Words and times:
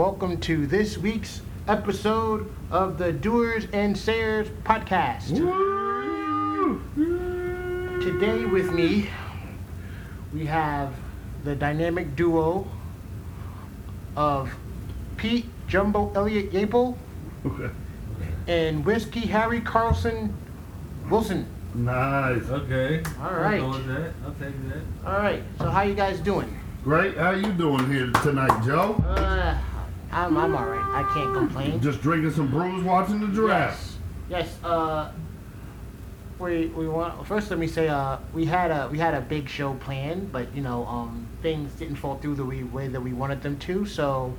Hello, 0.00 0.12
and 0.12 0.18
welcome 0.18 0.40
to 0.40 0.66
this 0.66 0.96
week's 0.96 1.42
episode 1.68 2.50
of 2.70 2.96
the 2.96 3.12
Doers 3.12 3.66
and 3.74 3.94
Sayers 3.94 4.48
podcast. 4.64 5.28
Today 8.00 8.46
with 8.46 8.72
me, 8.72 9.10
we 10.32 10.46
have 10.46 10.94
the 11.44 11.54
dynamic 11.54 12.16
duo 12.16 12.66
of 14.16 14.50
Pete 15.18 15.44
Jumbo 15.68 16.10
Elliott 16.14 16.50
Yapel 16.50 16.96
Okay. 17.44 17.68
and 18.48 18.82
Whiskey 18.86 19.20
Harry 19.26 19.60
Carlson 19.60 20.32
Wilson. 21.10 21.46
Nice. 21.74 22.48
Okay. 22.48 23.02
All 23.20 23.34
right. 23.34 23.60
I'll 23.60 23.72
go 23.72 23.76
with 23.76 23.86
that. 23.88 24.12
I'll 24.24 24.32
take 24.40 24.68
that. 24.70 24.82
All 25.06 25.18
right, 25.18 25.42
so 25.58 25.68
how 25.68 25.82
you 25.82 25.94
guys 25.94 26.20
doing? 26.20 26.56
Great. 26.82 27.14
How 27.18 27.32
you 27.32 27.52
doing 27.52 27.90
here 27.90 28.10
tonight, 28.22 28.64
Joe? 28.64 28.94
Uh, 29.06 29.49
I'm, 30.12 30.36
I'm 30.36 30.54
all 30.56 30.66
right. 30.66 31.04
I 31.04 31.10
can't 31.14 31.32
complain. 31.34 31.80
Just 31.80 32.00
drinking 32.00 32.32
some 32.32 32.50
brews, 32.50 32.82
watching 32.82 33.20
the 33.20 33.28
draft. 33.28 33.80
Yes. 34.28 34.48
Yes. 34.48 34.64
Uh, 34.64 35.12
we 36.38 36.66
we 36.68 36.88
want 36.88 37.26
first. 37.26 37.50
Let 37.50 37.58
me 37.58 37.66
say, 37.66 37.88
uh, 37.88 38.16
we 38.32 38.46
had 38.46 38.70
a 38.70 38.88
we 38.90 38.98
had 38.98 39.14
a 39.14 39.20
big 39.20 39.48
show 39.48 39.74
planned, 39.74 40.32
but 40.32 40.54
you 40.54 40.62
know, 40.62 40.86
um, 40.86 41.28
things 41.42 41.72
didn't 41.74 41.96
fall 41.96 42.16
through 42.18 42.36
the 42.36 42.44
way, 42.44 42.62
way 42.62 42.88
that 42.88 43.00
we 43.00 43.12
wanted 43.12 43.42
them 43.42 43.58
to. 43.60 43.84
So 43.84 44.34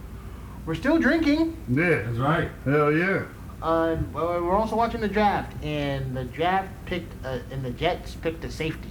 we're 0.66 0.76
still 0.76 0.98
drinking. 0.98 1.56
Yeah. 1.70 2.02
That's 2.04 2.18
right. 2.18 2.50
Hell 2.66 2.92
yeah. 2.92 3.24
Uh, 3.62 3.98
well, 4.12 4.42
we're 4.42 4.56
also 4.56 4.76
watching 4.76 5.02
the 5.02 5.08
draft, 5.08 5.64
and 5.64 6.18
the 6.18 6.24
draft 6.24 6.70
picked 6.86 7.14
uh, 7.24 7.40
and 7.52 7.64
the 7.64 7.72
Jets 7.72 8.16
picked 8.16 8.44
a 8.44 8.52
safety. 8.52 8.90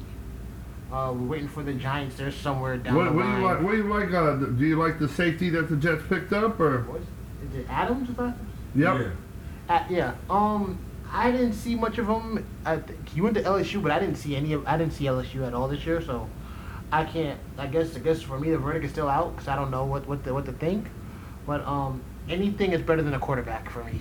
Uh, 0.92 1.12
we're 1.14 1.26
waiting 1.26 1.48
for 1.48 1.62
the 1.62 1.72
Giants. 1.72 2.16
They're 2.16 2.32
somewhere 2.32 2.76
down 2.76 2.96
What, 2.96 3.04
the 3.04 3.12
what 3.12 3.22
do 3.22 3.28
line. 3.28 3.40
you 3.40 3.46
like? 3.46 3.62
What 3.62 3.70
do 3.72 3.76
you 3.76 3.84
like? 3.84 4.12
Uh, 4.12 4.34
do 4.36 4.66
you 4.66 4.76
like 4.76 4.98
the 4.98 5.08
safety 5.08 5.48
that 5.50 5.68
the 5.68 5.76
Jets 5.76 6.02
picked 6.08 6.32
up, 6.32 6.58
or? 6.58 6.82
What 6.82 7.00
is, 7.00 7.50
is 7.50 7.56
it 7.60 7.66
Adams? 7.70 8.08
Yep. 8.18 8.34
Yeah. 8.74 9.10
Uh, 9.68 9.84
yeah. 9.88 10.14
Um, 10.28 10.78
I 11.12 11.30
didn't 11.30 11.52
see 11.52 11.74
much 11.76 11.98
of 11.98 12.08
him. 12.08 12.44
I 12.64 12.76
think 12.78 13.08
he 13.08 13.20
went 13.20 13.36
to 13.36 13.42
LSU, 13.42 13.80
but 13.82 13.92
I 13.92 14.00
didn't 14.00 14.16
see 14.16 14.34
any 14.34 14.52
of. 14.52 14.66
I 14.66 14.76
didn't 14.76 14.92
see 14.92 15.04
LSU 15.04 15.46
at 15.46 15.54
all 15.54 15.68
this 15.68 15.86
year, 15.86 16.00
so 16.02 16.28
I 16.90 17.04
can't. 17.04 17.38
I 17.56 17.66
guess. 17.68 17.94
I 17.96 18.00
guess 18.00 18.20
for 18.22 18.38
me, 18.38 18.50
the 18.50 18.58
verdict 18.58 18.84
is 18.84 18.90
still 18.90 19.08
out 19.08 19.34
because 19.36 19.46
I 19.48 19.54
don't 19.54 19.70
know 19.70 19.84
what 19.84 20.08
what 20.08 20.24
to, 20.24 20.34
what 20.34 20.44
to 20.46 20.52
think. 20.52 20.86
But 21.46 21.60
um, 21.66 22.00
anything 22.28 22.72
is 22.72 22.82
better 22.82 23.02
than 23.02 23.14
a 23.14 23.18
quarterback 23.20 23.70
for 23.70 23.84
me. 23.84 24.00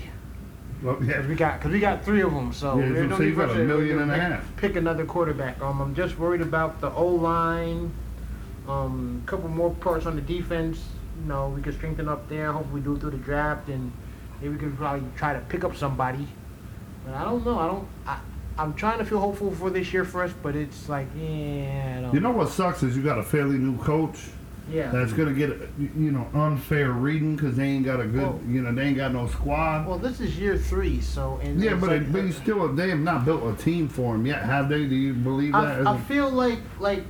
Well, 0.82 0.96
Cause 0.96 1.28
we 1.28 1.36
got 1.36 1.60
because 1.60 1.72
we 1.74 1.80
got 1.80 2.06
three 2.06 2.22
of 2.22 2.34
them, 2.34 2.54
so 2.54 2.80
Yeah, 2.80 2.90
there's 2.90 3.10
so 3.12 3.18
no 3.18 3.24
you 3.24 3.30
need 3.30 3.36
for 3.36 3.48
got 3.48 3.56
a 3.58 3.64
million 3.64 4.10
and 4.10 4.58
pick- 4.58 4.76
another 4.78 5.06
quarterback. 5.06 5.62
Um, 5.62 5.82
I'm 5.82 5.94
just 5.94 6.18
worried 6.18 6.42
about 6.42 6.80
the 6.80 6.90
O 6.92 7.06
line. 7.06 7.92
Um, 8.68 9.22
a 9.26 9.30
couple 9.30 9.50
more 9.50 9.72
parts 9.76 10.06
on 10.06 10.16
the 10.16 10.22
defense. 10.22 10.82
You 11.22 11.28
know, 11.28 11.50
we 11.50 11.62
could 11.62 11.74
strengthen 11.74 12.08
up 12.08 12.30
there. 12.30 12.54
Hopefully, 12.54 12.80
we 12.80 12.86
do 12.86 12.96
it 12.96 13.02
through 13.02 13.12
the 13.12 13.18
draft, 13.18 13.68
and 13.68 13.92
maybe 14.40 14.54
we 14.54 14.60
could 14.60 14.78
probably 14.78 15.06
try 15.18 15.34
to 15.34 15.40
pick 15.42 15.64
up 15.66 15.76
somebody. 15.76 16.28
But 17.06 17.16
I 17.16 17.26
don't 17.26 17.44
know. 17.46 17.60
I 17.60 17.68
don't. 17.68 17.88
I, 18.08 18.20
I'm 18.58 18.74
trying 18.74 19.00
to 19.00 19.06
feel 19.06 19.20
hopeful 19.20 19.52
for 19.52 19.70
this 19.70 19.92
year 19.92 20.06
for 20.06 20.24
us, 20.24 20.32
but 20.44 20.56
it's 20.56 20.88
like, 20.88 21.08
yeah, 21.18 21.96
I 21.98 22.02
don't. 22.02 22.14
You 22.14 22.20
know 22.22 22.32
what 22.32 22.50
sucks 22.50 22.84
is 22.84 22.96
you 22.96 23.04
got 23.04 23.18
a 23.18 23.24
fairly 23.24 23.58
new 23.58 23.78
coach 23.80 24.20
yeah. 24.72 24.92
that's 24.92 25.14
gonna 25.14 25.34
get 25.34 25.50
you 25.80 26.12
know 26.12 26.28
unfair 26.34 26.92
reading 26.92 27.36
because 27.36 27.56
they 27.56 27.66
ain't 27.68 27.86
got 27.86 28.00
a 28.00 28.06
good 28.06 28.22
Well- 28.22 28.40
you 28.48 28.62
know 28.62 28.74
they 28.74 28.84
ain't 28.84 28.98
got 28.98 29.14
no 29.14 29.28
squad. 29.28 29.88
well, 29.88 29.98
this 29.98 30.20
is 30.20 30.38
year 30.38 30.58
three, 30.58 31.02
so 31.02 31.40
and 31.44 31.62
yeah, 31.62 31.76
but 31.76 31.90
like, 31.90 32.12
but 32.12 32.24
you 32.24 32.32
still 32.32 32.68
they 32.74 32.90
have 32.90 33.00
not 33.00 33.26
built 33.26 33.44
a 33.44 33.62
team 33.62 33.88
for 33.88 34.16
him 34.16 34.26
yet, 34.26 34.44
have 34.44 34.70
they? 34.70 34.86
Do 34.86 34.96
you 34.96 35.14
believe 35.14 35.54
that? 35.54 35.88
I, 35.88 35.94
I 35.94 35.98
feel 35.98 36.30
like 36.30 36.60
like 36.80 37.04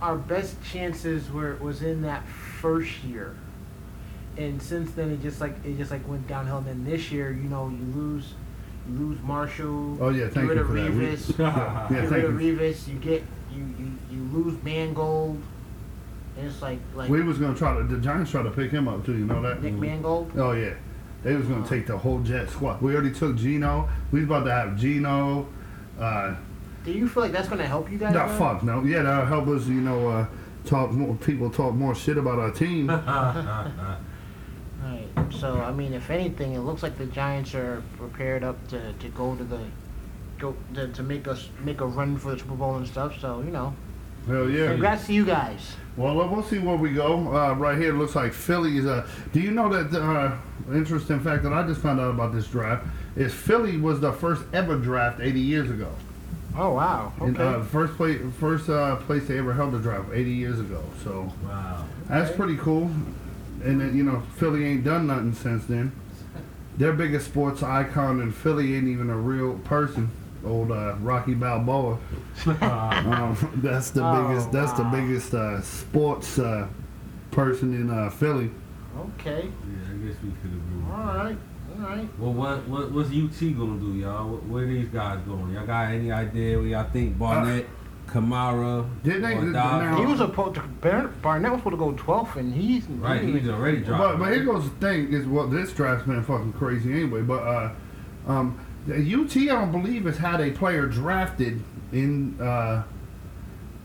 our 0.00 0.16
best 0.16 0.56
chances 0.64 1.30
were 1.30 1.54
was 1.56 1.82
in 1.82 2.02
that 2.02 2.26
first 2.26 3.02
year, 3.04 3.36
and 4.36 4.60
since 4.60 4.90
then 4.92 5.10
it 5.10 5.22
just 5.22 5.40
like 5.40 5.54
it 5.64 5.76
just 5.78 5.90
like 5.90 6.06
went 6.08 6.26
downhill. 6.26 6.58
And 6.58 6.66
then 6.66 6.84
this 6.84 7.12
year, 7.12 7.30
you 7.30 7.48
know, 7.48 7.68
you 7.68 7.84
lose 7.94 8.34
you 8.88 8.98
lose 8.98 9.22
Marshall. 9.22 9.98
Oh, 10.00 10.08
yeah, 10.08 10.28
thank 10.28 10.50
you 10.50 10.64
for 10.64 10.72
that. 10.74 10.90
We- 10.90 11.06
Revis. 11.06 11.38
yeah, 11.38 11.86
get 11.88 12.08
thank 12.08 12.10
rid 12.10 12.24
of 12.24 12.42
you. 12.42 12.56
Revis. 12.56 12.88
You 12.88 12.94
get 12.98 13.22
you 13.54 13.64
you, 13.78 13.92
you 14.10 14.22
lose 14.32 14.62
Mangold. 14.62 15.40
And 16.38 16.46
it's 16.46 16.62
like 16.62 16.78
like 16.94 17.10
We 17.10 17.22
was 17.22 17.38
gonna 17.38 17.54
try 17.56 17.76
to 17.76 17.84
the 17.84 17.98
Giants 17.98 18.30
try 18.30 18.42
to 18.42 18.50
pick 18.50 18.70
him 18.70 18.88
up 18.88 19.04
too. 19.04 19.12
You 19.18 19.26
know 19.26 19.42
that? 19.42 19.62
Nick 19.62 19.74
Mangold. 19.74 20.32
Oh 20.36 20.52
yeah, 20.52 20.74
they 21.22 21.34
was 21.34 21.46
gonna 21.46 21.66
take 21.66 21.86
the 21.86 21.96
whole 21.98 22.20
Jet 22.20 22.48
squad. 22.48 22.80
We 22.80 22.94
already 22.94 23.12
took 23.12 23.36
Geno. 23.36 23.88
We 24.10 24.20
was 24.20 24.28
about 24.28 24.44
to 24.44 24.52
have 24.52 24.76
Geno. 24.78 25.46
Uh, 25.98 26.34
Do 26.84 26.92
you 26.92 27.06
feel 27.08 27.22
like 27.24 27.32
that's 27.32 27.48
gonna 27.48 27.66
help 27.66 27.90
you 27.90 27.98
guys? 27.98 28.14
no, 28.14 28.26
man? 28.26 28.38
fuck 28.38 28.62
no. 28.62 28.82
Yeah, 28.82 29.02
that'll 29.02 29.26
help 29.26 29.46
us. 29.48 29.66
You 29.66 29.82
know, 29.82 30.08
uh, 30.08 30.26
talk 30.64 30.90
more. 30.92 31.14
People 31.16 31.50
talk 31.50 31.74
more 31.74 31.94
shit 31.94 32.16
about 32.16 32.38
our 32.38 32.50
team. 32.50 32.88
Right. 34.82 35.06
So 35.30 35.60
I 35.60 35.70
mean, 35.70 35.92
if 35.92 36.10
anything, 36.10 36.54
it 36.54 36.60
looks 36.60 36.82
like 36.82 36.98
the 36.98 37.06
Giants 37.06 37.54
are 37.54 37.82
prepared 37.98 38.42
up 38.42 38.66
to, 38.68 38.92
to 38.92 39.08
go 39.10 39.36
to 39.36 39.44
the 39.44 39.60
go 40.42 40.54
to, 40.74 40.88
to 40.88 41.02
make 41.02 41.26
us 41.26 41.48
make 41.64 41.80
a 41.80 41.86
run 41.86 42.18
for 42.18 42.32
the 42.32 42.38
Super 42.38 42.54
Bowl 42.54 42.76
and 42.76 42.86
stuff. 42.86 43.18
So 43.20 43.40
you 43.40 43.50
know, 43.50 43.74
Hell 44.26 44.50
yeah. 44.50 44.68
congrats 44.68 45.06
to 45.06 45.12
you 45.14 45.24
guys. 45.24 45.76
Well, 45.96 46.20
uh, 46.20 46.26
we'll 46.26 46.42
see 46.42 46.58
where 46.58 46.76
we 46.76 46.90
go. 46.92 47.34
Uh, 47.34 47.54
right 47.54 47.76
here, 47.78 47.90
it 47.94 47.98
looks 47.98 48.14
like 48.14 48.32
Philly 48.32 48.76
is 48.78 48.86
a. 48.86 49.06
Do 49.32 49.40
you 49.40 49.50
know 49.50 49.68
that? 49.72 49.98
Uh, 49.98 50.36
interesting 50.74 51.20
fact 51.20 51.42
that 51.44 51.52
I 51.52 51.66
just 51.66 51.80
found 51.80 52.00
out 52.00 52.10
about 52.10 52.32
this 52.34 52.46
draft 52.46 52.86
is 53.16 53.32
Philly 53.32 53.76
was 53.76 54.00
the 54.00 54.12
first 54.12 54.42
ever 54.52 54.76
draft 54.76 55.20
80 55.20 55.40
years 55.40 55.70
ago. 55.70 55.88
Oh 56.56 56.74
wow. 56.74 57.12
And, 57.20 57.38
uh, 57.38 57.62
first 57.62 57.94
place, 57.96 58.20
first 58.38 58.68
uh, 58.68 58.96
place 58.96 59.26
they 59.26 59.38
ever 59.38 59.54
held 59.54 59.74
a 59.74 59.78
draft 59.78 60.10
80 60.12 60.30
years 60.30 60.60
ago. 60.60 60.82
So 61.02 61.32
wow. 61.44 61.84
that's 62.08 62.28
Okay. 62.30 62.36
pretty 62.38 62.56
cool. 62.56 62.90
And 63.64 63.80
then, 63.80 63.96
you 63.96 64.02
know, 64.02 64.22
Philly 64.36 64.64
ain't 64.66 64.84
done 64.84 65.06
nothing 65.06 65.32
since 65.34 65.64
then. 65.66 65.92
Their 66.76 66.92
biggest 66.92 67.26
sports 67.26 67.62
icon 67.62 68.20
in 68.20 68.32
Philly 68.32 68.74
ain't 68.74 68.88
even 68.88 69.08
a 69.10 69.16
real 69.16 69.58
person. 69.60 70.10
Old 70.44 70.72
uh, 70.72 70.94
Rocky 71.00 71.34
Balboa. 71.34 71.98
Um, 72.46 73.36
that's 73.62 73.90
the 73.90 74.04
Oh, 74.04 74.28
biggest. 74.28 74.50
That's 74.52 74.72
the 74.72 74.84
biggest 74.84 75.34
uh, 75.34 75.60
sports 75.62 76.38
uh, 76.38 76.66
person 77.30 77.74
in 77.74 77.90
uh, 77.90 78.10
Philly. 78.10 78.50
okay. 78.98 79.44
Yeah, 79.46 79.92
I 79.92 79.96
guess 80.06 80.16
we 80.22 80.30
could 80.42 80.52
agree. 80.52 80.82
with 80.82 80.90
All 80.90 81.06
that. 81.12 81.16
right. 81.24 81.36
All 81.78 81.88
right. 81.88 82.08
Well, 82.18 82.32
what 82.32 82.68
what 82.68 82.90
what's 82.92 83.08
UT 83.10 83.40
gonna 83.56 83.78
do, 83.78 83.94
y'all? 83.94 84.28
What, 84.28 84.44
where 84.46 84.66
these 84.66 84.88
guys 84.88 85.20
going? 85.26 85.52
Y'all 85.54 85.66
got 85.66 85.90
any 85.92 86.10
idea 86.12 86.58
where 86.58 86.66
y'all 86.66 86.90
think 86.90 87.18
Barnett, 87.18 87.66
Kamara, 88.08 88.86
Didn't 89.02 89.22
they- 89.22 89.34
or 89.36 89.40
did- 89.42 89.52
now- 89.52 89.96
He 89.96 90.04
was 90.04 90.18
supposed 90.18 90.56
to 90.56 90.62
Bar- 90.62 91.08
Barnett 91.22 91.52
was 91.52 91.60
supposed 91.60 91.74
to 91.74 91.78
go 91.78 91.92
12th, 91.92 92.36
and 92.36 92.52
he's 92.52 92.86
right? 92.88 93.22
He's 93.22 93.48
already 93.48 93.78
But, 93.78 93.86
dropped. 93.86 94.18
but 94.18 94.32
here 94.32 94.44
goes 94.44 94.64
the 94.64 94.70
thing: 94.76 95.12
is 95.12 95.26
well, 95.26 95.46
this 95.46 95.72
draft's 95.72 96.06
been 96.06 96.22
fucking 96.24 96.52
crazy 96.54 96.92
anyway. 96.92 97.22
But 97.22 97.42
uh, 97.42 97.70
um, 98.26 98.58
the 98.86 98.94
UT, 98.96 99.36
I 99.36 99.44
don't 99.60 99.72
believe, 99.72 100.04
has 100.06 100.16
had 100.18 100.40
a 100.40 100.50
player 100.50 100.86
drafted 100.86 101.62
in 101.92 102.40
uh, 102.40 102.82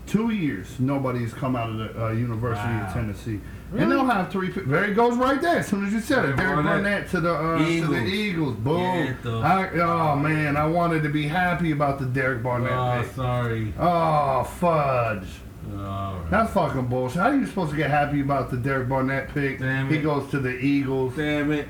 two 0.06 0.30
years. 0.30 0.78
Nobody's 0.80 1.32
come 1.32 1.54
out 1.56 1.70
of 1.70 1.76
the 1.78 2.04
uh, 2.06 2.10
University 2.12 2.66
Wow. 2.68 2.86
of 2.86 2.92
Tennessee, 2.92 3.40
Really? 3.70 3.82
and 3.84 3.92
they'll 3.92 4.06
have 4.06 4.30
three. 4.32 4.50
There 4.50 4.84
it 4.84 4.94
goes, 4.94 5.16
right 5.16 5.40
there. 5.40 5.58
As 5.58 5.66
soon 5.68 5.84
as 5.86 5.92
you 5.92 6.00
said 6.00 6.24
it, 6.24 6.36
Derek. 6.36 6.64
Barnett 6.64 7.08
to 7.10 7.20
the 7.20 7.32
uh, 7.34 7.58
to 7.58 7.86
the 7.86 7.96
Eagles. 8.06 8.56
Boom! 8.56 9.16
I, 9.24 9.68
oh 9.74 10.16
man, 10.16 10.56
I 10.56 10.66
wanted 10.66 11.02
to 11.04 11.10
be 11.10 11.28
happy 11.28 11.70
about 11.72 11.98
the 11.98 12.06
Derek 12.06 12.42
Barnett 12.42 12.72
Oh, 12.72 13.02
pick. 13.02 13.12
sorry. 13.14 13.74
Oh 13.78 14.42
fudge! 14.44 15.26
Right. 15.66 16.24
That's 16.30 16.50
fucking 16.54 16.86
bullshit. 16.86 17.18
How 17.20 17.28
are 17.28 17.36
you 17.36 17.46
supposed 17.46 17.72
to 17.72 17.76
get 17.76 17.90
happy 17.90 18.22
about 18.22 18.50
the 18.50 18.56
Derek 18.56 18.88
Barnett 18.88 19.28
pick? 19.34 19.58
Damn 19.58 19.90
He 19.90 19.96
it. 19.98 20.02
goes 20.02 20.30
to 20.30 20.38
the 20.40 20.58
Eagles. 20.58 21.14
Damn 21.14 21.52
it. 21.52 21.68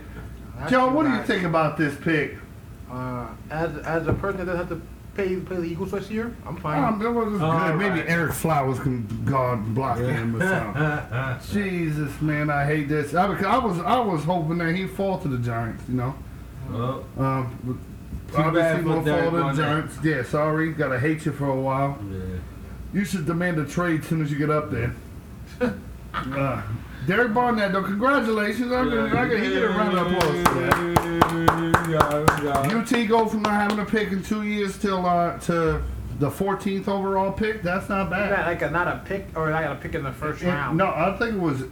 Joe, 0.69 0.93
what 0.93 1.05
do 1.07 1.13
you 1.13 1.23
think 1.25 1.43
about 1.45 1.77
this 1.77 1.97
pick? 1.97 2.37
Uh, 2.91 3.29
as 3.51 3.77
as 3.79 4.07
a 4.07 4.13
person 4.13 4.39
that 4.39 4.47
doesn't 4.47 4.69
have 4.69 4.69
to 4.71 4.83
pay 5.15 5.37
play 5.37 5.57
the 5.57 5.65
Eagles 5.65 5.91
this 5.91 6.11
year, 6.11 6.35
I'm 6.47 6.57
fine. 6.57 6.83
Um, 6.83 7.03
it 7.05 7.11
was 7.11 7.41
All 7.43 7.59
good. 7.69 7.77
Maybe 7.77 8.01
right. 8.01 8.09
Ereck 8.09 8.33
Flowers 8.33 8.79
can 8.79 9.07
guard 9.25 9.75
block 9.75 9.99
him 9.99 10.37
or 10.37 10.41
something. 10.41 11.53
Jesus, 11.63 12.21
man, 12.23 12.51
I 12.51 12.65
hate 12.65 12.89
this. 12.89 13.15
I, 13.15 13.29
was- 13.29 13.43
I 13.45 13.59
was 13.59 13.79
I 13.81 13.99
was 14.01 14.25
hoping 14.25 14.59
that 14.59 14.75
he'd 14.75 14.91
fall 14.91 15.19
to 15.19 15.29
the 15.29 15.39
Giants. 15.39 15.83
You 15.89 15.95
know, 15.97 16.15
well, 16.71 17.05
um, 17.19 17.81
Too 18.31 18.37
obviously 18.37 18.61
bad 18.63 18.83
for 18.83 18.89
won't 18.89 19.07
fall 19.07 19.19
to 19.19 19.25
the 19.25 19.31
Barnett. 19.31 19.57
Giants. 19.57 19.99
Yeah, 20.05 20.23
sorry, 20.23 20.73
gotta 20.73 20.99
hate 20.99 21.27
you 21.27 21.33
for 21.33 21.47
a 21.51 21.61
while. 21.61 21.99
yeah. 22.11 22.19
You 22.95 23.05
should 23.05 23.27
demand 23.27 23.59
a 23.59 23.67
trade 23.67 24.01
as 24.01 24.07
soon 24.07 24.23
as 24.23 24.31
you 24.33 24.39
get 24.39 24.49
up 24.51 24.71
there. 24.71 24.95
uh, 26.15 26.63
Derek 27.09 27.33
Barnett, 27.33 27.73
though, 27.73 27.83
congratulations. 27.83 28.71
I'm 28.71 28.91
gonna, 28.91 29.05
I'm 29.07 29.11
gonna, 29.31 29.39
he 29.39 29.49
get 29.49 29.63
a 29.65 29.69
round 29.71 29.97
of 29.97 30.07
applause 30.13 30.47
for 30.47 30.61
that. 31.93 32.75
UT 32.75 33.09
go 33.09 33.27
from 33.27 33.41
not 33.43 33.55
having 33.55 33.79
a 33.79 33.85
pick 33.87 34.13
in 34.13 34.23
two 34.23 34.43
years 34.43 34.77
till 34.77 35.07
uh, 35.07 35.39
to 35.41 35.83
the 36.19 36.29
14th 36.29 36.87
overall 36.87 37.33
pick. 37.33 37.63
That's 37.63 37.89
not 37.89 38.11
Not 38.11 38.11
bad. 38.11 38.47
like 38.47 38.61
a, 38.61 38.71
not 38.71 38.89
a 38.89 39.03
pick, 39.07 39.27
or 39.35 39.51
I 39.53 39.63
got 39.63 39.73
a 39.73 39.81
pick 39.81 39.95
in 39.95 40.03
the 40.05 40.13
first 40.13 40.43
It- 40.43 40.49
round. 40.49 40.77
no, 40.77 40.87
I 40.89 41.17
think 41.19 41.37
it 41.37 41.41
was 41.41 41.63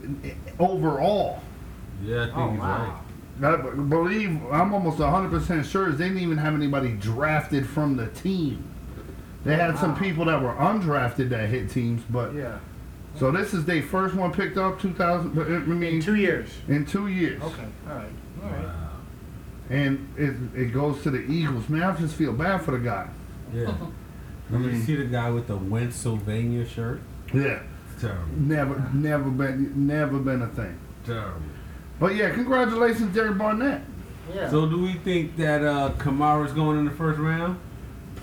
overall. 0.57 1.43
Yeah, 2.03 2.23
I 2.23 2.25
think 2.25 2.37
Oh 2.37 2.49
he's 2.51 2.59
wow. 2.59 3.01
I 3.43 3.55
b- 3.57 3.69
believe 3.89 4.39
I'm 4.51 4.73
almost 4.73 4.97
100% 4.97 5.63
sure 5.65 5.91
they 5.91 6.05
didn't 6.05 6.19
even 6.23 6.37
have 6.39 6.55
anybody 6.55 6.93
drafted 6.93 7.67
from 7.69 7.95
the 7.95 8.07
team. 8.07 8.63
They 9.43 9.55
had 9.55 9.77
some 9.77 9.95
people 9.95 10.25
that 10.25 10.41
were 10.41 10.53
undrafted 10.53 11.29
that 11.29 11.47
hit 11.49 11.69
teams, 11.69 12.01
but 12.09 12.33
Yeah. 12.33 12.57
So 13.17 13.31
this 13.31 13.53
is 13.53 13.65
their 13.65 13.81
first 13.81 14.13
one 14.15 14.31
picked 14.31 14.57
up 14.57 14.79
2000. 14.79 15.39
I 15.39 15.43
mean, 15.59 15.95
In 15.95 16.01
two 16.01 16.15
years. 16.15 16.49
in 16.67 16.85
two 16.85 17.07
years. 17.07 17.41
Okay. 17.41 17.65
All 17.89 17.95
right. 17.95 18.07
All 18.43 18.49
right. 18.49 18.63
Wow. 18.65 18.89
And 19.69 20.07
it 20.17 20.35
it 20.61 20.65
goes 20.73 21.01
to 21.03 21.09
the 21.11 21.19
Eagles. 21.19 21.67
Man, 21.67 21.83
I 21.83 21.95
just 21.95 22.15
feel 22.15 22.33
bad 22.33 22.61
for 22.61 22.71
the 22.71 22.79
guy. 22.79 23.07
Yeah. 23.53 23.73
I 24.49 24.53
You 24.53 24.59
mean- 24.59 24.81
see 24.83 24.95
the 24.95 25.05
guy 25.05 25.29
with 25.29 25.47
the 25.47 25.57
Pennsylvania 25.57 26.65
shirt? 26.65 27.01
Yeah. 27.33 27.59
It's 27.91 28.01
terrible. 28.01 28.23
Never, 28.37 28.89
never 28.93 29.29
been, 29.29 29.87
never 29.87 30.19
been 30.19 30.41
a 30.43 30.47
thing. 30.47 30.77
Terrible. 31.05 31.41
But 31.99 32.15
yeah, 32.15 32.29
congratulations, 32.33 33.13
Derek 33.13 33.37
Barnett. 33.37 33.81
Yeah. 34.33 34.49
So 34.49 34.67
do 34.69 34.79
we 34.81 34.93
think 34.93 35.35
that 35.37 35.63
uh, 35.63 35.91
Kamara's 35.97 36.53
going 36.53 36.77
in 36.77 36.85
the 36.85 36.91
first 36.91 37.19
round? 37.19 37.59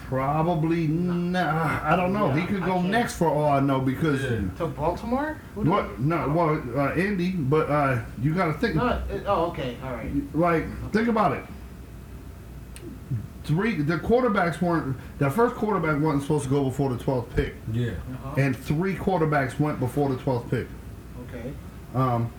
Probably 0.09 0.87
nah. 0.87 1.81
I 1.83 1.97
don't 1.97 2.13
know. 2.13 2.31
he 2.31 2.47
could 2.47 2.63
go 2.65 2.81
next 2.83 3.17
for 3.17 3.29
all 3.29 3.49
I 3.49 3.61
know 3.61 3.81
because 3.81 4.23
Yeah. 4.23 4.41
to 4.59 4.67
Baltimore? 4.67 5.41
Who 5.55 5.63
what? 5.63 5.99
No, 5.99 6.29
well, 6.29 6.63
uh, 6.79 6.95
Indy. 6.95 7.31
But 7.33 7.71
uh, 7.71 8.01
you 8.21 8.35
got 8.35 8.47
to 8.47 8.53
think. 8.55 8.75
No. 8.77 9.03
It, 9.11 9.25
oh, 9.27 9.47
okay. 9.47 9.77
All 9.83 9.93
right. 9.93 10.11
Like, 10.35 10.93
think 10.93 11.09
about 11.09 11.33
it. 11.33 11.45
Three, 13.45 13.81
the 13.83 13.97
quarterbacks 13.99 14.61
weren't. 14.63 14.97
The 15.19 15.31
first 15.31 15.55
quarterback 15.55 16.01
wasn't 16.01 16.23
supposed 16.23 16.45
to 16.45 16.51
go 16.51 16.65
before 16.65 16.91
the 16.95 17.03
twelfth 17.03 17.35
pick, 17.37 17.55
Yeah. 17.73 17.91
Uh-huh. 17.91 18.41
and 18.41 18.57
three 18.57 18.95
quarterbacks 18.95 19.59
went 19.61 19.79
before 19.81 20.09
the 20.09 20.17
twelfth 20.17 20.51
pick. 20.51 20.67
Okay. 21.29 21.53
Um. 21.95 22.33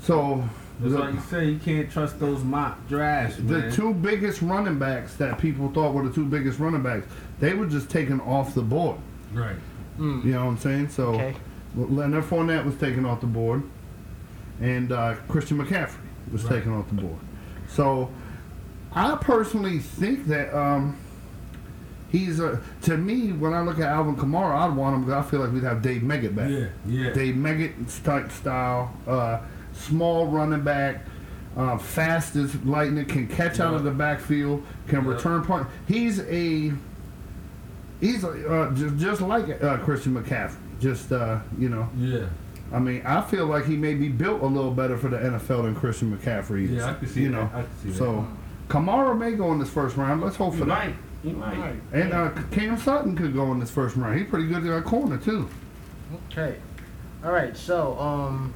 So 0.00 0.44
That's 0.80 0.92
the, 0.92 0.98
why 1.00 1.10
you 1.10 1.20
say 1.20 1.44
you 1.50 1.58
can't 1.58 1.90
trust 1.90 2.20
those 2.20 2.42
mock 2.44 2.86
drafts, 2.88 3.36
the 3.38 3.70
two 3.72 3.92
biggest 3.94 4.42
running 4.42 4.78
backs 4.78 5.14
that 5.16 5.38
people 5.38 5.70
thought 5.72 5.92
were 5.94 6.06
the 6.06 6.14
two 6.14 6.24
biggest 6.24 6.58
running 6.60 6.82
backs, 6.82 7.06
they 7.40 7.54
were 7.54 7.66
just 7.66 7.90
taken 7.90 8.20
off 8.20 8.54
the 8.54 8.62
board. 8.62 8.96
Right. 9.32 9.56
Mm. 9.98 10.24
You 10.24 10.32
know 10.32 10.44
what 10.44 10.50
I'm 10.52 10.58
saying? 10.58 10.88
So 10.90 11.14
Okay. 11.14 11.34
Leonard 11.76 12.24
Fournette 12.24 12.64
was 12.64 12.76
taken 12.76 13.04
off 13.04 13.20
the 13.20 13.26
board, 13.26 13.62
and 14.60 14.90
uh, 14.92 15.14
Christian 15.28 15.58
McCaffrey 15.58 15.96
was 16.32 16.44
Right. 16.44 16.54
taken 16.56 16.72
off 16.74 16.88
the 16.88 16.94
board. 17.02 17.18
So 17.68 18.10
I 18.94 19.16
personally 19.16 19.78
think 19.80 20.26
that 20.28 20.56
um, 20.56 20.96
he's 22.10 22.40
a. 22.40 22.60
To 22.82 22.96
me, 22.96 23.32
when 23.32 23.52
I 23.52 23.60
look 23.62 23.76
at 23.78 23.88
Alvin 23.88 24.16
Kamara, 24.16 24.56
I'd 24.56 24.76
want 24.76 24.94
him 24.96 25.04
because 25.04 25.26
I 25.26 25.28
feel 25.30 25.40
like 25.40 25.52
we'd 25.52 25.62
have 25.64 25.82
Dave 25.82 26.02
Meggett 26.02 26.34
back. 26.34 26.50
Yeah. 26.50 26.66
Yeah. 26.86 27.10
Dave 27.12 27.34
Meggett 27.34 28.02
type 28.04 28.30
style, 28.32 28.94
uh, 29.06 29.40
small 29.78 30.26
running 30.26 30.62
back, 30.62 31.04
uh, 31.56 31.78
fast 31.78 32.36
as 32.36 32.54
lightning, 32.64 33.04
can 33.06 33.26
catch 33.28 33.60
out 33.60 33.74
of 33.74 33.84
the 33.84 33.90
backfield, 33.90 34.64
can 34.88 35.04
Yeah. 35.04 35.10
return 35.12 35.42
punt. 35.44 35.66
He's 35.86 36.20
a 36.20 36.72
he's 38.00 38.24
uh, 38.24 38.70
just, 38.74 38.96
just 38.98 39.20
like 39.20 39.62
uh, 39.62 39.78
Christian 39.78 40.14
McCaffrey. 40.14 40.56
Just 40.80 41.10
uh, 41.12 41.40
you 41.58 41.68
know, 41.68 41.88
yeah. 41.98 42.26
I 42.72 42.78
mean, 42.78 43.02
I 43.04 43.22
feel 43.22 43.46
like 43.46 43.64
he 43.64 43.76
may 43.76 43.94
be 43.94 44.08
built 44.08 44.42
a 44.42 44.46
little 44.46 44.70
better 44.70 44.96
for 44.98 45.08
the 45.08 45.16
NFL 45.16 45.62
than 45.62 45.74
Christian 45.74 46.16
McCaffrey 46.16 46.64
is. 46.64 46.70
Yeah, 46.72 46.90
I 46.90 46.94
can 46.94 47.08
see 47.08 47.22
you 47.22 47.30
that. 47.30 47.34
know. 47.36 47.50
I 47.54 47.62
can 47.62 47.78
see 47.82 47.88
that. 47.90 47.96
So 47.96 48.26
Kamara 48.68 49.18
may 49.18 49.32
go 49.32 49.50
in 49.52 49.58
this 49.58 49.70
first 49.70 49.96
round. 49.96 50.20
Let's 50.20 50.36
hope 50.36 50.52
He 50.52 50.60
for 50.60 50.66
that. 50.66 50.86
might. 50.88 50.94
He 51.22 51.32
might. 51.32 51.58
right. 51.58 51.80
And 51.92 52.12
uh, 52.12 52.30
Cam 52.52 52.76
Sutton 52.78 53.16
could 53.16 53.34
go 53.34 53.50
in 53.52 53.58
this 53.58 53.70
first 53.70 53.96
round. 53.96 54.18
He's 54.20 54.28
pretty 54.28 54.46
good 54.46 54.58
at 54.58 54.62
that 54.64 54.84
corner 54.84 55.16
too. 55.16 55.48
Okay. 56.30 56.56
All 57.24 57.32
right. 57.32 57.56
So, 57.56 57.98
um, 57.98 58.54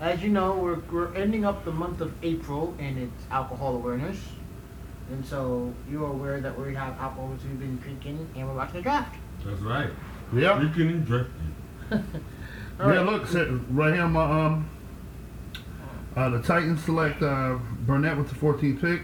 as 0.00 0.22
you 0.22 0.30
know, 0.30 0.54
we're 0.56 0.78
we're 0.92 1.14
ending 1.14 1.44
up 1.44 1.64
the 1.64 1.72
month 1.72 2.00
of 2.00 2.12
April, 2.22 2.74
and 2.78 2.98
it's 2.98 3.24
alcohol 3.30 3.74
awareness. 3.76 4.18
And 5.10 5.24
so 5.24 5.72
you're 5.90 6.06
aware 6.06 6.40
that 6.40 6.58
we 6.58 6.74
have 6.74 6.98
alcohol 7.00 7.28
we've 7.28 7.58
been 7.58 7.78
drinking, 7.78 8.28
and 8.36 8.46
we're 8.46 8.54
watching 8.54 8.76
the 8.76 8.82
draft. 8.82 9.16
That's 9.44 9.60
right. 9.60 9.90
Yep. 10.34 10.58
Drinking 10.60 10.88
and 10.88 11.06
drifting. 11.06 11.54
All 11.92 12.92
yeah, 12.92 13.00
right. 13.00 13.06
look, 13.06 13.22
right 13.70 13.94
here. 13.94 14.06
My 14.06 14.46
um, 14.46 14.68
uh, 16.16 16.28
the 16.30 16.42
Titans 16.42 16.84
select 16.84 17.22
uh, 17.22 17.56
Barnett 17.86 18.16
with 18.18 18.28
the 18.28 18.34
14th 18.34 18.80
pick. 18.80 19.00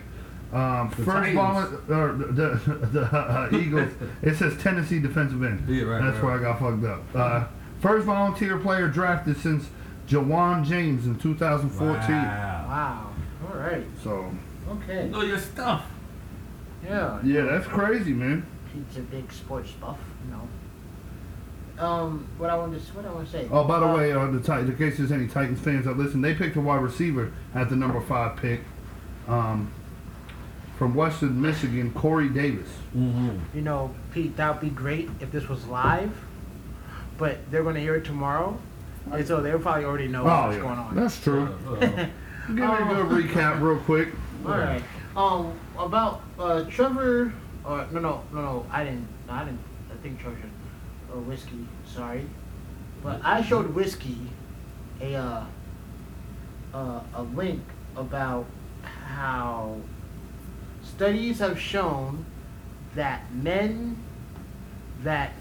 Um, 0.53 0.91
The 0.91 0.97
first 0.97 1.09
Titans. 1.09 1.39
volun- 1.39 1.89
or 1.91 2.13
the 2.13 2.27
the, 2.33 2.87
the 2.93 3.01
uh, 3.17 3.49
Eagles. 3.53 3.91
it 4.23 4.37
says 4.37 4.57
Tennessee 4.63 5.01
defensive 5.01 5.43
end. 5.43 5.67
Yeah, 5.69 5.85
right, 5.85 6.03
That's 6.03 6.17
right, 6.17 6.25
where 6.25 6.35
I 6.35 6.43
got 6.43 6.61
fucked 6.61 6.85
up. 6.85 7.03
Uh, 7.15 7.47
first 7.81 8.05
volunteer 8.07 8.59
player 8.59 8.89
drafted 8.89 9.39
since 9.39 9.69
Ja'Wuan 10.09 10.65
James 10.65 11.07
in 11.07 11.17
2014. 11.19 12.11
Wow. 12.15 12.65
Wow. 12.69 13.11
All 13.51 13.59
right. 13.59 13.87
So 14.03 14.31
Okay. 14.69 15.09
Know 15.09 15.23
your 15.23 15.39
stuff. 15.39 15.85
Yeah. 16.85 17.19
yeah, 17.23 17.43
that's 17.43 17.67
crazy, 17.67 18.13
man. 18.13 18.47
He's 18.75 18.99
a 18.99 19.01
big 19.03 19.31
sports 19.33 19.71
buff, 19.73 19.99
You 20.27 20.33
know. 20.37 20.49
Um, 21.87 22.27
what 22.39 22.51
I 22.51 22.57
want 22.57 22.73
to 22.75 22.93
what 22.95 23.05
I 23.05 23.11
want 23.13 23.27
to 23.27 23.33
say. 23.33 23.49
Oh, 23.51 23.65
by 23.65 23.81
the 23.81 23.87
Uh, 23.87 23.97
way, 23.97 24.13
uh, 24.13 24.27
the 24.27 24.39
Tit- 24.41 24.61
in 24.69 24.77
case 24.77 24.99
there's 24.99 25.11
any 25.13 25.27
Titans 25.27 25.61
fans 25.61 25.87
that 25.87 25.97
listen, 25.99 26.21
they 26.21 26.35
picked 26.35 26.57
a 26.57 26.61
wide 26.61 26.83
receiver 26.83 27.33
at 27.55 27.69
the 27.71 27.77
number 27.77 28.01
five 28.01 28.37
pick. 28.37 28.61
Um, 29.29 29.71
from 30.79 30.95
Western 30.95 31.41
Michigan, 31.41 31.93
Corey 31.93 32.29
Davis. 32.29 32.69
Mm-hmm. 32.97 33.39
you 33.57 33.63
know, 33.63 33.95
Pete, 34.13 34.37
that 34.37 34.51
would 34.55 34.61
be 34.61 34.75
great 34.75 35.09
if 35.21 35.31
this 35.31 35.49
was 35.49 35.65
live, 35.67 36.11
but 37.17 37.39
they're 37.51 37.63
going 37.63 37.77
to 37.77 37.81
hear 37.81 37.95
it 37.95 38.05
tomorrow, 38.05 38.59
and 39.13 39.27
so 39.27 39.41
they'll 39.41 39.59
probably 39.59 39.85
already 39.85 40.09
know 40.09 40.23
Oh, 40.23 40.47
what's 40.47 40.57
yeah. 40.57 40.63
going 40.63 40.79
on. 40.79 40.95
That's 40.97 41.21
true. 41.23 41.49
Uh, 42.47 42.49
Give 42.49 42.57
me 42.57 42.63
a 42.63 42.67
good 42.85 43.07
recap, 43.31 43.63
real 43.63 43.79
quick. 43.79 44.09
All 44.45 44.51
right. 44.59 44.83
Um, 45.17 45.59
about 45.79 46.21
uh, 46.39 46.65
Trevor. 46.65 47.33
Or 47.65 47.87
no, 47.91 48.01
no, 48.01 48.23
no, 48.35 48.43
no. 48.43 48.67
I 48.71 48.85
didn't. 48.85 49.09
No, 49.27 49.33
I 49.33 49.45
didn't. 49.47 49.61
I 49.91 49.95
think 50.03 50.21
Trevor. 50.21 50.37
Or 51.11 51.21
whiskey. 51.21 51.67
Sorry, 51.87 52.27
but 53.03 53.19
I 53.25 53.41
showed 53.43 53.75
whiskey 53.75 54.19
a 55.01 55.15
uh, 55.15 55.45
uh, 56.75 57.01
a 57.15 57.23
link 57.23 57.63
about 57.97 58.45
how 59.07 59.77
studies 60.83 61.39
have 61.39 61.59
shown 61.59 62.27
that 62.95 63.23
men 63.35 63.97
that 65.03 65.33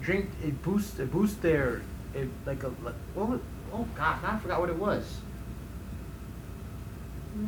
drink 0.00 0.30
it 0.42 0.62
boosts 0.62 0.98
it 0.98 1.12
boosts 1.12 1.36
their 1.36 1.82
it 2.14 2.28
like 2.46 2.62
a 2.62 2.68
like, 2.82 2.94
what 3.14 3.28
was, 3.28 3.40
oh 3.72 3.86
god 3.96 4.18
I 4.24 4.38
forgot 4.38 4.60
what 4.60 4.68
it 4.70 4.76
was. 4.76 5.18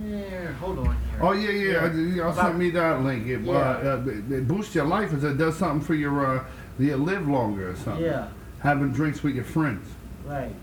Yeah, 0.04 0.52
hold 0.54 0.80
on 0.80 0.86
here. 0.86 1.18
Oh 1.20 1.32
yeah, 1.32 1.50
yeah. 1.50 1.84
I- 1.84 1.92
Y'all 1.94 2.32
sent 2.32 2.58
me 2.58 2.70
that 2.70 3.02
link. 3.02 3.26
It, 3.28 3.42
Yeah. 3.42 3.52
uh, 3.52 4.02
uh, 4.04 4.10
it, 4.10 4.32
it 4.32 4.48
boosts 4.48 4.74
your 4.74 4.84
life. 4.84 5.12
As 5.12 5.22
it 5.22 5.38
does 5.38 5.56
something 5.56 5.86
for 5.86 5.94
your 5.94 6.26
uh, 6.38 6.44
you 6.78 6.96
live 6.96 7.28
longer 7.28 7.70
or 7.70 7.76
something. 7.76 8.04
Yeah, 8.04 8.28
Having 8.60 8.92
drinks 8.92 9.22
with 9.22 9.34
your 9.36 9.44
friends. 9.44 9.86
right. 10.26 10.54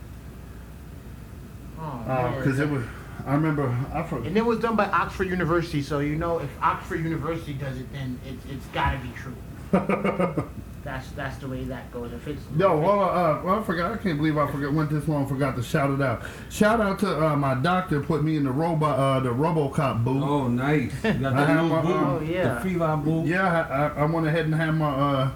Oh. 1.80 2.34
Because 2.38 2.60
it 2.60 2.70
was. 2.70 2.84
I 3.26 3.34
remember. 3.36 3.70
I 3.94 4.04
forgot. 4.04 4.28
And 4.28 4.38
it 4.38 4.46
was 4.46 4.60
done 4.60 4.76
by 4.76 4.86
Oxford 4.90 5.30
University, 5.30 5.82
so 5.82 6.00
you 6.00 6.16
know 6.16 6.40
if 6.40 6.50
Oxford 6.62 7.02
University 7.04 7.54
does 7.54 7.78
it, 7.78 7.92
then 7.94 8.20
it's 8.28 8.46
it's 8.46 8.66
got 8.68 8.92
to 8.92 9.00
be 9.00 9.12
true. 9.16 10.50
That's 10.84 11.10
that's 11.12 11.38
the 11.38 11.48
way 11.48 11.64
that 11.66 11.90
goes. 11.92 12.12
If 12.12 12.28
it's 12.28 12.42
Yo, 12.58 12.78
well, 12.78 13.02
uh, 13.10 13.42
well, 13.42 13.60
I 13.60 13.64
forgot. 13.64 13.94
I 13.94 13.98
can't 13.98 14.18
believe 14.18 14.38
I 14.38 14.52
forgot. 14.52 14.74
Went 14.74 14.90
this 14.90 15.08
long. 15.08 15.26
Forgot 15.26 15.56
to 15.56 15.64
shout 15.64 15.92
it 15.92 16.02
out. 16.02 16.24
Shout 16.50 16.82
out 16.82 17.00
to 17.00 17.26
uh, 17.26 17.36
my 17.38 17.54
doctor. 17.56 18.02
Put 18.02 18.24
me 18.24 18.36
in 18.36 18.44
the 18.44 18.52
robot, 18.52 19.00
uh, 19.00 19.20
the 19.22 19.30
RoboCop 19.30 20.04
booth. 20.04 20.24
Oh, 20.24 20.48
nice. 20.50 20.92
You 21.04 21.14
got 21.14 21.36
the 21.36 21.46
have 21.46 21.64
new 21.64 21.82
boot. 21.82 21.86
oh, 21.96 22.22
yeah. 22.22 22.56
The 22.56 22.62
feline 22.62 23.02
boot. 23.04 23.28
Yeah, 23.28 23.48
I, 23.50 24.02
I, 24.02 24.04
I 24.04 24.06
went 24.06 24.28
ahead 24.28 24.46
and 24.46 24.56
had 24.56 24.72
my 24.72 24.90
uh, 24.90 25.32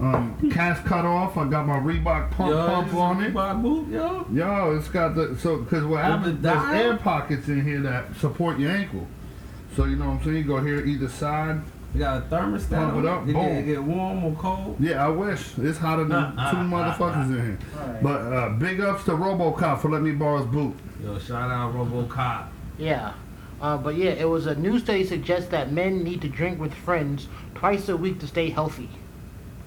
um, 0.00 0.50
cast 0.52 0.84
cut 0.84 1.04
off. 1.04 1.36
I 1.36 1.46
got 1.48 1.66
my 1.66 1.78
Reebok 1.78 2.32
pump 2.32 2.50
Yo, 2.50 2.66
pump 2.66 2.94
on 2.94 3.22
it. 3.22 3.32
my 3.32 3.52
boot, 3.54 3.88
yo. 3.88 4.26
Yo, 4.32 4.76
it's 4.76 4.88
got 4.88 5.14
the 5.14 5.36
so 5.38 5.58
because 5.58 5.84
what 5.84 5.90
With 5.90 6.00
happens? 6.00 6.42
There's 6.42 6.64
air 6.74 6.96
pockets 6.96 7.48
in 7.48 7.64
here 7.64 7.80
that 7.82 8.16
support 8.16 8.58
your 8.58 8.70
ankle. 8.72 9.06
So 9.76 9.84
you 9.84 9.96
know 9.96 10.06
what 10.06 10.18
I'm 10.18 10.24
saying. 10.24 10.36
You 10.38 10.44
go 10.44 10.60
here 10.60 10.84
either 10.84 11.08
side. 11.08 11.62
You 11.94 12.00
got 12.00 12.18
a 12.18 12.26
thermostat. 12.26 12.68
Pump 12.70 12.98
it 12.98 13.06
up, 13.06 13.28
It 13.28 13.32
get, 13.32 13.52
it 13.58 13.62
get 13.64 13.82
warm 13.82 14.24
or 14.24 14.34
cold. 14.34 14.76
Yeah, 14.78 15.04
I 15.04 15.08
wish 15.08 15.56
it's 15.58 15.78
hotter 15.78 16.04
than 16.04 16.12
Uh, 16.12 16.50
two 16.50 16.56
uh, 16.58 16.64
motherfuckers 16.64 17.26
in 17.30 17.40
here. 17.42 17.58
Alright. 17.80 18.02
But 18.02 18.20
uh, 18.32 18.48
big 18.50 18.80
ups 18.80 19.04
to 19.04 19.12
RoboCop 19.12 19.80
for 19.80 19.90
letting 19.90 20.06
me 20.06 20.12
borrow 20.12 20.38
his 20.38 20.46
boot. 20.46 20.74
Yo, 21.02 21.18
shout 21.18 21.50
out 21.50 21.74
RoboCop. 21.74 22.48
Yeah. 22.78 23.14
Uh, 23.60 23.76
but 23.76 23.96
yeah, 23.96 24.10
it 24.10 24.28
was 24.28 24.46
a 24.46 24.54
new 24.54 24.78
study 24.78 25.04
suggests 25.04 25.48
that 25.50 25.72
men 25.72 26.04
need 26.04 26.20
to 26.22 26.28
drink 26.28 26.60
with 26.60 26.74
friends 26.74 27.26
twice 27.54 27.88
a 27.88 27.96
week 27.96 28.20
to 28.20 28.26
stay 28.26 28.50
healthy. 28.50 28.88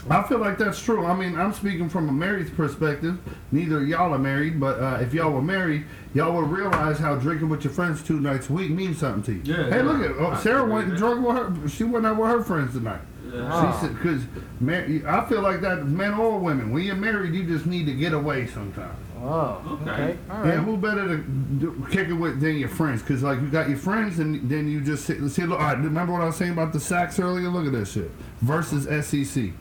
I 0.09 0.23
feel 0.23 0.39
like 0.39 0.57
that's 0.57 0.81
true. 0.81 1.05
I 1.05 1.15
mean, 1.15 1.37
I'm 1.37 1.53
speaking 1.53 1.89
from 1.89 2.09
a 2.09 2.11
married 2.11 2.55
perspective. 2.55 3.19
Neither 3.51 3.77
of 3.77 3.87
y'all 3.87 4.13
are 4.13 4.19
married, 4.19 4.59
but 4.59 4.79
uh, 4.79 4.97
if 5.01 5.13
y'all 5.13 5.31
were 5.31 5.41
married, 5.41 5.85
y'all 6.13 6.33
would 6.35 6.49
realize 6.49 6.97
how 6.97 7.15
drinking 7.15 7.49
with 7.49 7.63
your 7.63 7.73
friends 7.73 8.01
two 8.03 8.19
nights 8.19 8.49
a 8.49 8.53
week 8.53 8.71
means 8.71 8.97
something 8.97 9.23
to 9.23 9.51
you. 9.51 9.55
Yeah, 9.55 9.69
hey, 9.69 9.77
yeah. 9.77 9.81
look 9.83 10.09
at 10.09 10.15
oh, 10.17 10.35
Sarah 10.41 10.65
went 10.65 10.83
and 10.85 10.91
with 10.93 10.99
drunk 10.99 11.25
with 11.25 11.63
her. 11.63 11.69
She 11.69 11.83
went 11.83 12.05
out 12.05 12.17
with 12.17 12.29
her 12.29 12.43
friends 12.43 12.73
tonight. 12.73 13.01
Yeah. 13.31 13.47
Ah. 13.49 13.79
She 13.79 13.85
said, 13.87 13.95
because 13.95 14.23
man, 14.59 15.05
I 15.07 15.25
feel 15.25 15.41
like 15.41 15.61
that, 15.61 15.85
men 15.85 16.13
or 16.15 16.39
women. 16.39 16.71
When 16.71 16.83
you're 16.83 16.95
married, 16.95 17.33
you 17.33 17.43
just 17.43 17.65
need 17.65 17.85
to 17.85 17.93
get 17.93 18.13
away 18.13 18.47
sometimes. 18.47 18.97
Oh, 19.23 19.79
Okay. 19.83 19.91
okay. 19.91 20.17
All 20.31 20.45
Yeah, 20.45 20.57
who 20.57 20.77
better 20.77 21.07
to 21.07 21.17
do, 21.17 21.87
kick 21.91 22.07
it 22.09 22.13
with 22.13 22.41
than 22.41 22.57
your 22.57 22.69
friends? 22.69 23.01
Because 23.03 23.21
like 23.21 23.39
you 23.39 23.47
got 23.49 23.69
your 23.69 23.77
friends, 23.77 24.17
and 24.17 24.49
then 24.49 24.67
you 24.67 24.81
just 24.81 25.05
sit. 25.05 25.17
See, 25.29 25.43
look, 25.43 25.59
all 25.59 25.65
right, 25.65 25.77
remember 25.77 26.11
what 26.13 26.23
I 26.23 26.25
was 26.25 26.35
saying 26.37 26.53
about 26.53 26.73
the 26.73 26.79
sacks 26.79 27.19
earlier? 27.19 27.49
Look 27.49 27.67
at 27.67 27.71
this 27.71 27.91
shit 27.91 28.09
versus 28.41 28.85
SEC. 29.05 29.51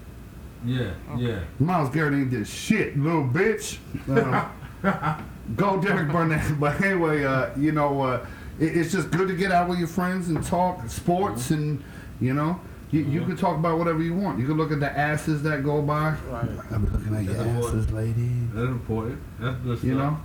Yeah, 0.64 0.92
yeah. 1.16 1.40
Myles 1.58 1.90
Garrett 1.90 2.14
ain't 2.14 2.30
did 2.30 2.46
shit, 2.46 2.98
little 2.98 3.24
bitch. 3.24 3.78
Um, 4.08 5.26
go 5.56 5.80
Derek 5.80 6.12
Barnett. 6.12 6.40
But 6.60 6.80
anyway, 6.80 7.24
uh, 7.24 7.50
you 7.56 7.72
know, 7.72 8.00
uh, 8.02 8.26
it, 8.58 8.76
it's 8.76 8.92
just 8.92 9.10
good 9.10 9.28
to 9.28 9.34
get 9.34 9.52
out 9.52 9.68
with 9.68 9.78
your 9.78 9.88
friends 9.88 10.28
and 10.28 10.44
talk 10.44 10.88
sports 10.88 11.50
and, 11.50 11.82
you 12.20 12.34
know, 12.34 12.60
you, 12.90 13.02
you 13.04 13.24
can 13.24 13.36
talk 13.36 13.56
about 13.56 13.78
whatever 13.78 14.02
you 14.02 14.14
want. 14.14 14.38
You 14.38 14.46
can 14.46 14.56
look 14.56 14.72
at 14.72 14.80
the 14.80 14.90
asses 14.90 15.42
that 15.44 15.62
go 15.62 15.80
by. 15.80 16.14
Right. 16.28 16.48
I'll 16.70 16.78
be 16.80 16.88
looking 16.88 17.14
at 17.14 17.24
your 17.24 17.34
important. 17.36 17.64
asses, 17.64 17.92
lady. 17.92 18.30
That's 18.52 18.68
important. 18.68 19.20
That's 19.38 19.56
good 19.58 19.78
stuff. 19.78 19.88
You 19.88 19.94
know? 19.94 20.18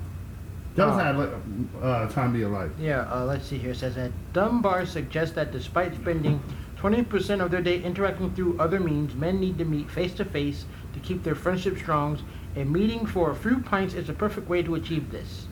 That 0.76 0.88
was 0.88 0.98
Uh, 0.98 1.04
had 1.04 1.82
uh, 1.82 2.08
time 2.10 2.34
to 2.34 2.40
your 2.40 2.50
life. 2.50 2.72
Yeah, 2.80 3.08
uh, 3.10 3.24
let's 3.24 3.46
see 3.46 3.58
here. 3.58 3.72
It 3.72 3.78
says 3.78 3.96
that 3.96 4.12
Dunbar 4.34 4.86
suggests 4.86 5.34
that 5.36 5.52
despite 5.54 5.96
spending 5.96 6.42
20% 6.86 7.44
of 7.44 7.50
their 7.50 7.64
day 7.64 7.82
interacting 7.82 8.32
through 8.36 8.60
other 8.60 8.80
means, 8.80 9.16
men 9.16 9.40
need 9.40 9.58
to 9.58 9.66
meet 9.66 9.90
face 9.90 10.14
to 10.14 10.24
face 10.24 10.66
to 10.94 11.00
keep 11.00 11.24
their 11.24 11.34
friendship 11.34 11.80
strong. 11.80 12.20
A 12.56 12.64
meeting 12.64 13.08
for 13.08 13.32
a 13.32 13.36
few 13.36 13.60
pints 13.60 13.96
is 13.96 14.08
a 14.08 14.14
perfect 14.14 14.48
way 14.48 14.62
to 14.62 14.76
achieve 14.76 15.10
this. 15.10 15.48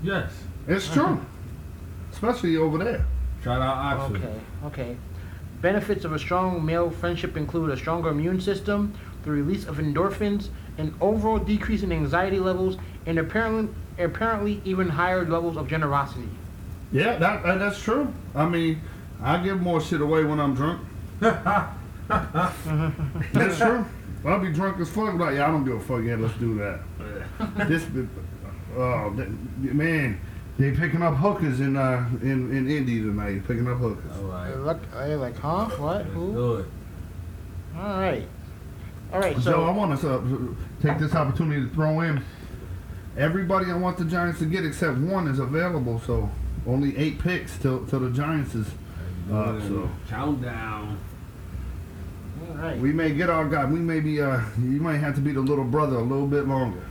Yes. 0.00 0.30
It's 0.68 0.88
uh-huh. 0.90 1.06
true. 1.08 1.26
Especially 2.12 2.56
over 2.56 2.78
there. 2.78 3.04
Shout 3.42 3.60
out 3.60 3.98
Oxford. 3.98 4.22
Okay, 4.22 4.40
okay. 4.66 4.96
Benefits 5.60 6.04
of 6.04 6.12
a 6.12 6.18
strong 6.20 6.64
male 6.64 6.88
friendship 6.88 7.36
include 7.36 7.70
a 7.70 7.76
stronger 7.76 8.10
immune 8.10 8.40
system, 8.40 8.94
the 9.24 9.30
release 9.32 9.66
of 9.66 9.78
endorphins, 9.78 10.50
an 10.78 10.94
overall 11.00 11.38
decrease 11.38 11.82
in 11.82 11.90
anxiety 11.90 12.38
levels, 12.38 12.76
and 13.06 13.18
apparently, 13.18 13.74
apparently 13.98 14.62
even 14.64 14.88
higher 14.88 15.24
levels 15.24 15.56
of 15.56 15.66
generosity. 15.66 16.28
Yeah, 16.92 17.16
that, 17.18 17.42
that 17.42 17.58
that's 17.58 17.82
true. 17.82 18.12
I 18.36 18.46
mean, 18.46 18.80
I 19.22 19.42
give 19.42 19.60
more 19.60 19.80
shit 19.80 20.00
away 20.00 20.24
when 20.24 20.40
I'm 20.40 20.54
drunk. 20.54 20.80
That's 21.20 21.76
true. 23.58 23.84
I'll 24.24 24.38
be 24.38 24.52
drunk 24.52 24.80
as 24.80 24.90
fuck. 24.90 25.14
Like, 25.14 25.36
yeah, 25.36 25.48
I 25.48 25.50
don't 25.50 25.64
give 25.64 25.76
a 25.76 25.80
fuck. 25.80 26.02
Yeah, 26.02 26.16
let's 26.16 26.34
do 26.38 26.56
that. 26.58 26.80
this, 27.68 27.84
oh 28.76 29.10
that, 29.16 29.28
man, 29.74 30.20
they 30.58 30.72
picking 30.72 31.02
up 31.02 31.14
hookers 31.14 31.60
in 31.60 31.76
uh 31.76 32.08
in 32.22 32.54
in 32.54 32.70
Indy 32.70 33.00
tonight. 33.00 33.46
Picking 33.46 33.68
up 33.68 33.78
hookers. 33.78 34.16
All 34.18 34.24
right. 34.24 34.54
Look, 34.54 34.78
are 34.94 35.16
like, 35.16 35.38
huh? 35.38 35.66
What? 35.76 35.98
Let's 35.98 36.10
Who? 36.10 36.32
do. 36.32 36.66
All 37.78 38.00
right. 38.00 38.28
All 39.12 39.20
right. 39.20 39.38
So, 39.38 39.64
I 39.64 39.70
want 39.70 40.00
to 40.00 40.14
uh, 40.14 40.22
take 40.82 40.98
this 40.98 41.14
opportunity 41.14 41.66
to 41.66 41.74
throw 41.74 42.00
in. 42.00 42.22
Everybody 43.16 43.70
I 43.70 43.76
want 43.76 43.98
the 43.98 44.04
Giants 44.04 44.38
to 44.40 44.46
get 44.46 44.64
except 44.64 44.98
one 44.98 45.28
is 45.28 45.38
available. 45.38 46.00
So 46.00 46.30
only 46.66 46.96
eight 46.96 47.18
picks 47.18 47.58
till 47.58 47.86
till 47.86 48.00
the 48.00 48.10
Giants 48.10 48.54
is. 48.54 48.66
Uh, 49.30 49.52
Doing 49.52 49.68
so- 49.68 49.90
Countdown. 50.08 50.98
all 52.48 52.56
right. 52.56 52.78
We 52.78 52.92
may 52.92 53.12
get 53.12 53.30
our 53.30 53.48
guy. 53.48 53.64
We 53.64 53.78
may 53.80 54.00
be. 54.00 54.20
Uh, 54.20 54.40
you 54.58 54.80
might 54.80 54.98
have 54.98 55.14
to 55.16 55.20
be 55.20 55.32
the 55.32 55.40
little 55.40 55.64
brother 55.64 55.96
a 55.96 56.02
little 56.02 56.26
bit 56.26 56.46
longer. 56.48 56.82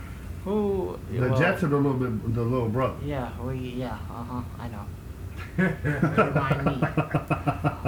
Who? 0.44 0.98
The 1.12 1.28
well, 1.28 1.38
Jets 1.38 1.62
are 1.64 1.68
the 1.68 1.76
little 1.76 1.92
bit 1.98 2.34
the 2.34 2.42
little 2.42 2.68
brother. 2.68 2.96
Yeah. 3.04 3.30
We. 3.42 3.58
Yeah. 3.58 3.98
Uh 4.10 4.24
huh. 4.24 4.42
I 4.58 4.68
know. 4.68 4.86
Remind 5.56 6.66
me. 6.66 6.88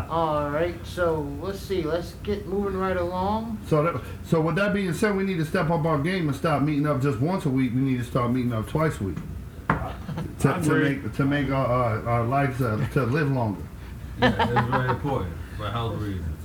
All 0.08 0.50
right. 0.50 0.74
So 0.84 1.26
let's 1.40 1.60
see. 1.60 1.82
Let's 1.82 2.12
get 2.22 2.46
moving 2.46 2.76
right 2.78 2.96
along. 2.96 3.58
So 3.66 3.82
that, 3.82 4.02
so 4.24 4.40
with 4.40 4.56
that 4.56 4.74
being 4.74 4.92
said, 4.92 5.16
we 5.16 5.24
need 5.24 5.38
to 5.38 5.44
step 5.46 5.70
up 5.70 5.84
our 5.86 5.98
game 5.98 6.28
and 6.28 6.36
stop 6.36 6.62
meeting 6.62 6.86
up 6.86 7.00
just 7.00 7.20
once 7.20 7.46
a 7.46 7.50
week. 7.50 7.72
We 7.74 7.80
need 7.80 7.98
to 7.98 8.04
start 8.04 8.30
meeting 8.32 8.52
up 8.52 8.68
twice 8.68 9.00
a 9.00 9.04
week 9.04 9.16
to, 10.40 10.60
to 10.62 10.74
make 10.74 11.14
to 11.14 11.24
make 11.24 11.50
our 11.50 11.66
our, 11.66 12.08
our 12.08 12.24
lives 12.24 12.60
uh, 12.60 12.86
to 12.92 13.04
live 13.04 13.30
longer. 13.30 13.62
Yeah, 14.22 14.30
that's 14.30 14.68
very 14.70 14.88
important 14.90 15.34
for 15.56 15.68
health 15.70 16.00
reasons. 16.00 16.38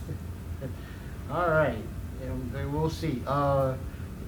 All 1.32 1.50
right. 1.50 1.78
And 2.24 2.52
then 2.52 2.74
we'll 2.74 2.90
see. 2.90 3.22
Uh, 3.28 3.76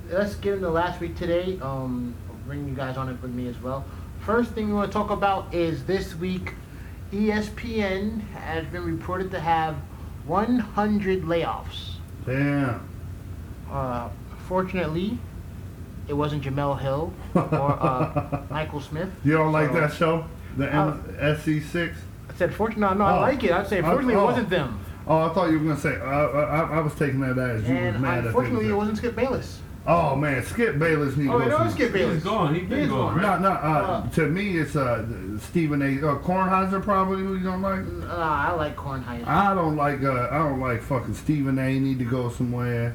let's 0.10 0.36
get 0.36 0.56
into 0.56 0.70
last 0.70 1.00
week 1.00 1.15
today. 1.15 1.58
Um, 1.62 2.13
I'll 2.29 2.36
bring 2.48 2.68
you 2.68 2.75
guys 2.75 2.98
on 2.98 3.10
it 3.10 3.20
with 3.22 3.32
me 3.32 3.48
as 3.48 3.60
well. 3.62 3.84
First 4.22 4.51
thing 4.51 4.68
we 4.68 4.74
want 4.74 4.91
to 4.91 4.94
talk 4.98 5.10
about 5.10 5.53
is 5.53 5.84
this 5.86 6.15
week. 6.15 6.53
ESPN 7.12 8.22
has 8.32 8.65
been 8.68 8.84
reported 8.84 9.32
to 9.32 9.39
have 9.39 9.75
100 10.27 11.24
layoffs. 11.24 11.94
Damn. 12.25 12.88
Uh, 13.72 14.10
fortunately, 14.48 15.18
it 16.08 16.13
wasn't 16.13 16.44
Jemele 16.44 16.79
Hill 16.79 17.12
or 17.34 17.41
uh, 17.82 18.41
Michael 18.51 18.82
Smith. 18.82 19.10
You 19.24 19.34
don't 19.38 19.51
like 19.51 19.70
So- 19.72 19.79
that 19.79 19.94
show, 19.94 20.25
the 20.58 20.72
Uh, 20.72 20.98
SC6? 21.20 21.96
I 22.39 22.48
said, 22.48 22.53
fortunately, 22.55 22.98
no, 22.98 23.03
I 23.03 23.17
Oh. 23.17 23.19
like 23.22 23.43
it. 23.43 23.51
I'd 23.51 23.67
say, 23.67 23.79
Oh, 23.79 23.84
fortunately, 23.84 24.15
oh. 24.15 24.22
it 24.22 24.25
wasn't 24.25 24.50
them. 24.50 24.79
Oh, 25.05 25.17
I 25.29 25.34
thought 25.34 25.50
you 25.51 25.60
were 25.60 25.65
gonna 25.65 25.77
say. 25.79 26.00
Uh, 26.00 26.05
I, 26.05 26.77
I 26.77 26.79
was 26.79 26.93
taking 26.96 27.19
that 27.19 27.38
as 27.38 27.67
you 27.67 27.74
was 27.75 27.84
And 27.96 28.00
mad 28.01 28.19
at 28.19 28.25
unfortunately, 28.27 28.69
it 28.69 28.74
wasn't 28.74 28.98
Skip 28.98 29.13
Bayless. 29.15 29.60
Oh 29.88 30.15
man, 30.15 30.41
Skip 30.46 30.77
Bayless 30.79 31.17
need 31.17 31.25
to 31.25 31.34
Oh, 31.34 31.39
go 31.39 31.46
it 31.46 31.60
was. 31.60 31.74
Skip 31.74 31.91
Bayless. 31.91 32.13
He's 32.15 32.24
gone. 32.24 32.53
He's 32.53 32.62
He 32.63 32.67
been 32.69 32.79
is 32.79 32.89
gone, 32.89 33.15
gone. 33.19 33.24
right? 33.25 33.41
No, 33.41 33.50
no. 33.50 33.55
Uh, 33.55 34.03
Uh, 34.05 34.10
to 34.12 34.27
me, 34.27 34.58
it's 34.58 34.75
uh, 34.77 35.03
Stephen 35.39 35.81
A. 35.81 35.86
Uh, 36.08 36.15
Kornheiser 36.19 36.81
probably 36.81 37.24
who 37.24 37.36
you 37.36 37.43
don't 37.43 37.62
like. 37.62 37.81
Uh, 38.08 38.13
I 38.15 38.51
like 38.53 38.75
Kornheiser. 38.77 39.27
I 39.27 39.53
don't 39.55 39.75
like. 39.75 40.01
Uh, 40.03 40.29
I 40.31 40.38
don't 40.38 40.60
like 40.62 40.81
fucking 40.84 41.15
Stephen 41.15 41.58
A. 41.60 41.77
Need 41.79 42.00
to 42.00 42.05
go 42.05 42.29
somewhere. 42.29 42.93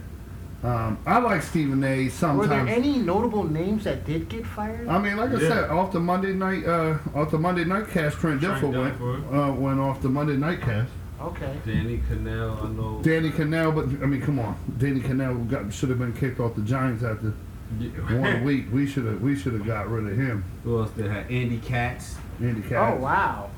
Um, 0.64 0.98
I 1.04 1.18
like 1.18 1.42
Stephen 1.42 1.84
A. 1.84 2.08
Sometimes. 2.08 2.38
Were 2.48 2.56
there 2.56 2.66
any 2.74 2.96
notable 2.98 3.44
names 3.44 3.84
that 3.84 4.06
did 4.06 4.30
get 4.30 4.46
fired? 4.46 4.88
I 4.88 4.98
mean, 4.98 5.18
like 5.18 5.30
I 5.30 5.34
Yeah. 5.34 5.48
said, 5.48 5.70
off 5.70 5.92
the 5.92 6.00
Monday 6.00 6.32
night, 6.32 6.64
uh, 6.64 6.96
off 7.14 7.30
the 7.30 7.38
Monday 7.38 7.64
night 7.64 7.88
cast, 7.88 8.16
Trent 8.16 8.40
Trent 8.40 8.62
Dilfer 8.62 9.00
went, 9.00 9.34
uh, 9.34 9.52
went 9.52 9.78
off 9.78 10.00
the 10.00 10.08
Monday 10.08 10.36
night 10.36 10.62
cast. 10.62 10.90
Okay. 11.20 11.54
Danny 11.66 12.00
Kanell, 12.10 12.64
I 12.64 12.68
know. 12.70 13.00
Danny 13.02 13.30
Kanell, 13.30 13.74
but 13.74 13.84
I 14.02 14.06
mean, 14.06 14.22
come 14.22 14.38
on, 14.38 14.56
Danny 14.78 15.00
Kanell 15.00 15.48
got 15.48 15.70
should 15.72 15.90
have 15.90 15.98
been 15.98 16.12
kicked 16.14 16.40
off 16.40 16.54
the 16.54 16.62
Giants 16.62 17.02
after 17.02 17.34
Yeah. 17.78 17.88
one 18.18 18.44
week. 18.44 18.66
We 18.72 18.86
should 18.86 19.04
have, 19.04 19.20
we 19.20 19.36
should 19.36 19.52
have 19.52 19.66
got 19.66 19.90
rid 19.90 20.06
of 20.10 20.16
him. 20.16 20.44
Who 20.64 20.78
else 20.80 20.90
they 20.96 21.06
had? 21.08 21.30
Andy 21.30 21.58
Katz, 21.58 22.16
Andy 22.40 22.62
Katz. 22.62 22.96
Oh 22.98 23.02
wow. 23.02 23.50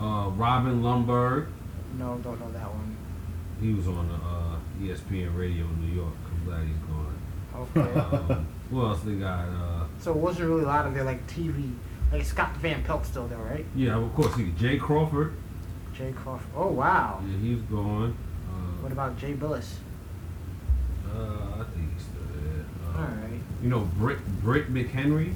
uh, 0.00 0.30
Robin 0.30 0.80
Lundberg. 0.80 1.46
No, 1.98 2.18
don't 2.22 2.38
know 2.40 2.50
that 2.52 2.68
one. 2.72 2.96
He 3.60 3.74
was 3.74 3.86
on 3.88 4.08
the 4.08 4.14
uh, 4.14 4.94
ESPN 4.94 5.36
radio 5.36 5.64
in 5.64 5.80
New 5.86 5.94
York. 5.94 6.14
I'm 6.40 6.46
glad 6.46 6.66
he's 6.66 6.76
gone. 6.88 7.16
Okay. 7.76 8.00
Um, 8.34 8.46
who 8.70 8.82
else 8.82 9.00
they 9.00 9.14
got? 9.14 9.48
Uh, 9.48 9.84
so 9.98 10.12
it 10.12 10.16
wasn't 10.16 10.48
really 10.48 10.62
a 10.62 10.66
lot 10.66 10.86
of 10.86 10.94
their 10.94 11.04
like 11.04 11.26
TV. 11.26 11.72
Like 12.12 12.24
Scott 12.24 12.56
Van 12.56 12.82
Pelt 12.84 13.04
still 13.06 13.26
there, 13.28 13.38
right? 13.38 13.64
yeah, 13.76 13.96
of 13.96 14.12
course, 14.14 14.34
he, 14.36 14.50
Jay 14.58 14.76
Crawford. 14.78 15.34
Jay 15.94 16.12
Crawford. 16.12 16.48
Oh 16.56 16.68
wow. 16.68 17.20
Yeah, 17.28 17.38
he's 17.38 17.60
gone. 17.62 18.16
What 18.80 18.90
Uh, 18.90 18.92
about 18.92 19.18
Jay 19.18 19.34
Bilas? 19.34 19.74
uh, 21.06 21.60
I 21.60 21.64
think 21.74 21.92
he's 21.94 22.02
still 22.02 22.22
there. 22.32 22.64
Uh, 22.94 22.98
All 22.98 23.04
right. 23.04 23.40
You 23.62 23.68
know, 23.68 23.80
Britt, 23.98 24.18
Britt 24.42 24.72
McHenry? 24.72 25.34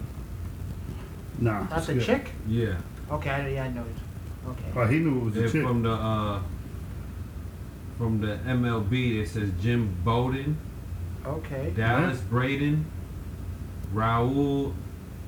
Nah, 1.38 1.64
That's 1.64 1.88
a 1.88 2.00
skip. 2.00 2.24
chick. 2.24 2.32
Yeah. 2.48 2.76
Okay, 3.10 3.30
I, 3.30 3.48
yeah, 3.48 3.64
I 3.64 3.68
know 3.68 3.82
it. 3.82 4.48
Okay. 4.50 4.72
Oh, 4.76 4.86
he 4.86 4.98
knew 5.00 5.18
it 5.20 5.24
was 5.24 5.36
a 5.36 5.50
chick. 5.50 5.62
from 5.62 5.82
the 5.82 5.90
uh, 5.92 6.40
from 7.98 8.20
the 8.20 8.36
MLB, 8.46 9.20
it 9.22 9.28
says 9.28 9.50
Jim 9.60 9.94
Bowden, 10.04 10.56
Okay. 11.26 11.72
Dallas 11.76 12.20
Braden, 12.20 12.84
Raul 13.94 14.72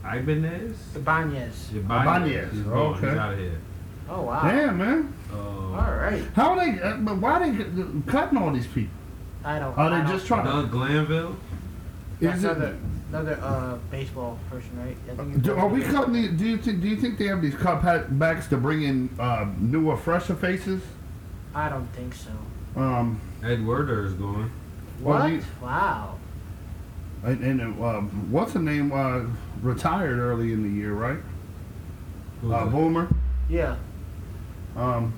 Ibanez. 0.05 0.77
Ibanez. 0.97 1.71
Ibanez, 1.75 2.53
He's 2.53 2.67
okay. 2.67 3.09
He's 3.09 3.19
out 3.19 3.33
of 3.33 3.39
here. 3.39 3.61
Oh 4.09 4.23
wow. 4.23 4.43
Damn, 4.43 4.79
man. 4.79 5.15
Uh, 5.33 5.37
All 5.37 5.97
right. 5.97 6.23
How 6.35 6.51
are 6.51 6.65
they? 6.65 6.81
Uh, 6.81 6.97
but 6.99 7.17
why 7.19 7.49
they 7.51 7.65
cutting 8.07 8.39
all 8.39 8.53
these 8.53 8.67
people? 8.67 8.93
I 9.45 9.59
don't. 9.59 9.77
Know. 9.77 9.83
Are 9.83 9.91
they 9.91 9.97
don't- 9.97 10.09
just 10.09 10.27
trying? 10.27 10.45
Doug 10.45 10.71
Glanville. 10.71 11.37
That's 12.21 12.39
Is 12.39 12.45
it? 12.45 12.51
another 12.51 12.77
another 13.11 13.39
uh 13.43 13.77
baseball 13.91 14.39
person, 14.51 14.71
right? 14.79 14.97
I 15.13 15.17
think 15.17 15.43
Do, 15.43 15.55
are 15.57 15.69
we 15.69 15.83
cutting? 15.83 16.13
The, 16.15 16.29
do 16.29 16.45
you 16.47 16.57
think? 16.59 16.81
Do 16.83 16.89
you 16.89 16.97
think 16.97 17.19
they 17.19 17.27
have 17.27 17.43
these 17.43 17.55
cutbacks 17.55 18.49
to 18.51 18.57
bring 18.57 18.83
in 18.85 19.11
uh, 19.19 19.47
newer, 19.59 19.97
fresher 19.97 20.35
faces? 20.35 20.83
I 21.55 21.69
don't 21.69 21.87
think 21.93 22.15
so. 22.15 22.31
Um, 22.77 23.21
Ed 23.43 23.67
Werder 23.67 24.07
is 24.07 24.15
gone. 24.97 25.05
Well, 25.05 25.21
What? 25.21 25.33
you- 25.33 25.43
Wow. 25.63 26.15
and, 27.25 27.43
and 27.45 27.61
um, 27.83 28.09
what's 28.31 28.53
the 28.53 28.59
name? 28.61 28.93
Uh, 28.93 29.23
retired 29.63 30.19
early 30.19 30.53
in 30.53 30.63
the 30.63 30.69
year, 30.69 30.93
right? 30.93 31.19
Who's 32.43 32.53
Uh. 32.53 32.67
Boomer. 32.67 33.09
Yeah. 33.49 33.77
Um, 34.77 35.13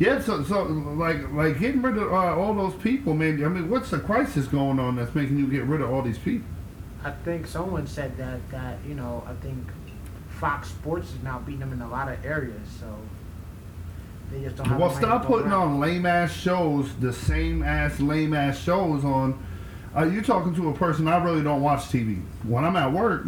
yeah, 0.00 0.20
so 0.20 0.42
so 0.42 0.64
like 0.64 1.30
like 1.32 1.58
getting 1.58 1.82
rid 1.82 1.96
of 1.96 2.12
uh, 2.12 2.36
all 2.36 2.54
those 2.54 2.74
people, 2.74 3.14
man. 3.14 3.42
I 3.44 3.48
mean, 3.48 3.68
what's 3.70 3.90
the 3.90 3.98
crisis 3.98 4.46
going 4.46 4.78
on 4.78 4.96
that's 4.96 5.14
making 5.14 5.38
you 5.38 5.46
get 5.46 5.64
rid 5.64 5.80
of 5.80 5.90
all 5.90 6.02
these 6.02 6.18
people? 6.18 6.46
I 7.04 7.10
think 7.12 7.46
someone 7.46 7.86
said 7.86 8.16
that 8.16 8.40
that 8.50 8.78
you 8.88 8.94
know 8.94 9.22
I 9.26 9.34
think 9.44 9.58
Fox 10.30 10.68
Sports 10.70 11.10
is 11.14 11.22
now 11.22 11.38
beating 11.40 11.60
them 11.60 11.72
in 11.72 11.80
a 11.82 11.88
lot 11.88 12.08
of 12.12 12.24
areas, 12.24 12.68
so 12.80 12.86
they 14.32 14.42
just 14.42 14.56
don't 14.56 14.66
have. 14.66 14.78
Well, 14.80 14.90
stop 14.90 15.24
putting 15.26 15.50
around. 15.50 15.68
on 15.74 15.80
lame 15.80 16.06
ass 16.06 16.32
shows, 16.32 16.88
the 17.00 17.12
same 17.12 17.62
ass 17.62 18.00
lame 18.00 18.34
ass 18.34 18.58
shows 18.58 19.04
on. 19.04 19.42
Uh, 19.96 20.04
you're 20.04 20.22
talking 20.22 20.54
to 20.54 20.68
a 20.68 20.74
person. 20.74 21.08
I 21.08 21.22
really 21.22 21.42
don't 21.42 21.62
watch 21.62 21.80
TV. 21.84 22.22
When 22.44 22.64
I'm 22.64 22.76
at 22.76 22.92
work, 22.92 23.26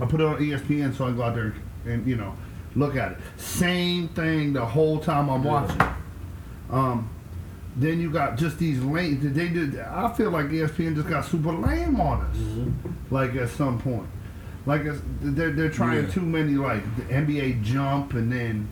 I 0.00 0.06
put 0.06 0.20
it 0.20 0.26
on 0.26 0.36
ESPN 0.38 0.94
so 0.96 1.06
I 1.06 1.12
go 1.12 1.22
out 1.22 1.34
there 1.34 1.54
and 1.86 2.06
you 2.06 2.16
know 2.16 2.34
look 2.74 2.96
at 2.96 3.12
it. 3.12 3.18
Same 3.36 4.08
thing 4.08 4.52
the 4.52 4.64
whole 4.64 4.98
time 4.98 5.28
I'm 5.28 5.42
Yeah. 5.44 5.50
watching. 5.50 5.82
Um, 6.70 7.10
then 7.76 8.00
you 8.00 8.10
got 8.10 8.36
just 8.36 8.58
these 8.58 8.82
lame. 8.82 9.20
They 9.34 9.48
did. 9.48 9.78
I 9.78 10.12
feel 10.12 10.30
like 10.30 10.46
ESPN 10.46 10.94
just 10.96 11.08
got 11.08 11.24
super 11.24 11.52
lame 11.52 12.00
on 12.00 12.22
us. 12.22 12.36
Mm-hmm. 12.36 13.14
Like 13.14 13.34
at 13.36 13.48
some 13.50 13.78
point, 13.80 14.06
like 14.66 14.82
it's, 14.82 15.00
they're 15.20 15.50
they're 15.52 15.70
trying 15.70 16.04
Yeah. 16.04 16.10
too 16.10 16.22
many 16.22 16.54
like 16.54 16.82
the 16.96 17.02
NBA 17.14 17.62
Jump 17.62 18.14
and 18.14 18.32
then 18.32 18.68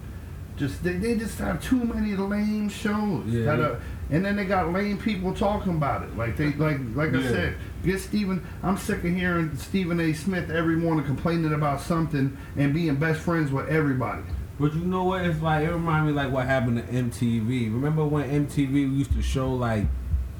just 0.56 0.82
they, 0.82 0.92
they 0.94 1.16
just 1.16 1.38
have 1.38 1.62
too 1.62 1.84
many 1.84 2.14
lame 2.16 2.68
shows. 2.68 3.26
Yeah. 3.26 3.44
that 3.46 3.60
are- 3.60 3.80
and 4.08 4.24
then 4.24 4.36
they 4.36 4.44
got 4.44 4.72
lame 4.72 4.98
people 4.98 5.34
talking 5.34 5.72
about 5.74 6.02
it. 6.04 6.16
Like 6.16 6.36
they 6.36 6.52
like 6.52 6.78
like 6.94 7.12
I 7.14 7.22
said, 7.22 7.56
get 7.84 8.00
Stephen. 8.00 8.46
I'm 8.62 8.76
sick 8.76 8.98
of 9.04 9.10
hearing 9.12 9.56
Stephen 9.56 9.98
A. 10.00 10.12
Smith 10.12 10.48
every 10.48 10.76
morning 10.76 11.04
complaining 11.04 11.52
about 11.52 11.80
something 11.80 12.36
and 12.56 12.72
being 12.72 12.94
best 12.96 13.18
friends 13.20 13.50
with 13.50 13.68
everybody. 13.68 14.22
But 14.60 14.74
you 14.74 14.84
know 14.84 15.04
what? 15.04 15.24
It's 15.24 15.42
like 15.42 15.66
it 15.66 15.72
reminds 15.72 16.06
me 16.06 16.12
like 16.12 16.30
what 16.32 16.46
happened 16.46 16.76
to 16.78 16.84
MTV. 16.84 17.64
Remember 17.72 18.04
when 18.06 18.46
MTV 18.46 18.72
used 18.96 19.12
to 19.12 19.22
show 19.22 19.52
like 19.52 19.86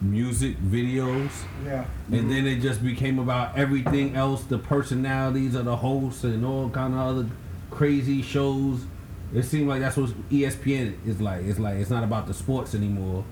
music 0.00 0.56
videos, 0.62 1.30
Yeah. 1.64 1.86
and 2.12 2.30
then 2.30 2.46
it 2.46 2.60
just 2.60 2.84
became 2.84 3.18
about 3.18 3.56
everything 3.58 4.14
else, 4.14 4.44
the 4.44 4.58
personalities 4.58 5.54
of 5.56 5.64
the 5.64 5.76
hosts 5.76 6.22
and 6.22 6.44
all 6.46 6.68
kind 6.70 6.94
of 6.94 7.00
other 7.00 7.26
crazy 7.70 8.22
shows. 8.22 8.84
It 9.34 9.42
seemed 9.42 9.68
like 9.68 9.80
that's 9.80 9.96
what 9.96 10.10
ESPN 10.30 11.06
is 11.06 11.20
like. 11.20 11.44
It's 11.44 11.58
like 11.58 11.76
it's 11.76 11.90
not 11.90 12.04
about 12.04 12.26
the 12.26 12.34
sports 12.34 12.74
anymore. 12.74 13.24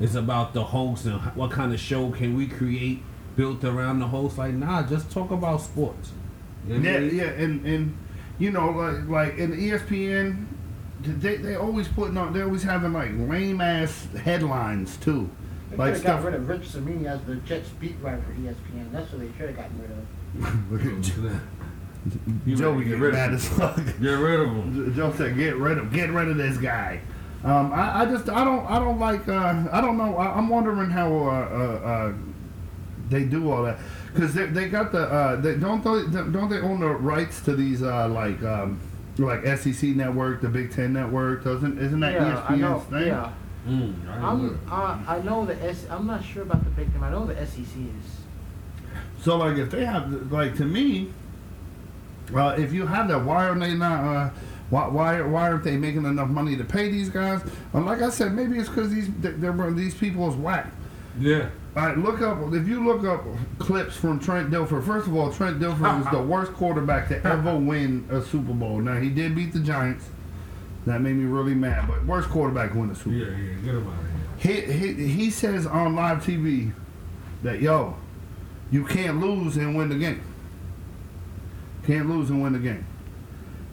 It's 0.00 0.14
about 0.14 0.54
the 0.54 0.64
hosts 0.64 1.04
and 1.06 1.20
what 1.36 1.50
kind 1.50 1.72
of 1.72 1.78
show 1.80 2.10
can 2.10 2.36
we 2.36 2.46
create 2.48 3.02
built 3.36 3.62
around 3.64 3.98
the 4.00 4.08
host. 4.08 4.38
Like 4.38 4.54
nah, 4.54 4.82
just 4.86 5.10
talk 5.10 5.30
about 5.30 5.60
sports. 5.60 6.12
You 6.66 6.78
know 6.78 6.80
what 6.80 6.88
I 6.88 6.92
Yeah, 6.92 7.00
mean? 7.00 7.14
yeah, 7.16 7.24
and 7.44 7.66
and 7.66 7.98
you 8.38 8.50
know, 8.50 8.70
like 8.70 9.08
like 9.08 9.38
in 9.38 9.52
ESPN, 9.52 10.46
they 11.02 11.36
they 11.36 11.54
always 11.56 11.86
putting 11.88 12.16
on, 12.16 12.32
they 12.32 12.42
always 12.42 12.62
having 12.62 12.92
like 12.92 13.10
lame 13.16 13.60
ass 13.60 14.08
headlines 14.24 14.96
too, 14.96 15.30
They 15.70 15.76
like 15.76 15.94
should 15.96 16.04
have 16.06 16.22
got 16.22 16.32
rid 16.32 16.34
of 16.34 16.48
Rich 16.48 16.62
Cimini 16.72 17.06
as 17.06 17.22
the 17.24 17.36
Jets 17.36 17.68
beat 17.78 17.96
writer 18.00 18.22
for 18.22 18.32
ESPN. 18.32 18.90
That's 18.90 19.12
what 19.12 19.20
they 19.20 19.28
should 19.38 19.54
have 19.54 19.56
gotten 19.56 19.80
rid 19.80 19.90
of. 19.90 21.40
Look 22.06 22.14
at 22.14 22.26
Joe, 22.26 22.32
You 22.46 22.56
Joe 22.56 22.62
better 22.72 22.76
we 22.78 22.84
get 22.84 22.90
get 22.90 23.00
rid 23.00 23.08
of 23.08 23.14
mad 23.14 23.28
him. 23.30 23.34
as 23.36 23.48
fuck. 23.48 23.76
Get 24.00 24.10
rid 24.10 24.40
of 24.40 24.48
them. 24.48 24.94
Joe 24.94 25.12
said, 25.16 25.36
"Get 25.36 25.56
rid 25.56 25.78
of, 25.78 25.92
get 25.92 26.10
rid 26.10 26.28
of 26.28 26.36
this 26.36 26.58
guy." 26.58 27.00
Um, 27.44 27.72
I, 27.72 28.02
I 28.02 28.04
just, 28.06 28.28
I 28.30 28.42
don't, 28.44 28.64
I 28.70 28.78
don't 28.78 28.98
like, 28.98 29.28
uh, 29.28 29.64
I 29.70 29.80
don't 29.82 29.98
know. 29.98 30.16
I, 30.16 30.34
I'm 30.36 30.48
wondering 30.48 30.88
how 30.90 31.12
uh, 31.14 31.28
uh, 31.82 31.86
uh, 31.86 32.12
they 33.10 33.24
do 33.24 33.50
all 33.50 33.64
that 33.64 33.78
because 34.14 34.32
they, 34.32 34.46
they 34.46 34.68
got 34.70 34.92
the, 34.92 35.00
uh, 35.02 35.36
they, 35.36 35.56
don't 35.56 35.84
they, 35.84 36.22
don't 36.32 36.48
they 36.48 36.60
own 36.60 36.80
the 36.80 36.88
rights 36.88 37.42
to 37.42 37.54
these 37.54 37.82
uh, 37.82 38.08
like, 38.08 38.42
um, 38.42 38.80
like 39.18 39.44
SEC 39.58 39.90
network, 39.90 40.40
the 40.40 40.48
Big 40.48 40.72
Ten 40.72 40.94
network? 40.94 41.44
Doesn't 41.44 41.78
isn't 41.78 42.00
that 42.00 42.12
yeah, 42.14 42.46
I 42.48 42.56
know. 42.56 42.78
ESPN's 42.80 42.90
thing? 42.90 43.06
Yeah. 43.08 43.32
Mm, 43.68 44.08
I 44.08 44.18
know. 44.18 44.26
I'm, 44.26 44.60
uh, 44.70 44.98
I 45.06 45.18
know 45.20 45.44
the 45.44 45.62
S. 45.62 45.86
I'm 45.90 46.06
not 46.06 46.24
sure 46.24 46.42
about 46.42 46.64
the 46.64 46.70
Big 46.70 46.90
Ten. 46.92 47.02
I 47.04 47.10
know 47.10 47.26
the 47.26 47.34
SEC 47.46 47.60
is. 47.60 48.16
So 49.20 49.36
like 49.36 49.58
if 49.58 49.70
they 49.70 49.84
have 49.84 50.32
like 50.32 50.56
to 50.56 50.64
me, 50.64 51.10
uh, 52.34 52.54
if 52.58 52.72
you 52.72 52.86
have 52.86 53.08
that, 53.08 53.24
why 53.24 53.48
are 53.48 53.58
they 53.58 53.74
not? 53.74 54.04
Uh, 54.04 54.30
why, 54.70 54.88
why 54.88 55.20
why 55.22 55.50
aren't 55.50 55.64
they 55.64 55.76
making 55.76 56.04
enough 56.04 56.28
money 56.28 56.56
to 56.56 56.64
pay 56.64 56.90
these 56.90 57.08
guys? 57.08 57.42
And 57.72 57.84
like 57.86 58.02
I 58.02 58.10
said, 58.10 58.32
maybe 58.32 58.58
it's 58.58 58.68
because 58.68 58.90
these 58.90 59.08
these 59.20 59.94
people 59.94 60.28
is 60.28 60.36
whack. 60.36 60.72
Yeah. 61.18 61.50
All 61.76 61.86
right, 61.86 61.98
look 61.98 62.22
up 62.22 62.38
if 62.52 62.68
you 62.68 62.84
look 62.84 63.04
up 63.04 63.24
clips 63.58 63.96
from 63.96 64.20
Trent 64.20 64.50
Dilfer. 64.50 64.84
First 64.84 65.08
of 65.08 65.16
all, 65.16 65.32
Trent 65.32 65.58
Dilfer 65.58 65.98
was 65.98 66.06
the 66.12 66.22
worst 66.22 66.52
quarterback 66.52 67.08
to 67.08 67.24
ever 67.26 67.56
win 67.58 68.06
a 68.10 68.22
Super 68.22 68.52
Bowl. 68.52 68.80
Now 68.80 68.98
he 69.00 69.10
did 69.10 69.34
beat 69.34 69.52
the 69.52 69.58
Giants. 69.58 70.08
That 70.86 71.00
made 71.00 71.16
me 71.16 71.24
really 71.24 71.54
mad. 71.54 71.88
But 71.88 72.04
worst 72.04 72.28
quarterback 72.28 72.72
to 72.72 72.78
win 72.78 72.90
a 72.90 72.94
Super 72.94 73.10
Bowl. 73.10 73.18
Yeah, 73.18 73.36
yeah. 73.36 73.54
Get 73.64 73.74
him 73.74 73.88
out 73.88 73.94
of 73.94 74.42
here. 74.42 74.62
He, 74.72 74.94
he, 74.94 75.08
he 75.08 75.30
says 75.30 75.66
on 75.66 75.96
live 75.96 76.18
TV 76.18 76.72
that, 77.42 77.60
yo, 77.60 77.96
you 78.70 78.84
can't 78.84 79.20
lose 79.20 79.56
and 79.56 79.76
win 79.76 79.88
the 79.88 79.96
game. 79.96 80.22
Can't 81.86 82.08
lose 82.08 82.30
and 82.30 82.42
win 82.42 82.52
the 82.54 82.58
game. 82.58 82.84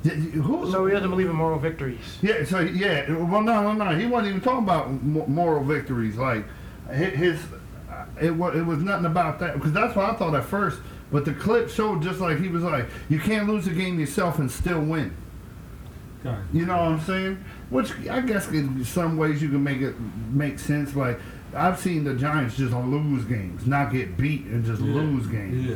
Y- 0.04 0.12
y- 0.16 0.20
Who, 0.42 0.70
So 0.72 0.86
he 0.86 0.94
doesn't 0.94 1.10
believe 1.10 1.30
in 1.30 1.36
moral 1.36 1.60
victories. 1.60 2.18
yeah, 2.22 2.44
so 2.44 2.60
yeah, 2.60 3.12
well, 3.14 3.42
no, 3.42 3.72
no, 3.72 3.74
no. 3.74 3.96
He 3.98 4.06
wasn't 4.08 4.30
even 4.30 4.42
talking 4.42 4.64
about 4.64 5.04
moral 5.04 5.64
victories. 5.64 6.16
Like 6.18 6.46
his, 6.92 7.40
uh, 7.90 8.06
it 8.20 8.32
was 8.36 8.56
it 8.56 8.66
was 8.66 8.80
nothing 8.80 9.06
about 9.06 9.40
that 9.40 9.54
because 9.54 9.72
that's 9.74 9.96
what 9.96 10.10
I 10.10 10.14
thought 10.16 10.34
at 10.36 10.44
first. 10.46 10.80
But 11.12 11.26
the 11.26 11.34
clip 11.34 11.70
showed 11.70 12.02
just 12.02 12.20
like 12.20 12.40
he 12.40 12.48
was 12.48 12.64
like, 12.64 12.86
you 13.10 13.20
can't 13.20 13.48
lose 13.48 13.68
a 13.68 13.72
game 13.72 14.00
yourself 14.00 14.40
and 14.40 14.50
still 14.52 14.82
win. 14.82 15.16
God. 16.24 16.38
You 16.54 16.66
know 16.66 16.74
what 16.78 16.84
I'm 16.94 17.02
saying? 17.02 17.44
Which 17.70 17.92
I 18.10 18.22
guess 18.22 18.48
in 18.50 18.84
some 18.86 19.18
ways 19.18 19.42
you 19.42 19.50
can 19.50 19.64
make 19.64 19.82
it 19.82 19.96
make 20.32 20.58
sense. 20.60 20.96
Like 20.96 21.20
I've 21.56 21.80
seen 21.80 22.04
the 22.06 22.16
Giants 22.16 22.58
just 22.58 22.74
lose 22.74 23.24
games, 23.26 23.68
not 23.68 23.92
get 23.92 24.18
beat 24.18 24.46
and 24.46 24.64
just 24.66 24.82
Yeah. 24.82 24.94
lose 24.96 25.28
games. 25.28 25.66
Yeah. 25.68 25.76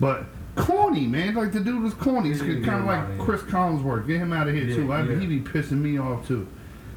But 0.00 0.24
corny, 0.56 1.06
man. 1.06 1.34
Like 1.34 1.52
the 1.52 1.60
dude 1.60 1.82
was 1.82 1.94
corny. 1.94 2.30
It's 2.30 2.40
kind 2.40 2.66
of 2.68 2.84
like 2.84 3.06
here. 3.08 3.18
Chris 3.18 3.42
Collinsworth. 3.42 4.06
Get 4.06 4.18
him 4.18 4.32
out 4.32 4.48
of 4.48 4.54
here 4.54 4.64
Yeah, 4.64 4.74
too. 4.76 4.92
I, 4.92 5.02
yeah. 5.02 5.18
He 5.18 5.26
be 5.26 5.40
pissing 5.40 5.80
me 5.80 5.98
off 5.98 6.26
too. 6.26 6.46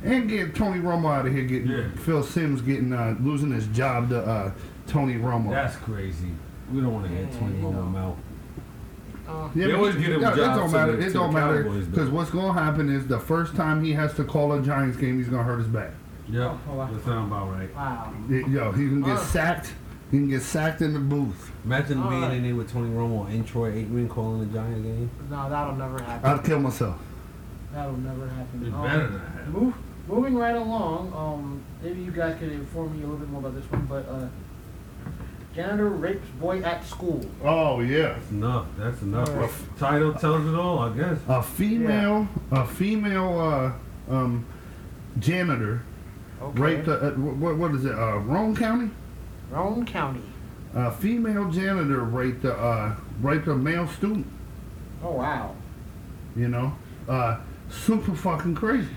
And 0.04 0.28
get 0.28 0.54
Tony 0.56 0.80
Romo 0.82 1.13
out 1.13 1.26
of 1.26 1.34
here. 1.34 1.44
Getting 1.44 1.68
Yeah. 1.70 1.88
Phil 1.98 2.24
Simms 2.24 2.62
getting 2.62 2.92
uh, 2.92 3.16
losing 3.22 3.52
his 3.52 3.68
job 3.68 4.10
to 4.10 4.20
uh, 4.22 4.52
Tony 4.88 5.16
Romo. 5.16 5.50
That's 5.52 5.76
crazy. 5.78 6.28
We 6.72 6.82
don't 6.82 6.94
want 6.94 7.06
to 7.08 7.12
hit 7.12 7.30
Yeah, 7.32 7.39
20 7.39 7.56
you 7.56 7.62
more 7.62 7.74
know. 7.74 7.82
mouth. 7.84 8.18
Uh, 9.28 9.50
Yeah, 9.56 9.68
They 9.68 9.74
always 9.74 9.96
get 9.96 10.10
him 10.10 10.22
yeah, 10.22 10.36
jobs 10.36 10.39
It 10.39 10.42
don't 10.60 10.70
to 10.72 10.78
matter. 10.78 10.92
the- 10.98 11.04
it 11.04 11.08
to 11.08 11.13
don't 11.13 11.34
matter 11.34 11.63
because 11.63 12.10
what's 12.10 12.30
going 12.32 12.54
to 12.54 12.60
happen 12.62 12.89
is 12.89 13.08
the 13.08 13.20
first 13.20 13.56
time 13.56 13.82
he 13.84 13.94
has 13.94 14.13
to 14.16 14.24
call 14.26 14.52
a 14.54 14.62
Giants 14.62 14.98
game, 14.98 15.18
he's 15.18 15.30
going 15.30 15.39
to 15.46 15.50
hurt 15.50 15.60
his 15.60 15.68
back. 15.68 15.92
Yeah. 16.30 16.58
Oh, 16.70 16.76
wow. 16.76 16.89
That 16.92 17.04
sound 17.06 17.32
about 17.32 17.52
right. 17.52 17.74
wow. 17.76 18.13
Yo, 18.30 18.72
he's 18.72 18.89
gonna 18.89 19.06
get 19.06 19.20
sacked. 19.20 19.74
He 20.13 20.19
can 20.19 20.30
get 20.30 20.43
sacked 20.43 20.82
in 20.84 20.93
the 20.93 20.99
booth. 20.99 21.52
Imagine 21.65 21.97
All 22.04 22.08
being 22.12 22.21
right. 22.21 22.34
in 22.34 22.43
there 22.43 22.54
with 22.54 22.71
Tony 22.71 22.91
Romo 22.93 23.26
and 23.28 23.47
Troy 23.47 23.71
Aikman 23.71 24.08
calling 24.08 24.41
the 24.41 24.45
Giant 24.60 24.84
game. 24.84 25.10
No, 25.32 25.49
that'll 25.49 25.73
never 25.76 25.99
happen. 26.04 26.30
I'd 26.30 26.45
kill 26.45 26.60
myself. 26.60 26.99
That'll 27.73 27.97
never 27.97 28.28
happen. 28.28 28.63
It 28.67 28.71
Um, 28.76 28.84
better 28.84 29.10
not 29.10 29.21
happen. 29.21 29.52
Move, 29.52 29.73
moving 30.08 30.36
right 30.36 30.56
along, 30.56 31.12
um, 31.17 31.63
maybe 31.82 32.02
you 32.02 32.12
guys 32.12 32.38
could 32.39 32.52
inform 32.52 32.95
me 32.95 32.99
a 32.99 33.08
little 33.08 33.17
bit 33.17 33.30
more 33.30 33.39
about 33.39 33.56
this 33.56 33.65
one, 33.71 33.88
but 33.88 34.08
uh, 34.08 34.28
janitor 35.56 35.89
rapes 35.89 36.28
boy 36.39 36.62
at 36.62 36.86
school. 36.86 37.26
Oh 37.43 37.80
yeah. 37.80 38.10
That's 38.13 38.30
enough. 38.30 38.67
That's 38.78 39.02
enough. 39.02 39.30
All 39.30 39.36
right. 39.38 39.52
Title 39.80 40.13
tells 40.13 40.45
it 40.45 40.54
all, 40.54 40.78
I 40.78 40.95
guess. 40.95 41.17
A 41.28 41.41
female, 41.41 42.28
a 42.52 42.67
female 42.67 43.39
uh, 44.10 44.13
um, 44.13 44.45
janitor 45.17 45.82
Okay. 46.39 46.60
raped. 46.62 46.88
A, 46.88 47.08
uh, 47.08 47.12
what, 47.13 47.58
what 47.58 47.71
is 47.71 47.86
it? 47.86 47.95
Uh, 47.95 48.17
Roane 48.19 48.56
County. 48.56 48.91
Roane 49.54 49.86
County. 49.86 50.22
A 50.74 50.92
female 50.92 51.50
janitor 51.52 52.02
raped 52.04 52.44
a 52.46 52.56
uh, 52.56 52.96
raped 53.22 53.48
a 53.48 53.56
male 53.56 53.88
student. 53.88 54.26
Oh 55.04 55.12
wow. 55.12 55.56
You 56.36 56.48
know, 56.48 56.74
uh, 57.08 57.38
super 57.70 58.16
fucking 58.16 58.56
crazy. 58.56 58.89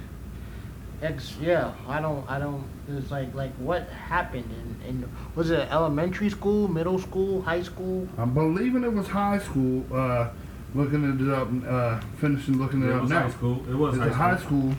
Ex. 1.03 1.37
Yeah. 1.39 1.75
I 1.87 2.01
don't. 2.01 2.25
I 2.31 2.39
don't. 2.39 2.65
It's 2.89 3.11
like 3.11 3.35
like 3.35 3.53
what 3.57 3.87
happened 3.91 4.51
in 4.83 4.89
in 4.89 5.09
was 5.35 5.51
it 5.51 5.69
elementary 5.71 6.31
school, 6.31 6.67
middle 6.69 6.99
school, 6.99 7.43
high 7.43 7.63
school? 7.63 8.09
I'm 8.17 8.33
believing 8.33 8.83
it 8.83 8.93
was 8.93 9.07
high 9.09 9.39
school. 9.39 9.85
Uh, 9.93 10.31
looking 10.75 11.05
it 11.05 11.35
up, 11.35 11.49
uh, 11.69 12.01
finishing 12.19 12.59
looking 12.59 12.83
it 12.83 12.87
It 12.87 12.93
up 12.95 13.03
was 13.03 13.11
now. 13.11 13.23
high 13.23 13.31
school. 13.31 13.65
It 13.69 13.75
was 13.75 13.99
high 13.99 14.07
a 14.07 14.13
high 14.15 14.37
school. 14.39 14.73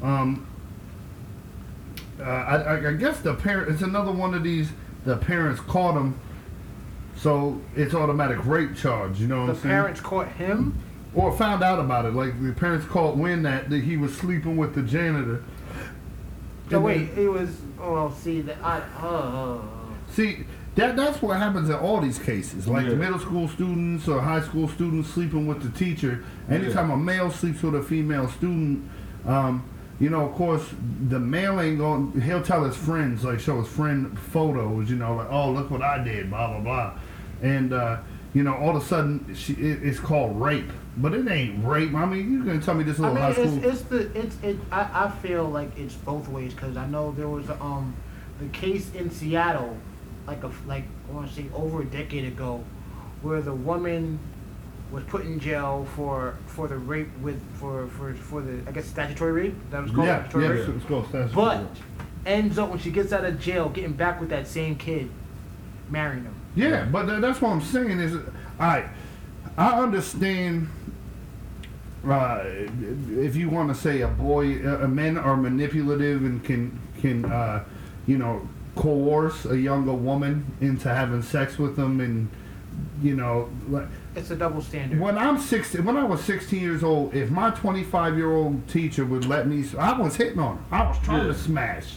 school. 0.00 0.08
Um, 0.08 0.46
uh, 2.18 2.24
I, 2.24 2.56
I, 2.56 2.88
I 2.88 2.92
guess 2.94 3.20
the 3.20 3.34
parent. 3.34 3.70
It's 3.70 3.82
another 3.82 4.10
one 4.10 4.34
of 4.34 4.42
these. 4.42 4.72
The 5.08 5.16
parents 5.16 5.58
caught 5.62 5.94
him, 5.96 6.20
so 7.16 7.58
it's 7.74 7.94
automatic 7.94 8.44
rape 8.44 8.76
charge. 8.76 9.18
You 9.18 9.26
know 9.26 9.38
what 9.38 9.46
The 9.46 9.52
I'm 9.52 9.58
saying? 9.60 9.68
The 9.68 9.74
parents 9.80 10.00
caught 10.02 10.28
him. 10.28 10.78
or 11.14 11.34
found 11.34 11.62
out 11.64 11.78
about 11.80 12.04
it. 12.04 12.12
Like 12.12 12.34
the 12.44 12.52
parents 12.52 12.84
caught 12.86 13.16
when 13.16 13.42
that, 13.44 13.70
that 13.70 13.84
he 13.84 13.96
was 13.96 14.14
sleeping 14.14 14.58
with 14.58 14.74
the 14.74 14.82
janitor. 14.82 15.42
So 16.68 16.76
And 16.76 16.84
wait, 16.84 17.14
then- 17.16 17.24
it 17.24 17.28
was. 17.32 17.48
Oh, 17.80 17.94
well, 17.94 18.12
see 18.12 18.42
that. 18.42 18.58
I. 18.62 18.80
Uh, 19.00 19.58
See, 20.10 20.44
that 20.74 20.94
that's 20.96 21.22
what 21.22 21.38
happens 21.38 21.70
in 21.70 21.74
all 21.76 22.02
these 22.02 22.18
cases. 22.18 22.68
Like 22.68 22.86
Yeah. 22.86 22.94
middle 22.94 23.18
school 23.18 23.48
students 23.48 24.08
or 24.08 24.20
high 24.20 24.42
school 24.42 24.68
students 24.68 25.08
sleeping 25.08 25.46
with 25.46 25.62
the 25.62 25.70
teacher. 25.70 26.22
Anytime 26.50 26.90
a 26.90 26.96
male 26.98 27.30
sleeps 27.30 27.62
with 27.62 27.74
a 27.76 27.82
female 27.82 28.28
student, 28.28 28.84
um, 29.26 29.64
you 30.00 30.10
know, 30.10 30.28
of 30.28 30.34
course, 30.34 30.64
the 31.08 31.18
male 31.18 31.60
ain't 31.60 31.78
going. 31.78 32.20
He'll 32.20 32.42
tell 32.42 32.64
his 32.64 32.76
friends, 32.76 33.24
like 33.24 33.40
show 33.40 33.60
his 33.60 33.68
friend 33.68 34.18
photos. 34.18 34.88
You 34.90 34.96
know, 34.96 35.16
like 35.16 35.28
oh 35.30 35.50
look 35.50 35.70
what 35.70 35.82
I 35.82 36.02
did, 36.02 36.30
blah 36.30 36.48
blah 36.48 36.60
blah, 36.60 36.92
and 37.42 37.72
uh, 37.72 37.98
you 38.32 38.42
know, 38.44 38.54
all 38.54 38.76
of 38.76 38.82
a 38.82 38.86
sudden 38.86 39.34
she, 39.34 39.54
it, 39.54 39.82
it's 39.82 39.98
called 39.98 40.40
rape, 40.40 40.70
but 40.96 41.14
it 41.14 41.26
ain't 41.28 41.64
rape. 41.64 41.94
I 41.94 42.04
mean, 42.06 42.32
you 42.32 42.44
gonna 42.44 42.60
tell 42.60 42.74
me 42.74 42.84
this 42.84 43.00
I 43.00 43.08
little 43.08 43.14
mean, 43.16 43.24
high 43.24 43.30
it's, 43.30 43.50
school? 43.50 43.70
it's 43.70 43.82
the 43.82 44.18
it's 44.20 44.36
it. 44.42 44.56
I, 44.70 45.06
I 45.06 45.10
feel 45.10 45.44
like 45.48 45.76
it's 45.76 45.94
both 45.94 46.28
ways 46.28 46.54
because 46.54 46.76
I 46.76 46.86
know 46.86 47.12
there 47.12 47.28
was 47.28 47.50
um 47.50 47.96
the 48.38 48.46
case 48.48 48.94
in 48.94 49.10
Seattle, 49.10 49.76
like 50.28 50.44
a 50.44 50.52
like 50.66 50.84
I 51.08 51.12
want 51.12 51.28
to 51.28 51.34
say 51.34 51.46
over 51.54 51.82
a 51.82 51.84
decade 51.84 52.24
ago, 52.24 52.62
where 53.22 53.40
the 53.40 53.54
woman 53.54 54.20
was 54.90 55.04
put 55.04 55.22
in 55.24 55.38
jail 55.38 55.86
for 55.94 56.36
for 56.46 56.66
the 56.68 56.76
rape 56.76 57.08
with 57.20 57.40
for 57.58 57.86
for 57.88 58.14
for 58.14 58.40
the 58.40 58.60
I 58.68 58.72
guess 58.72 58.86
statutory 58.86 59.32
rape 59.32 59.54
that 59.70 59.82
was 59.82 59.90
called 59.90 60.06
yeah, 60.06 60.20
statutory 60.28 60.44
yeah, 60.44 60.50
rape. 60.50 60.76
it's, 60.76 60.84
called 60.86 61.08
statutory 61.08 61.34
But 61.34 61.58
rape. 61.58 61.68
ends 62.26 62.58
up 62.58 62.70
when 62.70 62.78
she 62.78 62.90
gets 62.90 63.12
out 63.12 63.24
of 63.24 63.38
jail 63.38 63.68
getting 63.68 63.92
back 63.92 64.20
with 64.20 64.30
that 64.30 64.46
same 64.46 64.76
kid, 64.76 65.10
marrying 65.90 66.24
him. 66.24 66.34
Yeah, 66.54 66.84
but 66.86 67.06
tha- 67.06 67.20
that's 67.20 67.40
what 67.40 67.50
I'm 67.52 67.60
saying 67.60 68.00
is, 68.00 68.16
I, 68.58 68.84
I 69.56 69.78
understand. 69.80 70.68
Uh, 72.08 72.42
if 73.10 73.36
you 73.36 73.50
want 73.50 73.68
to 73.68 73.74
say 73.74 74.00
a 74.02 74.08
boy, 74.08 74.64
uh, 74.66 74.86
men 74.88 75.18
are 75.18 75.36
manipulative 75.36 76.22
and 76.24 76.42
can 76.44 76.80
can 77.00 77.24
uh, 77.26 77.64
you 78.06 78.16
know 78.16 78.48
coerce 78.76 79.44
a 79.44 79.58
younger 79.58 79.92
woman 79.92 80.46
into 80.60 80.88
having 80.88 81.22
sex 81.22 81.58
with 81.58 81.76
them, 81.76 82.00
and 82.00 82.28
you 83.02 83.14
know, 83.16 83.50
like, 83.68 83.88
It's 84.18 84.30
a 84.30 84.36
double 84.36 84.60
standard. 84.60 84.98
when 85.00 85.16
I'm 85.16 85.38
16, 85.38 85.84
when 85.84 85.96
I 85.96 86.04
was 86.04 86.20
16 86.22 86.60
years 86.60 86.82
old, 86.84 87.14
if 87.14 87.30
my 87.30 87.50
25 87.50 88.16
year 88.16 88.32
old 88.32 88.66
teacher 88.68 89.04
would 89.04 89.24
let 89.26 89.46
me, 89.46 89.64
I 89.78 89.98
was 89.98 90.16
hitting 90.16 90.38
on 90.40 90.56
her. 90.70 90.76
I 90.76 90.88
was 90.88 90.98
trying 91.00 91.22
Yeah. 91.26 91.32
to 91.32 91.34
smash. 91.38 91.94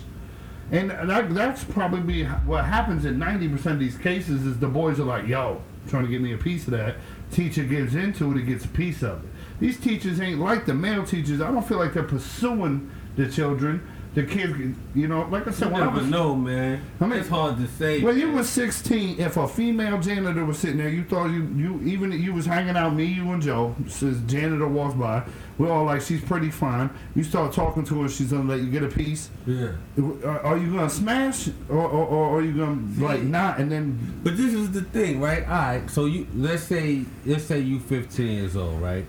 And 0.71 0.89
that, 0.91 1.33
that's 1.33 1.63
probably 1.65 2.23
what 2.23 2.63
happens 2.65 3.03
in 3.03 3.17
90% 3.19 3.65
of 3.73 3.79
these 3.79 3.97
cases 3.97 4.45
is 4.45 4.57
the 4.59 4.67
boys 4.67 4.99
are 4.99 5.03
like, 5.03 5.27
yo, 5.27 5.61
trying 5.89 6.03
to 6.05 6.09
get 6.09 6.21
me 6.21 6.31
a 6.33 6.37
piece 6.37 6.65
of 6.65 6.71
that. 6.71 6.95
Teacher 7.31 7.63
gives 7.63 7.95
into 7.95 8.31
it, 8.31 8.37
he 8.37 8.43
gets 8.43 8.63
a 8.65 8.69
piece 8.69 9.01
of 9.03 9.23
it. 9.23 9.29
These 9.59 9.79
teachers 9.79 10.21
ain't 10.21 10.39
like 10.39 10.65
the 10.65 10.73
male 10.73 11.03
teachers. 11.03 11.41
I 11.41 11.51
don't 11.51 11.65
feel 11.67 11.77
like 11.77 11.93
they're 11.93 12.03
pursuing 12.03 12.89
the 13.17 13.27
children. 13.27 13.85
The 14.13 14.23
kids, 14.23 14.53
you 14.93 15.07
know, 15.07 15.25
like 15.31 15.43
I 15.43 15.51
You 15.51 15.55
said, 15.55 15.71
I 15.71 15.79
never 15.79 15.99
was 15.99 16.07
know, 16.07 16.35
man. 16.35 16.81
I 16.99 17.05
mean- 17.05 17.19
it's 17.19 17.29
hard 17.29 17.55
to 17.59 17.67
say. 17.67 18.01
when 18.01 18.19
you 18.19 18.31
was 18.31 18.49
16, 18.49 19.21
if 19.21 19.37
a 19.37 19.47
female 19.47 20.01
janitor 20.01 20.43
was 20.43 20.57
sitting 20.59 20.79
there, 20.79 20.89
you 20.89 21.05
thought 21.05 21.27
you, 21.27 21.45
you 21.55 21.79
even 21.85 22.11
you 22.11 22.33
was 22.33 22.45
hanging 22.45 22.75
out, 22.75 22.93
me, 22.93 23.05
you, 23.05 23.31
and 23.31 23.41
Joe, 23.41 23.73
says 23.87 24.19
janitor 24.27 24.67
walks 24.67 24.95
by, 24.95 25.23
we're 25.57 25.71
all 25.71 25.85
like, 25.85 26.01
she's 26.01 26.21
pretty 26.21 26.49
fine. 26.49 26.89
You 27.15 27.23
start 27.23 27.53
talking 27.53 27.85
to 27.85 28.01
her, 28.01 28.09
she's 28.09 28.31
gonna 28.31 28.49
let 28.49 28.59
you 28.59 28.69
get 28.69 28.83
a 28.83 28.89
piece. 28.89 29.29
yeah. 29.45 29.71
Are, 29.97 30.25
uh, 30.25 30.39
are 30.49 30.57
you 30.57 30.73
gonna 30.75 30.89
smash, 30.89 31.47
or, 31.69 31.77
or, 31.77 32.05
or 32.05 32.39
are 32.39 32.41
you 32.41 32.51
gonna, 32.51 32.81
like, 32.97 33.21
not, 33.21 33.59
and 33.59 33.71
then, 33.71 34.19
But 34.25 34.35
this 34.35 34.53
is 34.53 34.71
the 34.71 34.81
thing, 34.81 35.21
right? 35.21 35.43
All 35.45 35.51
right. 35.51 35.89
So 35.89 36.03
you 36.05 36.27
let's 36.35 36.63
say 36.63 37.05
let's 37.25 37.45
say 37.45 37.59
you 37.61 37.79
15 37.79 38.27
years 38.27 38.57
old, 38.57 38.81
right? 38.81 39.05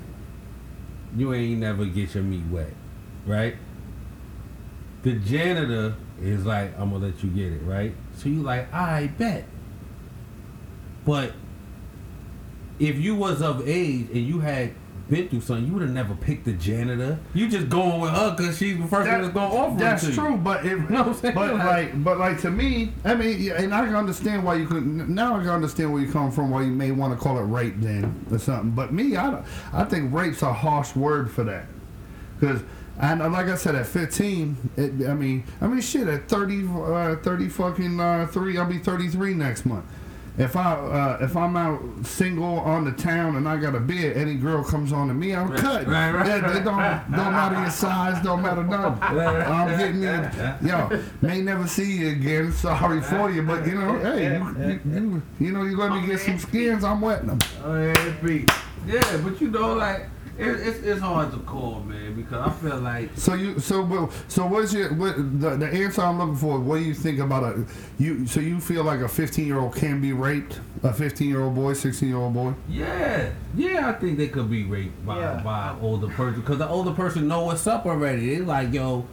You 1.17 1.35
ain't 1.35 1.59
never 1.59 1.87
get 1.87 2.15
your 2.15 2.23
meat 2.23 2.45
wet, 2.51 2.73
right? 3.27 3.57
The 5.03 5.15
janitor 5.15 5.95
is 6.21 6.47
like, 6.47 6.79
I'm 6.79 6.91
gonna 6.93 7.07
let 7.07 7.23
you 7.25 7.31
get 7.31 7.53
it, 7.53 7.63
right? 7.65 7.93
So 8.17 8.29
you 8.29 8.43
like, 8.43 8.73
I 8.73 9.09
bet. 9.19 9.45
But 11.05 11.33
if 12.79 12.97
you 12.99 13.15
was 13.15 13.43
of 13.43 13.67
age 13.69 14.07
and 14.13 14.19
you 14.27 14.41
had 14.41 14.73
been 15.11 15.29
through 15.29 15.41
something, 15.41 15.67
you 15.67 15.73
would 15.73 15.83
have 15.83 15.91
never 15.91 16.15
picked 16.15 16.45
the 16.45 16.53
janitor. 16.53 17.19
You 17.35 17.49
just 17.49 17.69
going 17.69 18.01
with 18.01 18.11
her 18.13 18.35
because 18.37 18.57
she's 18.57 18.79
the 18.79 18.87
first 18.87 19.11
one 19.11 19.21
that's 19.23 19.35
gonna 19.35 19.55
offer 19.55 19.79
that's 19.79 20.05
it 20.05 20.15
true, 20.15 20.31
you. 20.33 20.37
but 20.37 20.65
if, 20.65 20.79
know 20.91 20.99
what 21.03 21.07
I'm 21.09 21.15
saying? 21.15 21.35
but 21.35 21.55
Like- 21.57 22.05
but 22.05 22.19
like 22.19 22.41
to 22.43 22.51
me, 22.51 22.93
I 23.05 23.15
mean, 23.17 23.51
and 23.51 23.75
I 23.75 23.85
can 23.85 23.97
understand 23.97 24.45
why 24.45 24.55
you 24.55 24.67
could. 24.67 24.87
Now 24.87 25.35
I 25.35 25.41
can 25.41 25.49
understand 25.49 25.93
where 25.93 26.01
you 26.01 26.11
come 26.11 26.31
from, 26.31 26.51
why 26.51 26.63
you 26.63 26.71
may 26.71 26.93
want 26.93 27.13
to 27.13 27.19
call 27.23 27.37
it 27.39 27.43
rape 27.43 27.75
then 27.79 28.25
or 28.31 28.39
something. 28.39 28.71
But 28.71 28.93
me, 28.93 29.17
I, 29.17 29.31
don't- 29.33 29.45
I 29.73 29.83
think 29.85 30.15
rape's 30.15 30.43
a 30.43 30.53
harsh 30.53 30.95
word 30.95 31.31
for 31.31 31.43
that, 31.45 31.67
because. 32.39 32.63
And 33.01 33.21
like 33.33 33.47
I 33.47 33.57
said, 33.57 33.75
at 33.75 33.87
15, 33.87 34.71
it, 34.77 35.09
I 35.09 35.15
mean, 35.15 35.45
I 35.61 35.67
mean, 35.67 35.81
shit, 35.81 36.07
at 36.09 36.29
30, 36.29 36.69
uh, 36.69 37.17
30 37.17 37.49
fucking 37.49 37.99
uh, 38.01 38.27
three, 38.27 38.59
I'll 38.59 38.67
be 38.67 38.79
33 38.79 39.35
next 39.35 39.65
month. 39.67 39.85
If 40.39 40.57
I 40.57 40.73
uh, 40.73 41.19
if 41.21 41.37
I'm 41.37 41.59
out 41.59 41.83
single 42.07 42.59
on 42.61 42.87
the 42.87 42.93
town 42.93 43.37
and 43.37 43.47
I 43.47 43.59
got 43.59 43.75
a 43.75 43.81
beer, 43.81 44.15
any 44.15 44.37
girl 44.37 44.65
comes 44.65 44.91
on 44.91 45.09
to 45.09 45.15
me, 45.15 45.35
I'm 45.35 45.51
Right, 45.51 45.61
cut. 45.61 45.87
right, 45.87 46.11
right, 46.11 46.27
it, 46.27 46.57
it 46.57 46.65
don't 46.65 46.79
don't 47.13 47.33
matter 47.33 47.61
your 47.61 47.69
size, 47.69 48.23
don't 48.25 48.41
matter 48.41 48.65
nothing. 48.65 49.03
I'm 49.19 49.77
getting 49.79 50.01
me, 50.01 50.69
yo, 50.71 51.03
may 51.21 51.43
never 51.43 51.67
see 51.67 51.99
you 51.99 52.09
again. 52.13 52.51
Sorry 52.51 53.03
for 53.03 53.31
you, 53.31 53.43
but 53.43 53.67
you 53.67 53.75
know, 53.75 53.99
hey, 53.99 54.39
you, 54.39 54.57
you, 54.67 54.81
you, 54.91 55.23
you 55.39 55.53
know, 55.53 55.65
you 55.65 55.77
let 55.77 55.93
me 55.93 56.07
get 56.07 56.19
some 56.21 56.39
skins, 56.39 56.83
I'm 56.83 57.03
wetting 57.03 57.27
them. 57.27 57.39
Yeah, 58.87 59.03
but 59.23 59.39
you 59.39 59.51
know, 59.51 59.75
like 59.75 60.09
it, 60.43 60.67
it's 60.67 60.79
it's 60.81 61.01
hard 61.01 61.31
to 61.33 61.39
call, 61.39 61.81
man, 61.81 62.15
because 62.15 62.47
I 62.47 62.51
feel 62.51 62.79
like 62.81 63.11
So 63.17 63.35
you, 63.35 63.59
so 63.59 63.83
well, 63.83 64.11
so 64.29 64.47
what's 64.47 64.73
your 64.73 64.93
what 64.95 65.17
the, 65.17 65.57
the 65.57 65.67
answer 65.69 66.03
I'm 66.03 66.19
looking 66.19 66.37
for? 66.37 66.59
What 66.61 66.79
do 66.79 66.83
you 66.85 66.95
think 66.95 67.19
about 67.21 67.45
a 67.45 67.65
you? 67.99 68.27
So 68.27 68.41
you 68.41 68.61
feel 68.61 68.85
like 68.85 69.01
a 69.01 69.09
15 69.09 69.47
year 69.47 69.59
old 69.59 69.75
can 69.75 70.01
be 70.01 70.13
raped? 70.13 70.61
A 70.83 70.93
15 70.93 71.29
year 71.29 71.41
old 71.41 71.55
boy, 71.55 71.73
16 71.75 72.09
year 72.09 72.19
old 72.19 72.35
boy? 72.35 72.55
Yeah, 72.69 73.31
yeah, 73.55 73.89
I 73.89 73.93
think 73.93 74.19
they 74.19 74.29
could 74.29 74.51
be 74.51 74.65
raped 74.65 75.05
by 75.07 75.19
Yeah. 75.19 75.41
by 75.43 75.71
an 75.71 75.79
older 75.81 76.09
person 76.09 76.41
because 76.41 76.59
the 76.59 76.69
older 76.69 76.93
person 76.93 77.29
know 77.29 77.45
what's 77.45 77.67
up 77.67 77.87
already. 77.87 78.37
They 78.37 78.43
like 78.43 78.73
yo, 78.73 79.07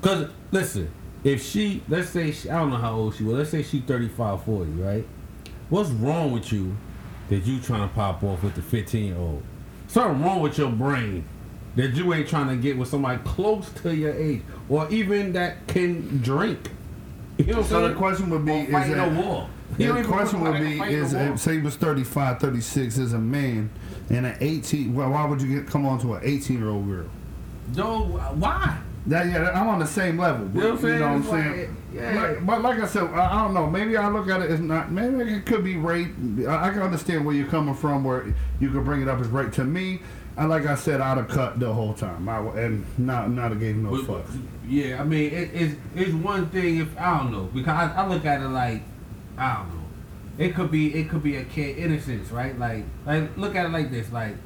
because 0.00 0.28
listen, 0.50 0.90
if 1.24 1.42
she 1.42 1.82
let's 1.88 2.10
say 2.10 2.30
she, 2.32 2.50
I 2.50 2.58
don't 2.60 2.70
know 2.70 2.76
how 2.76 2.94
old 2.94 3.14
she 3.16 3.24
was. 3.24 3.36
Let's 3.38 3.50
say 3.50 3.62
she 3.62 3.80
35, 3.80 4.44
40, 4.44 4.70
right? 4.72 5.06
What's 5.70 5.88
wrong 5.90 6.30
with 6.32 6.52
you 6.52 6.76
that 7.30 7.46
you 7.46 7.58
trying 7.58 7.88
to 7.88 7.94
pop 7.94 8.22
off 8.22 8.42
with 8.42 8.54
the 8.54 8.60
15 8.62 9.04
year 9.06 9.16
old? 9.16 9.42
Something 9.94 10.24
wrong 10.24 10.40
with 10.40 10.58
your 10.58 10.70
brain 10.72 11.24
that 11.76 11.94
you 11.94 12.12
ain't 12.12 12.26
trying 12.26 12.48
to 12.48 12.56
get 12.56 12.76
with 12.76 12.88
somebody 12.88 13.16
close 13.22 13.70
to 13.82 13.94
your 13.94 14.12
age 14.12 14.42
or 14.68 14.90
even 14.90 15.34
that 15.34 15.64
can 15.68 16.20
drink. 16.20 16.72
You 17.38 17.44
know 17.46 17.52
what 17.52 17.58
I'm 17.58 17.64
So 17.64 17.78
saying? 17.80 17.92
the 17.92 17.96
question 17.96 18.30
would 18.30 18.44
be: 18.44 18.50
Or 18.50 18.62
Is 18.62 18.70
that, 18.88 19.08
a 19.08 19.20
war. 19.22 19.48
the 19.78 19.84
You 19.84 20.04
question 20.04 20.40
would 20.40 20.58
be: 20.60 20.80
Is 20.80 21.14
a 21.14 21.38
say 21.38 21.52
he 21.52 21.58
was 21.60 21.76
35, 21.76 22.40
36 22.40 22.98
as 22.98 23.12
a 23.12 23.20
man, 23.20 23.70
and 24.10 24.26
an 24.26 24.36
18. 24.40 24.92
Well, 24.96 25.10
why 25.10 25.26
would 25.26 25.40
you 25.40 25.60
get 25.60 25.68
come 25.68 25.86
on 25.86 26.00
to 26.00 26.14
an 26.14 26.22
18 26.24 26.58
year 26.58 26.70
old 26.70 26.88
girl? 26.88 27.06
No, 27.76 28.00
why? 28.34 28.76
That 29.06 29.26
yeah, 29.26 29.50
I'm 29.50 29.68
on 29.68 29.78
the 29.80 29.86
same 29.86 30.18
level. 30.18 30.48
You 30.54 30.60
know 30.60 30.66
what 30.70 30.76
I'm 30.76 30.80
saying? 30.82 30.98
know 31.00 31.06
what 31.08 31.14
I'm 31.16 31.22
saying? 31.24 31.60
like, 31.60 31.68
yeah. 31.92 32.22
Like, 32.22 32.46
but 32.46 32.62
like 32.62 32.78
I 32.80 32.86
said, 32.86 33.04
I, 33.04 33.34
I 33.38 33.42
don't 33.42 33.52
know. 33.54 33.68
Maybe 33.68 33.96
I 33.98 34.08
look 34.08 34.28
at 34.28 34.40
it 34.40 34.50
as 34.50 34.60
not. 34.60 34.90
Maybe 34.90 35.30
it 35.34 35.44
could 35.44 35.62
be 35.62 35.76
rape. 35.76 36.08
I, 36.48 36.68
I 36.68 36.70
can 36.70 36.80
understand 36.80 37.26
where 37.26 37.34
you're 37.34 37.46
coming 37.48 37.74
from, 37.74 38.02
where 38.02 38.34
you 38.60 38.70
could 38.70 38.84
bring 38.84 39.02
it 39.02 39.08
up 39.08 39.20
as 39.20 39.26
rape. 39.28 39.52
To 39.52 39.64
me, 39.64 40.00
I 40.38 40.46
like 40.46 40.64
I 40.66 40.74
said, 40.74 41.02
I'd 41.02 41.18
have 41.18 41.28
cut 41.28 41.60
the 41.60 41.72
whole 41.72 41.92
time. 41.92 42.28
I 42.28 42.38
and 42.58 42.86
not 42.96 43.30
not 43.30 43.50
have 43.50 43.60
gave 43.60 43.76
no 43.76 43.90
But- 43.90 44.24
fucks. 44.26 44.40
Yeah, 44.66 45.02
I 45.02 45.04
mean, 45.04 45.30
it, 45.30 45.50
it's 45.52 45.74
it's 45.94 46.12
one 46.14 46.48
thing 46.48 46.78
if 46.78 46.98
I 46.98 47.18
don't 47.18 47.30
know 47.32 47.44
because 47.44 47.68
I, 47.68 47.92
I 48.02 48.06
look 48.08 48.24
at 48.24 48.40
it 48.40 48.48
like 48.48 48.82
I 49.36 49.56
don't 49.56 49.68
know. 49.68 49.80
It 50.38 50.54
could 50.54 50.70
be 50.70 50.94
it 50.94 51.10
could 51.10 51.22
be 51.22 51.36
a 51.36 51.44
kid 51.44 51.76
innocence, 51.76 52.30
right? 52.30 52.58
Like 52.58 52.84
like 53.04 53.36
look 53.36 53.54
at 53.54 53.66
it 53.66 53.72
like 53.72 53.90
this. 53.90 54.10
Like 54.10 54.36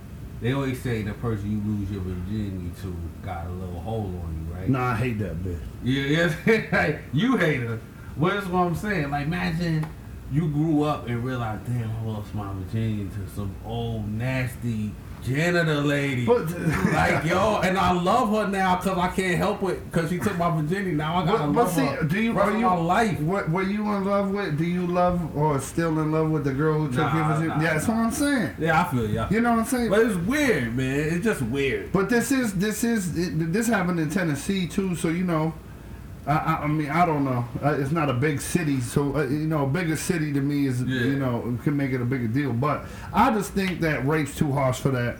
they 0.40 0.52
always 0.52 0.80
say 0.80 1.02
the 1.02 1.14
person 1.14 1.50
you 1.50 1.72
lose 1.72 1.90
your 1.90 2.02
virginity 2.02 2.70
to 2.82 2.96
got 3.24 3.46
a 3.46 3.50
little 3.50 3.80
hole 3.80 4.12
on 4.24 4.46
you, 4.46 4.54
right? 4.54 4.68
Nah, 4.68 4.92
I 4.92 4.96
hate 4.96 5.18
that 5.18 5.36
bitch. 5.42 5.58
Yeah, 5.82 6.32
yeah. 6.46 6.98
you 7.12 7.36
hate 7.36 7.60
her. 7.60 7.80
But 8.16 8.34
that's 8.34 8.46
what 8.46 8.60
I'm 8.60 8.74
saying. 8.74 9.10
Like 9.10 9.26
imagine 9.26 9.86
you 10.30 10.48
grew 10.48 10.82
up 10.82 11.08
and 11.08 11.24
realized, 11.24 11.64
damn, 11.66 11.90
I 11.90 12.02
lost 12.04 12.34
my 12.34 12.52
virginity 12.52 13.08
to 13.16 13.34
some 13.34 13.54
old 13.64 14.08
nasty 14.08 14.92
janitor 15.22 15.80
lady. 15.80 16.24
But 16.26 16.50
like 16.92 17.24
yo, 17.24 17.60
and 17.62 17.76
I 17.78 17.92
love 17.92 18.30
her 18.30 18.48
now 18.48 18.76
because 18.76 18.98
I 18.98 19.08
can't 19.08 19.36
help 19.38 19.62
it 19.64 19.84
because 19.90 20.10
she 20.10 20.18
took 20.18 20.36
my 20.38 20.50
virginity. 20.60 20.92
Now 20.92 21.16
I 21.16 21.24
gotta 21.26 21.46
But, 21.52 21.64
love 21.64 21.72
see, 21.72 21.84
her. 21.84 22.04
do 22.04 22.20
you 22.20 22.32
rest 22.32 22.48
are 22.50 22.58
you 22.58 22.66
my 22.66 22.74
life? 22.76 23.20
What 23.20 23.50
were 23.50 23.62
you 23.62 23.82
in 23.94 24.04
love 24.04 24.30
with? 24.30 24.58
Do 24.58 24.64
you 24.64 24.86
love 24.86 25.36
or 25.36 25.60
still 25.60 25.98
in 26.00 26.12
love 26.12 26.30
with 26.30 26.44
the 26.44 26.52
girl 26.52 26.78
who 26.80 26.88
took 26.88 26.98
Nah, 26.98 27.14
your 27.16 27.24
virginity? 27.26 27.48
nah, 27.58 27.62
yeah, 27.64 27.74
that's 27.74 27.88
nah. 27.88 27.94
what 27.96 28.00
I'm 28.06 28.10
saying. 28.12 28.50
Yeah, 28.58 28.80
I 28.80 28.90
feel 28.90 29.10
you. 29.10 29.24
You 29.30 29.40
know 29.40 29.50
what 29.52 29.58
I'm 29.60 29.64
saying? 29.66 29.90
But 29.90 30.00
it's 30.00 30.16
weird, 30.16 30.76
man. 30.76 31.00
It's 31.00 31.24
just 31.24 31.42
weird. 31.42 31.92
But 31.92 32.08
this 32.08 32.32
is 32.32 32.54
this 32.54 32.84
is 32.84 33.16
it, 33.16 33.52
this 33.52 33.66
happened 33.68 34.00
in 34.00 34.10
Tennessee 34.10 34.66
too. 34.66 34.94
So 34.96 35.08
you 35.08 35.24
know, 35.24 35.52
I, 36.28 36.32
I, 36.32 36.54
I 36.64 36.66
mean 36.66 36.90
I 36.90 37.06
don't 37.06 37.24
know. 37.24 37.44
Uh, 37.64 37.76
it's 37.80 37.90
not 37.90 38.10
a 38.10 38.14
big 38.14 38.40
city, 38.40 38.80
so 38.80 39.16
uh, 39.16 39.22
you 39.24 39.46
know 39.48 39.64
a 39.64 39.66
bigger 39.66 39.96
city 39.96 40.32
to 40.34 40.40
me 40.40 40.66
is 40.66 40.82
Yeah. 40.82 41.00
you 41.00 41.18
know 41.18 41.58
can 41.64 41.76
make 41.76 41.92
it 41.92 42.00
a 42.00 42.04
bigger 42.04 42.28
deal. 42.28 42.52
But 42.52 42.84
I 43.12 43.32
just 43.32 43.52
think 43.52 43.80
that 43.80 44.06
rape's 44.06 44.36
too 44.36 44.52
harsh 44.52 44.78
for 44.78 44.90
that. 44.90 45.16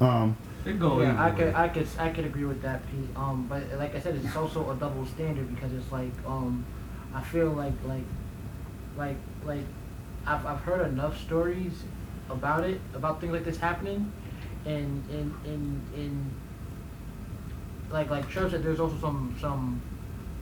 Um, 0.00 0.36
It 0.66 0.78
go 0.80 1.00
yeah, 1.00 1.22
I 1.22 1.30
way. 1.30 1.36
could, 1.36 1.54
I 1.54 1.68
could, 1.68 1.88
I 1.98 2.08
could 2.10 2.24
agree 2.24 2.44
with 2.44 2.62
that, 2.62 2.82
Pete. 2.90 3.08
Um, 3.16 3.46
but 3.48 3.62
like 3.78 3.94
I 3.94 4.00
said, 4.00 4.16
it's 4.22 4.36
also 4.36 4.70
a 4.70 4.74
double 4.74 5.06
standard 5.06 5.54
because 5.54 5.72
it's 5.72 5.90
like, 5.92 6.12
um, 6.26 6.64
I 7.14 7.22
feel 7.22 7.50
like, 7.50 7.72
like, 7.86 8.04
like, 8.96 9.16
like, 9.44 9.64
I've, 10.26 10.44
I've 10.44 10.60
heard 10.60 10.86
enough 10.86 11.18
stories 11.20 11.72
about 12.28 12.64
it, 12.64 12.80
about 12.94 13.20
things 13.20 13.32
like 13.32 13.44
this 13.44 13.56
happening, 13.58 14.12
and 14.66 15.02
in, 15.10 15.34
in, 15.44 15.82
in, 15.96 16.30
like, 17.90 18.10
like 18.10 18.28
Trev 18.28 18.50
said, 18.50 18.62
there's 18.62 18.80
also 18.80 18.96
some, 19.00 19.36
some 19.40 19.80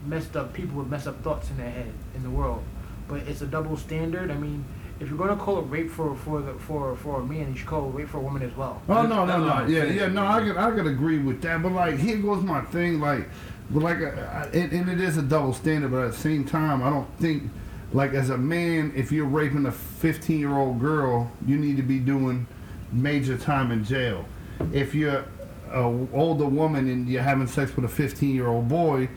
messed 0.09 0.35
up 0.35 0.53
people 0.53 0.77
with 0.79 0.87
messed 0.87 1.07
up 1.07 1.21
thoughts 1.23 1.49
in 1.49 1.57
their 1.57 1.69
head 1.69 1.91
in 2.15 2.23
the 2.23 2.29
world, 2.29 2.63
but 3.07 3.21
it's 3.27 3.41
a 3.41 3.47
double 3.47 3.77
standard. 3.77 4.31
I 4.31 4.35
mean. 4.35 4.65
If 5.01 5.07
you're 5.07 5.17
gonna 5.17 5.37
call 5.37 5.59
it 5.59 5.61
rape 5.69 5.89
for 5.89 6.13
for 6.13 6.41
the, 6.41 6.51
for 6.55 6.93
for 6.97 7.21
a 7.21 7.23
man, 7.25 7.51
you 7.51 7.55
should 7.57 7.67
call 7.67 7.87
it 7.87 7.93
rape 7.93 8.09
for 8.09 8.17
a 8.17 8.19
woman 8.19 8.41
as 8.41 8.53
well. 8.57 8.81
Oh 8.89 9.03
no, 9.03 9.25
no, 9.25 9.37
no. 9.37 9.49
I'm 9.49 9.69
Yeah, 9.71 9.85
yeah. 9.85 10.07
No, 10.07 10.27
I 10.27 10.41
could, 10.41 10.57
I 10.57 10.71
could 10.71 10.87
agree 10.87 11.19
with 11.19 11.41
that. 11.43 11.63
But 11.63 11.71
like, 11.71 11.97
here 11.97 12.17
goes 12.17 12.43
my 12.43 12.59
thing. 12.63 12.99
Like, 12.99 13.29
but 13.69 13.81
like, 13.81 13.99
uh, 14.01 14.09
I- 14.19 14.49
and, 14.53 14.73
and 14.73 14.89
it 14.89 14.99
is 14.99 15.15
a 15.15 15.21
double 15.21 15.53
standard. 15.53 15.91
But 15.91 16.03
at 16.03 16.11
the 16.11 16.17
same 16.17 16.43
time, 16.43 16.83
I 16.83 16.89
don't 16.89 17.07
think, 17.17 17.49
like, 17.93 18.11
as 18.11 18.29
a 18.29 18.37
man, 18.37 18.91
if 18.93 19.09
you're 19.13 19.25
raping 19.25 19.65
a 19.67 19.71
15 19.71 20.37
year 20.37 20.51
old 20.57 20.81
girl, 20.81 21.31
you 21.47 21.55
need 21.57 21.77
to 21.77 21.83
be 21.83 21.99
doing 21.99 22.45
major 22.91 23.37
time 23.37 23.71
in 23.71 23.85
jail. 23.85 24.25
If 24.73 24.93
you're 24.93 25.23
a 25.71 25.83
older 26.11 26.45
woman 26.45 26.89
and 26.89 27.07
you're 27.07 27.23
having 27.23 27.47
sex 27.47 27.73
with 27.73 27.85
a 27.85 27.87
15 27.87 28.35
year 28.35 28.47
old 28.47 28.67
boy. 28.67 29.07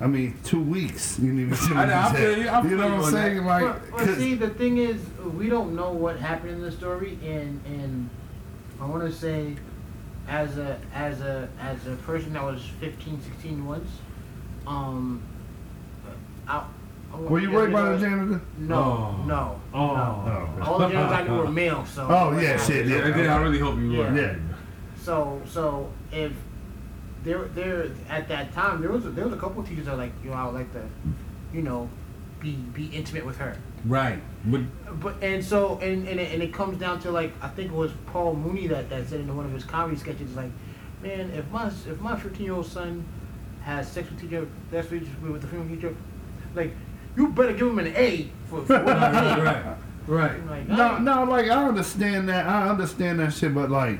I 0.00 0.06
mean, 0.06 0.38
two 0.44 0.62
weeks. 0.62 1.18
You 1.18 1.32
need 1.32 1.54
to 1.54 1.74
I 1.74 1.84
know, 1.84 1.94
I 1.98 2.14
feel 2.14 2.38
you- 2.38 2.48
I 2.48 2.62
You 2.62 2.68
feel 2.70 2.78
know 2.78 2.84
what 2.84 2.92
I'm 2.94 3.00
on 3.00 3.04
that. 3.04 3.10
saying? 3.12 3.44
Like, 3.44 3.64
But, 3.64 3.90
but 3.90 3.98
'cause- 4.00 4.16
see, 4.16 4.34
the 4.34 4.48
thing 4.48 4.78
is, 4.78 4.98
we 5.36 5.48
don't 5.50 5.74
know 5.76 5.90
what 5.92 6.18
happened 6.18 6.52
in 6.52 6.62
the 6.62 6.70
story, 6.72 7.18
and 7.24 7.60
and 7.66 8.08
I 8.80 8.86
want 8.86 9.02
to 9.02 9.12
say, 9.12 9.56
as 10.26 10.56
a 10.56 10.78
as 10.94 11.20
a 11.20 11.48
as 11.60 11.86
a 11.86 11.96
person 11.96 12.32
that 12.32 12.42
was 12.42 12.62
15, 12.80 13.20
16 13.20 13.66
once, 13.66 13.90
um, 14.66 15.20
I, 16.48 16.62
I 17.12 17.16
want- 17.16 17.30
were 17.30 17.38
you 17.40 17.50
yeah, 17.52 17.58
raped 17.58 17.72
by 17.74 17.92
the 17.92 17.98
janitor? 17.98 18.40
No, 18.58 18.74
Oh. 18.76 19.24
no, 19.26 19.60
Oh. 19.74 19.86
no. 19.96 20.48
okay. 20.56 20.62
All 20.70 20.78
the 20.78 20.88
janitors 20.88 21.12
I 21.18 21.22
knew 21.24 21.36
were 21.42 21.50
male, 21.50 21.84
so. 21.84 22.06
Oh, 22.08 22.38
yeah, 22.38 22.56
shit, 22.56 22.86
Yeah, 22.86 23.06
yeah. 23.06 23.10
then 23.10 23.28
I 23.28 23.36
really 23.42 23.58
hope 23.58 23.78
you 23.78 23.98
were. 23.98 24.14
Yeah. 24.16 24.36
So 24.96 25.42
so 25.46 25.90
if 26.10 26.32
there 27.24 27.44
there 27.54 27.90
at 28.08 28.28
that 28.28 28.52
time 28.54 28.80
there 28.80 28.90
was 28.90 29.04
a, 29.04 29.10
there 29.10 29.24
was 29.24 29.34
a 29.34 29.36
couple 29.38 29.60
of 29.62 29.68
teachers 29.68 29.84
that 29.86 29.92
were 29.92 29.98
like 29.98 30.12
you 30.24 30.30
know 30.30 30.36
I 30.36 30.44
would 30.46 30.54
like 30.54 30.72
to, 30.72 30.82
you 31.52 31.62
know, 31.62 31.88
be 32.40 32.52
be 32.52 32.86
intimate 32.86 33.24
with 33.26 33.36
her. 33.38 33.56
Right. 33.84 34.20
But 34.44 34.60
But 35.00 35.16
and 35.22 35.44
so 35.44 35.78
and 35.82 36.06
and 36.08 36.18
it, 36.20 36.32
and 36.32 36.42
it 36.42 36.52
comes 36.52 36.78
down 36.78 37.00
to 37.00 37.10
like 37.10 37.32
I 37.42 37.48
think 37.48 37.70
it 37.72 37.74
was 37.76 37.92
Paul 38.06 38.34
Mooney 38.34 38.66
that, 38.68 38.88
that 38.90 39.08
said 39.08 39.20
in 39.20 39.36
one 39.36 39.46
of 39.46 39.52
his 39.52 39.64
comedy 39.64 39.98
sketches 39.98 40.34
like, 40.34 40.50
man, 41.02 41.30
if 41.30 41.50
my 41.50 41.66
if 41.68 42.00
my 42.00 42.16
15 42.18 42.44
year 42.44 42.54
old 42.54 42.66
son 42.66 43.04
has 43.62 43.90
sex 43.90 44.10
with 44.10 44.20
teacher, 44.20 44.46
that's 44.70 44.90
with 44.90 45.06
with 45.22 45.42
the 45.42 45.48
female 45.48 45.68
teacher, 45.68 45.94
like 46.54 46.74
you 47.16 47.28
better 47.28 47.52
give 47.52 47.68
him 47.68 47.78
an 47.78 47.88
A 47.96 48.30
for, 48.48 48.62
for 48.64 48.82
what 48.84 48.96
he 48.96 49.02
right, 49.02 49.36
did. 49.36 49.44
right, 49.44 49.76
right. 50.06 50.46
Like, 50.46 50.68
No, 50.68 50.82
I- 50.92 50.98
no, 51.00 51.24
like 51.24 51.46
I 51.50 51.64
understand 51.68 52.28
that. 52.28 52.46
I 52.46 52.68
understand 52.68 53.18
that 53.20 53.32
shit, 53.34 53.54
but 53.54 53.70
like, 53.70 53.98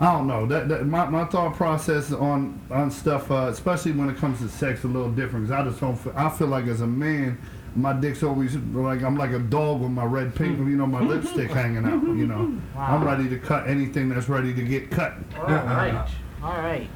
I 0.00 0.12
don't 0.12 0.28
know. 0.28 0.46
That, 0.46 0.68
that 0.68 0.86
my, 0.86 1.06
my 1.06 1.24
thought 1.24 1.54
process 1.56 2.12
on 2.12 2.60
on 2.70 2.90
stuff, 2.90 3.30
uh, 3.30 3.48
especially 3.50 3.92
when 3.92 4.08
it 4.08 4.16
comes 4.16 4.38
to 4.40 4.48
sex, 4.48 4.84
a 4.84 4.86
little 4.86 5.10
different. 5.10 5.48
Cause 5.48 5.58
I 5.58 5.64
just 5.64 5.80
don't. 5.80 5.96
Feel, 5.96 6.12
I 6.16 6.28
feel 6.30 6.46
like 6.46 6.66
as 6.66 6.82
a 6.82 6.86
man, 6.86 7.36
my 7.74 7.92
dick's 7.92 8.22
always 8.22 8.54
like 8.56 9.02
I'm 9.02 9.16
like 9.16 9.32
a 9.32 9.40
dog 9.40 9.80
with 9.80 9.90
my 9.90 10.04
red 10.04 10.34
pink, 10.36 10.58
you 10.58 10.76
know, 10.76 10.86
my 10.86 11.00
lipstick 11.00 11.50
hanging 11.50 11.84
out. 11.84 12.02
You 12.02 12.26
know, 12.26 12.60
I'm 12.76 13.02
ready 13.04 13.28
to 13.28 13.38
cut 13.38 13.68
anything 13.68 14.08
that's 14.08 14.28
ready 14.28 14.54
to 14.54 14.62
get 14.62 14.90
cut. 14.90 15.14
All 15.36 15.44
right, 15.46 16.08
all 16.42 16.52
right. 16.58 16.88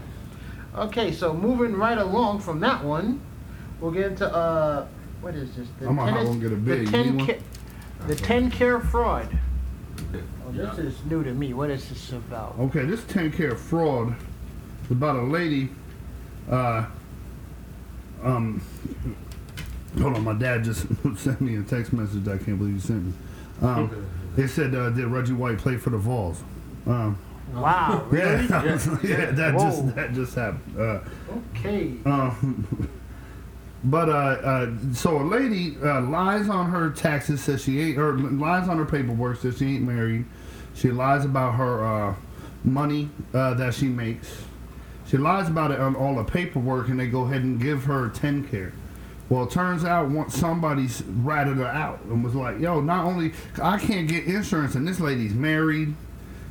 Okay, 0.76 1.12
so 1.12 1.34
moving 1.34 1.74
right 1.74 1.98
along 1.98 2.40
from 2.40 2.60
that 2.60 2.82
one, 2.84 3.20
we'll 3.80 3.90
get 3.90 4.12
into 4.12 4.32
uh, 4.32 4.86
what 5.20 5.34
is 5.34 5.54
this? 5.56 5.68
The 5.80 5.88
I'm 5.88 5.96
tennis- 5.96 6.36
get 6.36 6.52
a 6.52 6.56
the 6.56 6.86
ten 6.86 7.26
ca- 7.26 7.38
the 8.06 8.14
TennCare 8.14 8.88
fraud. 8.90 9.38
Oh, 10.44 10.52
Yeah. 10.52 10.64
this 10.74 10.78
is 10.78 11.04
new 11.08 11.22
to 11.24 11.32
me. 11.32 11.52
What 11.54 11.70
is 11.70 11.88
this 11.88 12.12
about? 12.12 12.56
Okay, 12.58 12.84
this 12.84 13.00
TennCare 13.02 13.56
fraud 13.56 14.14
is 14.84 14.90
about 14.90 15.16
a 15.16 15.22
lady. 15.22 15.70
Uh, 16.50 16.84
um, 18.22 18.60
hold 20.00 20.16
on, 20.16 20.24
my 20.24 20.32
dad 20.34 20.64
just 20.64 20.86
sent 21.16 21.40
me 21.40 21.56
a 21.56 21.62
text 21.62 21.92
message 21.92 22.24
that 22.24 22.40
I 22.40 22.44
can't 22.44 22.58
believe 22.58 22.74
he 22.74 22.80
sent 22.80 23.06
me. 23.06 23.12
Um, 23.62 24.06
it 24.36 24.48
said, 24.48 24.74
uh, 24.74 24.90
"Did 24.90 25.06
Reggie 25.06 25.32
White 25.34 25.58
play 25.58 25.76
for 25.76 25.90
the 25.90 25.98
Vols?" 25.98 26.42
Um, 26.86 27.16
Wow, 27.54 28.06
really? 28.10 28.46
yeah, 28.48 28.78
yeah, 29.02 29.30
that 29.32 29.54
Whoa. 29.54 29.64
just 29.64 29.94
that 29.94 30.12
just 30.14 30.34
happened. 30.34 30.80
Uh, 30.80 31.00
Okay. 31.58 31.94
um, 32.06 32.88
but 33.84 34.08
uh, 34.08 34.12
uh, 34.12 34.70
so 34.92 35.20
a 35.20 35.24
lady 35.24 35.76
uh, 35.82 36.02
lies 36.02 36.48
on 36.48 36.70
her 36.70 36.90
taxes, 36.90 37.42
says 37.42 37.62
she 37.62 37.80
ain't, 37.80 37.98
or 37.98 38.16
lies 38.16 38.68
on 38.68 38.78
her 38.78 38.84
paperwork, 38.84 39.40
says 39.40 39.58
she 39.58 39.76
ain't 39.76 39.82
married. 39.82 40.24
She 40.74 40.90
lies 40.90 41.24
about 41.24 41.56
her 41.56 41.84
uh, 41.84 42.14
money 42.64 43.10
uh, 43.34 43.54
that 43.54 43.74
she 43.74 43.86
makes. 43.86 44.44
She 45.08 45.16
lies 45.16 45.48
about 45.48 45.72
it 45.72 45.80
on 45.80 45.96
all 45.96 46.14
the 46.14 46.24
paperwork, 46.24 46.88
and 46.88 46.98
they 46.98 47.08
go 47.08 47.22
ahead 47.22 47.42
and 47.42 47.60
give 47.60 47.84
her 47.84 48.08
TennCare. 48.08 48.72
Well, 49.28 49.44
it 49.44 49.50
turns 49.50 49.84
out 49.84 50.10
once 50.10 50.36
somebody's 50.36 51.02
ratted 51.02 51.56
her 51.56 51.66
out 51.66 52.02
and 52.04 52.22
was 52.22 52.34
like, 52.34 52.60
"Yo, 52.60 52.80
not 52.80 53.04
only 53.04 53.32
I 53.60 53.78
can't 53.78 54.06
get 54.06 54.24
insurance, 54.24 54.74
and 54.74 54.86
this 54.86 55.00
lady's 55.00 55.34
married." 55.34 55.94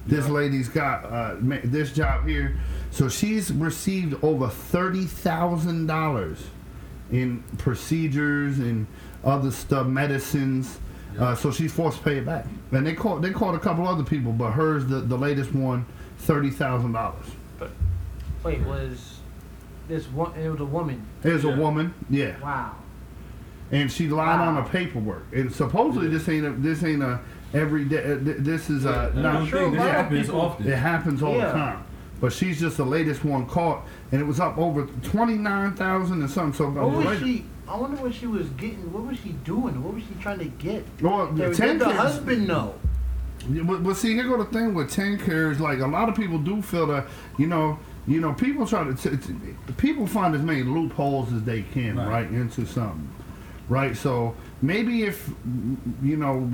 This 0.07 0.27
lady's 0.27 0.67
got 0.67 1.05
uh, 1.05 1.35
ma- 1.39 1.57
this 1.63 1.93
job 1.93 2.27
here, 2.27 2.57
so 2.89 3.07
she's 3.07 3.51
received 3.51 4.21
over 4.23 4.49
thirty 4.49 5.05
thousand 5.05 5.85
dollars 5.85 6.39
in 7.11 7.43
procedures 7.57 8.59
and 8.59 8.87
other 9.23 9.51
stuff, 9.51 9.87
medicines. 9.87 10.79
Uh, 11.19 11.35
so 11.35 11.51
she's 11.51 11.73
forced 11.73 11.97
to 11.97 12.03
pay 12.03 12.17
it 12.17 12.25
back. 12.25 12.45
And 12.71 12.87
they 12.87 12.93
called 12.93 13.21
they 13.21 13.31
called 13.31 13.55
a 13.55 13.59
couple 13.59 13.87
other 13.87 14.03
people, 14.03 14.31
but 14.31 14.51
hers 14.51 14.85
the, 14.85 15.01
the 15.01 15.17
latest 15.17 15.53
one, 15.53 15.85
thirty 16.19 16.49
thousand 16.49 16.93
dollars. 16.93 17.25
Wait, 18.43 18.61
was 18.61 19.19
this 19.87 20.05
one? 20.07 20.33
It 20.39 20.49
was 20.49 20.61
a 20.61 20.65
woman. 20.65 21.05
There's 21.21 21.43
Yeah. 21.43 21.53
a 21.53 21.59
woman, 21.59 21.93
yeah, 22.09 22.39
Wow. 22.41 22.75
and 23.71 23.91
she 23.91 24.07
lied 24.07 24.39
on 24.39 24.55
Wow. 24.55 24.61
the 24.63 24.69
paperwork. 24.69 25.25
And 25.33 25.51
supposedly 25.53 26.07
Yeah. 26.07 26.13
this 26.17 26.29
ain't 26.29 26.45
a 26.45 26.51
this 26.51 26.83
ain't 26.83 27.03
a 27.03 27.19
everyday. 27.53 27.97
Uh, 28.13 28.17
th- 28.23 28.37
this 28.39 28.69
is 28.69 28.85
uh, 28.85 29.11
I 29.13 29.19
not 29.21 29.47
sure 29.49 29.59
think 29.63 29.73
a 29.73 29.77
this 29.77 29.79
lot 29.79 29.89
of 29.89 29.95
happens 29.95 30.25
people- 30.27 30.41
often. 30.41 30.67
It 30.67 30.77
happens 30.77 31.21
all 31.21 31.35
Yeah. 31.35 31.45
the 31.47 31.51
time. 31.51 31.83
But 32.21 32.31
she's 32.31 32.59
just 32.59 32.77
the 32.77 32.85
latest 32.85 33.25
one 33.25 33.47
caught, 33.47 33.85
and 34.11 34.21
it 34.21 34.25
was 34.25 34.39
up 34.39 34.57
over 34.57 34.85
twenty 35.03 35.35
nine 35.35 35.73
thousand 35.75 36.21
and 36.21 36.29
something. 36.29 36.53
So 36.57 36.69
What 36.69 36.91
was 36.91 37.05
later- 37.05 37.25
she? 37.25 37.45
I 37.67 37.77
wonder 37.77 38.01
what 38.01 38.13
she 38.13 38.27
was 38.27 38.47
getting. 38.49 38.91
What 38.91 39.05
was 39.05 39.17
she 39.19 39.29
doing? 39.45 39.81
What 39.81 39.93
was 39.93 40.03
she 40.03 40.13
trying 40.21 40.39
to 40.39 40.45
get? 40.45 40.85
Well, 41.01 41.27
the 41.27 41.47
Did 41.47 41.55
10 41.55 41.77
the 41.77 41.85
husband 41.89 42.45
know? 42.47 42.75
But, 43.49 43.81
but 43.83 43.95
see, 43.95 44.13
here 44.13 44.25
go 44.27 44.35
the 44.37 44.45
thing 44.45 44.73
with 44.73 44.91
TennCares. 44.93 45.59
Like 45.59 45.79
a 45.79 45.87
lot 45.87 46.09
of 46.09 46.15
people 46.15 46.37
do 46.37 46.61
feel 46.61 46.85
that 46.87 47.07
you 47.37 47.47
know, 47.47 47.79
you 48.07 48.19
know, 48.19 48.33
people 48.33 48.67
try 48.67 48.83
to 48.83 48.93
t- 48.93 49.15
t- 49.15 49.33
people 49.77 50.05
find 50.05 50.35
as 50.35 50.41
many 50.41 50.63
loopholes 50.63 51.31
as 51.31 51.43
they 51.43 51.61
can, 51.61 51.95
Right. 51.97 52.07
right, 52.09 52.27
into 52.31 52.65
something, 52.65 53.07
right. 53.69 53.95
So 53.95 54.35
maybe 54.61 55.03
if 55.03 55.29
you 56.03 56.17
know, 56.17 56.49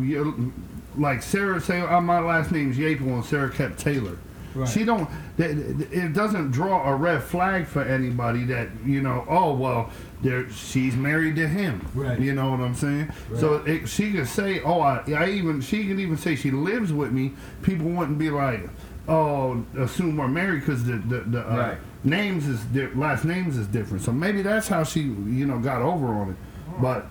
like 0.98 1.24
Sarah 1.24 1.60
say, 1.60 1.82
oh, 1.82 2.00
my 2.02 2.20
last 2.20 2.52
name's 2.52 2.78
Yapel 2.78 3.02
and 3.08 3.26
Sarah 3.26 3.50
kept 3.50 3.80
Taylor. 3.80 4.18
Right. 4.56 4.68
She 4.68 4.84
don't. 4.86 5.10
It 5.38 6.14
doesn't 6.14 6.52
draw 6.52 6.90
a 6.90 6.96
red 6.96 7.24
flag 7.24 7.68
for 7.68 7.82
anybody 7.84 8.44
that 8.46 8.70
you 8.86 9.02
know. 9.02 9.26
Oh 9.30 9.54
well, 9.54 9.90
there 10.22 10.50
she's 10.50 10.96
married 10.96 11.36
to 11.36 11.48
him. 11.48 11.86
Right. 11.94 12.20
You 12.20 12.34
know 12.34 12.52
what 12.52 12.60
I'm 12.62 12.74
saying? 12.76 13.12
So 13.36 13.56
it, 13.66 13.88
she 13.88 14.12
could 14.14 14.28
say, 14.28 14.62
"Oh, 14.62 14.80
I, 14.82 15.04
I 15.16 15.30
even." 15.30 15.62
She 15.62 15.86
could 15.88 16.00
even 16.00 16.18
say 16.18 16.36
she 16.36 16.52
lives 16.52 16.92
with 16.92 17.12
me. 17.12 17.34
People 17.62 17.88
wouldn't 17.90 18.18
be 18.18 18.30
like, 18.30 18.68
"Oh, 19.08 19.64
assume 19.78 20.18
we're 20.18 20.28
married" 20.28 20.62
because 20.62 20.84
the 20.86 20.94
the, 20.98 21.20
the 21.22 21.52
uh, 21.52 21.56
Right. 21.58 21.78
names 22.04 22.48
is 22.48 22.62
di- 22.66 22.88
last 22.96 23.26
names 23.26 23.58
is 23.58 23.68
different. 23.68 24.04
So 24.04 24.12
maybe 24.12 24.42
that's 24.42 24.68
how 24.68 24.84
she 24.84 25.02
you 25.02 25.46
know 25.46 25.60
got 25.60 25.82
over 25.82 26.08
on 26.08 26.30
it. 26.32 26.36
But 26.82 27.08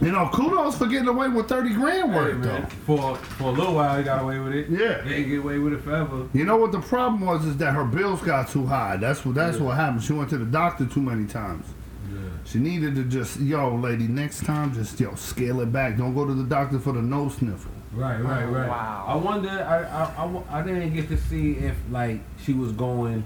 you 0.00 0.12
know, 0.12 0.28
kudos 0.32 0.78
for 0.78 0.86
getting 0.86 1.08
away 1.08 1.28
with 1.28 1.48
thirty 1.48 1.74
grand 1.74 2.14
worth 2.14 2.36
man, 2.38 2.62
though. 2.62 2.68
For 2.86 3.16
for 3.16 3.44
a 3.44 3.52
little 3.52 3.74
while, 3.74 3.98
he 3.98 4.04
got 4.04 4.22
away 4.22 4.38
with 4.38 4.54
it. 4.54 4.68
Yeah. 4.70 5.02
He 5.02 5.14
ain't 5.14 5.28
get 5.28 5.38
away 5.40 5.58
with 5.58 5.72
it 5.72 5.82
forever. 5.82 6.28
You 6.32 6.44
know 6.44 6.56
what 6.56 6.72
the 6.72 6.80
problem 6.80 7.22
was 7.26 7.44
is 7.44 7.56
that 7.58 7.74
her 7.74 7.84
bills 7.84 8.22
got 8.22 8.48
too 8.48 8.66
high. 8.66 8.96
That's 8.96 9.24
what 9.24 9.34
that's 9.34 9.58
Yeah. 9.58 9.64
what 9.64 9.76
happened. 9.76 10.02
She 10.04 10.12
went 10.12 10.30
to 10.30 10.38
the 10.38 10.44
doctor 10.44 10.86
too 10.86 11.00
many 11.02 11.26
times. 11.26 11.66
Yeah. 12.12 12.18
She 12.44 12.58
needed 12.58 12.94
to 12.94 13.04
just, 13.04 13.38
yo, 13.40 13.74
lady, 13.74 14.06
next 14.08 14.44
time 14.44 14.72
just 14.72 14.98
yo 15.00 15.14
scale 15.16 15.60
it 15.60 15.72
back. 15.72 15.96
Don't 15.98 16.14
go 16.14 16.24
to 16.26 16.32
the 16.34 16.44
doctor 16.44 16.78
for 16.78 16.92
the 16.92 17.02
nose 17.02 17.34
sniffle. 17.36 17.72
Right, 17.92 18.20
right, 18.22 18.44
Oh, 18.44 18.50
right. 18.50 18.68
wow. 18.68 19.04
I 19.08 19.16
wonder. 19.16 19.48
I, 19.48 19.78
I, 19.82 20.24
I, 20.24 20.60
I 20.60 20.62
didn't 20.62 20.94
get 20.94 21.08
to 21.08 21.16
see 21.18 21.52
if 21.54 21.74
like 21.90 22.20
she 22.44 22.52
was 22.52 22.70
going, 22.72 23.24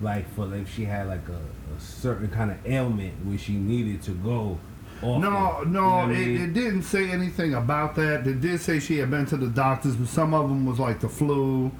like 0.00 0.28
for 0.34 0.52
if 0.54 0.74
she 0.74 0.84
had 0.86 1.06
like 1.06 1.28
a, 1.28 1.32
a 1.76 1.80
certain 1.80 2.28
kind 2.28 2.50
of 2.50 2.56
ailment 2.66 3.14
where 3.24 3.38
she 3.38 3.52
needed 3.52 4.02
to 4.02 4.10
go. 4.12 4.58
Often. 5.04 5.20
No, 5.22 5.58
You 5.60 5.66
know 5.66 5.80
no, 5.80 5.86
I 5.88 6.04
it, 6.04 6.08
mean? 6.26 6.40
it 6.42 6.52
didn't 6.54 6.82
say 6.82 7.10
anything 7.10 7.54
about 7.54 7.94
that. 7.96 8.26
It 8.26 8.40
did 8.40 8.60
say 8.60 8.78
she 8.80 8.98
had 8.98 9.10
been 9.10 9.26
to 9.26 9.36
the 9.36 9.48
doctors, 9.48 9.96
but 9.96 10.08
some 10.08 10.34
of 10.34 10.48
them 10.48 10.66
was 10.66 10.78
like 10.78 11.00
the 11.00 11.08
flu. 11.08 11.70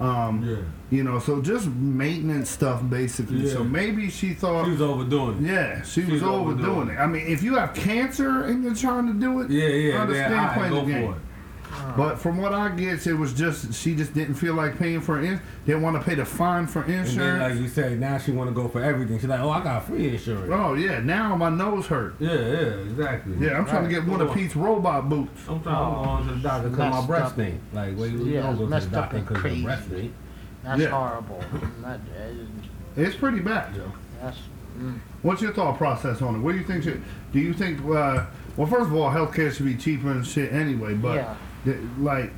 Um, 0.00 0.42
Yeah. 0.44 0.56
You 0.90 1.02
know, 1.02 1.18
so 1.18 1.40
just 1.40 1.66
maintenance 1.68 2.50
stuff 2.50 2.82
basically. 2.88 3.48
So 3.48 3.64
maybe 3.64 4.10
she 4.10 4.34
thought, 4.34 4.64
She 4.64 4.72
was 4.72 4.82
overdoing 4.82 5.44
it. 5.44 5.48
yeah, 5.52 5.82
she 5.82 6.02
she 6.04 6.12
was 6.12 6.22
was 6.22 6.30
overdoing 6.30 6.66
overdoing 6.66 6.88
it. 6.96 7.00
I 7.00 7.06
mean, 7.06 7.26
if 7.26 7.42
you 7.42 7.56
have 7.56 7.74
cancer 7.74 8.44
and 8.44 8.62
you're 8.64 8.74
trying 8.74 9.06
to 9.06 9.12
do 9.14 9.40
it, 9.40 9.50
Yeah, 9.50 9.68
yeah. 9.68 9.94
I 9.96 10.00
understand 10.00 10.34
yeah, 10.34 10.50
I, 10.50 10.54
playing 10.54 10.72
go 10.72 10.80
the 10.84 10.92
game. 10.92 11.06
for 11.12 11.16
it. 11.16 11.22
But 11.96 12.16
from 12.18 12.38
what 12.38 12.52
I 12.52 12.68
get, 12.70 13.06
it 13.06 13.14
was 13.14 13.32
just 13.32 13.72
she 13.74 13.94
just 13.94 14.14
didn't 14.14 14.34
feel 14.34 14.54
like 14.54 14.78
paying 14.78 15.00
for 15.00 15.20
in, 15.20 15.40
didn't 15.66 15.82
want 15.82 15.96
to 15.96 16.02
pay 16.02 16.14
the 16.14 16.24
fine 16.24 16.66
for 16.66 16.82
insurance. 16.84 17.10
And 17.10 17.20
then, 17.20 17.28
insurance. 17.34 17.54
like 17.54 17.62
you 17.62 17.68
said, 17.68 18.00
now 18.00 18.18
she 18.18 18.32
want 18.32 18.50
to 18.50 18.54
go 18.54 18.68
for 18.68 18.82
everything. 18.82 19.18
She's 19.18 19.28
like, 19.28 19.40
oh, 19.40 19.50
I 19.50 19.62
got 19.62 19.84
free 19.84 20.08
insurance. 20.10 20.50
oh 20.52 20.74
yeah, 20.74 21.00
now 21.00 21.36
my 21.36 21.50
nose 21.50 21.86
hurt. 21.86 22.14
Yeah, 22.18 22.32
yeah, 22.32 22.38
exactly. 22.88 23.36
Yeah, 23.38 23.58
I'm 23.58 23.66
trying 23.66 23.84
to 23.84 23.90
get 23.90 24.04
one 24.06 24.20
of 24.20 24.32
Pete's 24.34 24.56
robot 24.56 25.08
boots. 25.08 25.40
I'm 25.48 25.62
trying 25.62 25.76
I'm 25.76 26.04
going 26.04 26.28
to 26.28 26.34
the 26.34 26.40
doctor 26.40 26.68
because 26.70 26.90
my 27.00 27.06
breast 27.06 27.24
up. 27.26 27.32
stink. 27.32 27.60
Like, 27.72 27.96
well, 27.96 28.06
you 28.08 28.24
Yeah, 28.26 28.42
don't 28.42 28.56
go 28.56 28.64
to 28.68 28.84
the 28.84 28.90
doctor 28.90 29.16
and 29.16 29.26
because 29.28 29.42
your 29.42 29.50
crazy. 29.50 29.62
breast 29.64 29.82
thing. 29.88 30.14
That's 30.64 30.80
Yeah. 30.80 30.88
horrible. 30.88 31.44
That, 31.82 32.00
It's 32.96 33.16
pretty 33.16 33.40
bad, 33.40 33.74
Joe. 33.74 33.92
that's. 34.22 34.38
Mm. 34.78 34.98
What's 35.22 35.40
your 35.40 35.52
thought 35.52 35.78
process 35.78 36.20
on 36.20 36.34
it? 36.36 36.38
What 36.38 36.52
do 36.52 36.58
you 36.58 36.64
think? 36.64 36.82
Should, 36.82 37.00
do 37.32 37.38
you 37.38 37.52
think? 37.54 37.78
Uh, 37.80 38.24
well, 38.56 38.66
first 38.66 38.86
of 38.86 38.94
all, 38.94 39.08
healthcare 39.10 39.52
should 39.54 39.66
be 39.66 39.76
cheaper 39.76 40.10
and 40.10 40.26
shit 40.26 40.52
anyway. 40.52 40.94
But 40.94 41.14
Yeah. 41.16 41.34
Like, 41.98 42.30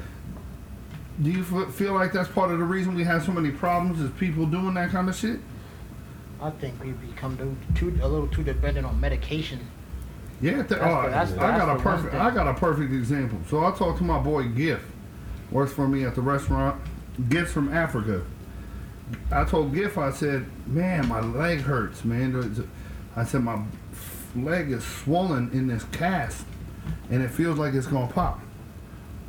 do 1.22 1.30
you 1.30 1.42
feel 1.44 1.94
like 1.94 2.12
that's 2.12 2.28
part 2.28 2.50
of 2.50 2.58
the 2.58 2.64
reason 2.64 2.94
we 2.94 3.04
have 3.04 3.24
so 3.24 3.32
many 3.32 3.50
problems? 3.50 4.00
Is 4.00 4.10
people 4.18 4.46
doing 4.46 4.74
that 4.74 4.90
kind 4.90 5.08
of 5.08 5.16
shit? 5.16 5.40
I 6.40 6.50
think 6.50 6.82
we 6.84 6.90
become 6.90 7.36
too, 7.74 7.90
too 7.92 7.98
a 8.04 8.06
little 8.08 8.28
too 8.28 8.42
dependent 8.44 8.86
on 8.86 9.00
medication. 9.00 9.60
Yeah, 10.42 10.56
th- 10.56 10.68
That's 10.68 10.82
oh, 10.82 11.02
the- 11.04 11.08
that's 11.10 11.32
the- 11.32 11.40
I 11.42 11.56
got 11.58 11.76
a 11.76 11.80
perfect. 11.82 12.14
I 12.14 12.30
got 12.30 12.46
a 12.46 12.52
perfect 12.54 12.92
example. 12.92 13.38
So 13.48 13.64
I 13.64 13.70
talked 13.70 13.98
to 13.98 14.04
my 14.04 14.18
boy 14.18 14.44
Giff, 14.48 14.82
works 15.50 15.72
for 15.72 15.88
me 15.88 16.04
at 16.04 16.14
the 16.14 16.20
restaurant. 16.20 16.78
Giff's 17.30 17.52
from 17.52 17.72
Africa. 17.72 18.22
I 19.32 19.44
told 19.44 19.72
Giff, 19.74 19.96
I 19.96 20.10
said, 20.10 20.44
"Man, 20.66 21.08
my 21.08 21.20
leg 21.20 21.60
hurts, 21.60 22.04
man." 22.04 22.68
I 23.16 23.24
said 23.24 23.42
my 23.42 23.62
leg 24.34 24.70
is 24.72 24.84
swollen 24.84 25.48
in 25.52 25.68
this 25.68 25.84
cast, 25.92 26.44
and 27.10 27.22
it 27.22 27.30
feels 27.30 27.58
like 27.58 27.72
it's 27.72 27.86
gonna 27.86 28.12
pop. 28.12 28.40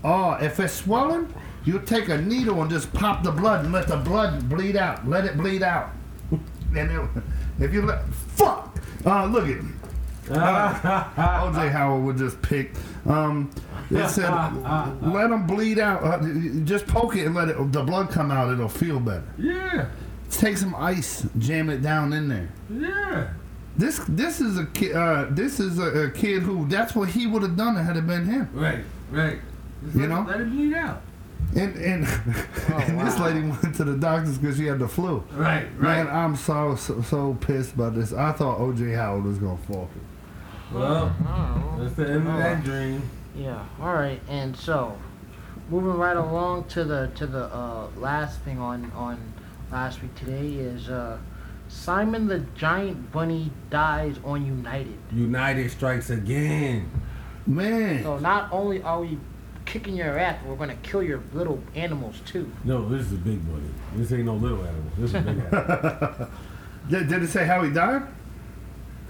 Oh, 0.03 0.33
if 0.33 0.59
it's 0.59 0.73
swollen, 0.73 1.33
you 1.65 1.79
take 1.79 2.09
a 2.09 2.17
needle 2.21 2.61
and 2.61 2.69
just 2.69 2.93
pop 2.93 3.23
the 3.23 3.31
blood 3.31 3.65
and 3.65 3.73
let 3.73 3.87
the 3.87 3.97
blood 3.97 4.47
bleed 4.49 4.75
out. 4.75 5.07
Let 5.07 5.25
it 5.25 5.37
bleed 5.37 5.63
out. 5.63 5.89
And 6.75 6.91
it, 6.91 7.09
if 7.59 7.73
you 7.73 7.81
let 7.83 8.05
fuck, 8.13 8.77
uh, 9.05 9.25
look 9.25 9.47
at. 9.47 9.57
OJ 10.27 11.71
Howard 11.71 12.03
would 12.03 12.17
just 12.17 12.41
pick. 12.41 12.73
Um, 13.05 13.49
it 13.89 14.07
said, 14.09 14.29
let 15.01 15.29
them 15.29 15.47
bleed 15.47 15.79
out. 15.79 16.03
Uh, 16.03 16.19
just 16.65 16.85
poke 16.87 17.15
it 17.15 17.25
and 17.25 17.33
let 17.35 17.47
it 17.47 17.71
the 17.71 17.83
blood 17.83 18.09
come 18.09 18.31
out. 18.31 18.51
It'll 18.51 18.67
feel 18.67 18.99
better. 18.99 19.23
Yeah, 19.37 19.87
Take 20.29 20.57
some 20.57 20.75
ice, 20.75 21.25
jam 21.39 21.69
it 21.69 21.81
down 21.81 22.11
in 22.11 22.27
there. 22.27 22.49
yeah. 22.69 23.29
This 23.77 24.01
this 24.09 24.41
is 24.41 24.57
a 24.57 24.65
kid. 24.65 24.93
Uh, 24.95 25.27
this 25.29 25.59
is 25.61 25.79
a, 25.79 26.07
a 26.07 26.11
kid 26.11 26.41
who 26.43 26.67
that's 26.67 26.95
what 26.95 27.09
he 27.09 27.27
would 27.27 27.43
have 27.43 27.55
done 27.55 27.75
had 27.77 27.95
it 27.95 28.05
been 28.05 28.25
him. 28.25 28.49
Right, 28.51 28.83
right. 29.09 29.39
Just 29.87 29.95
You 29.95 30.07
let, 30.07 30.09
know? 30.09 30.25
let 30.29 30.41
it 30.41 30.49
bleed 30.51 30.73
out. 30.73 31.01
And 31.55 31.75
and, 31.75 32.03
and 32.69 32.99
this 33.07 33.19
lady 33.19 33.41
went 33.41 33.73
to 33.75 33.83
the 33.83 33.95
doctors 33.95 34.37
because 34.37 34.57
she 34.57 34.65
had 34.65 34.79
the 34.79 34.87
flu. 34.87 35.23
Right, 35.33 35.71
Man, 35.79 36.07
I'm 36.07 36.35
so, 36.35 36.75
so 36.75 37.01
so 37.01 37.37
pissed 37.39 37.73
about 37.73 37.95
this. 37.95 38.11
I 38.13 38.31
thought 38.33 38.59
OJ 38.59 38.95
Howard 38.95 39.23
was 39.23 39.37
gonna 39.37 39.57
fall. 39.57 39.89
Well, 40.73 41.15
Oh, 41.25 41.77
that's 41.79 41.93
the 41.95 42.09
end 42.09 42.27
of 42.27 42.35
Oh. 42.35 42.37
that 42.39 42.63
dream. 42.63 43.01
Yeah. 43.35 43.63
All 43.79 43.93
right. 43.93 44.19
And 44.29 44.55
so, 44.57 44.97
moving 45.69 45.93
right 45.93 46.17
along 46.17 46.65
to 46.65 46.83
the 46.83 47.09
to 47.15 47.25
the 47.25 47.45
uh, 47.45 47.87
last 47.97 48.41
thing 48.41 48.59
on 48.59 48.91
on 48.93 49.17
last 49.71 50.01
week 50.01 50.13
today 50.15 50.47
is 50.55 50.89
uh, 50.89 51.17
Simon 51.69 52.27
the 52.27 52.39
Giant 52.55 53.11
Bunny 53.13 53.51
dies 53.69 54.17
on 54.25 54.45
United. 54.45 54.97
United 55.13 55.71
strikes 55.71 56.09
again. 56.09 56.89
Man, 57.45 58.03
So 58.03 58.17
not 58.19 58.51
only 58.51 58.81
are 58.81 58.99
we 58.99 59.17
kicking 59.67 59.95
your 59.95 60.17
ass, 60.17 60.43
we're 60.45 60.55
gonna 60.55 60.75
kill 60.81 61.03
your 61.03 61.21
little 61.33 61.61
animals 61.75 62.15
too. 62.25 62.51
No, 62.63 62.87
this 62.89 63.01
is 63.05 63.13
a 63.13 63.17
big 63.17 63.45
bunny. 63.47 63.69
This 63.95 64.11
ain't 64.11 64.25
no 64.25 64.33
little 64.35 64.63
animal. 64.63 64.91
This 64.97 65.11
is 65.11 65.15
a 65.15 65.21
big 65.21 65.37
animal. 65.53 66.27
did, 66.89 67.07
did 67.09 67.23
it 67.23 67.27
say 67.29 67.45
how 67.45 67.61
he 67.63 67.69
died? 67.71 68.03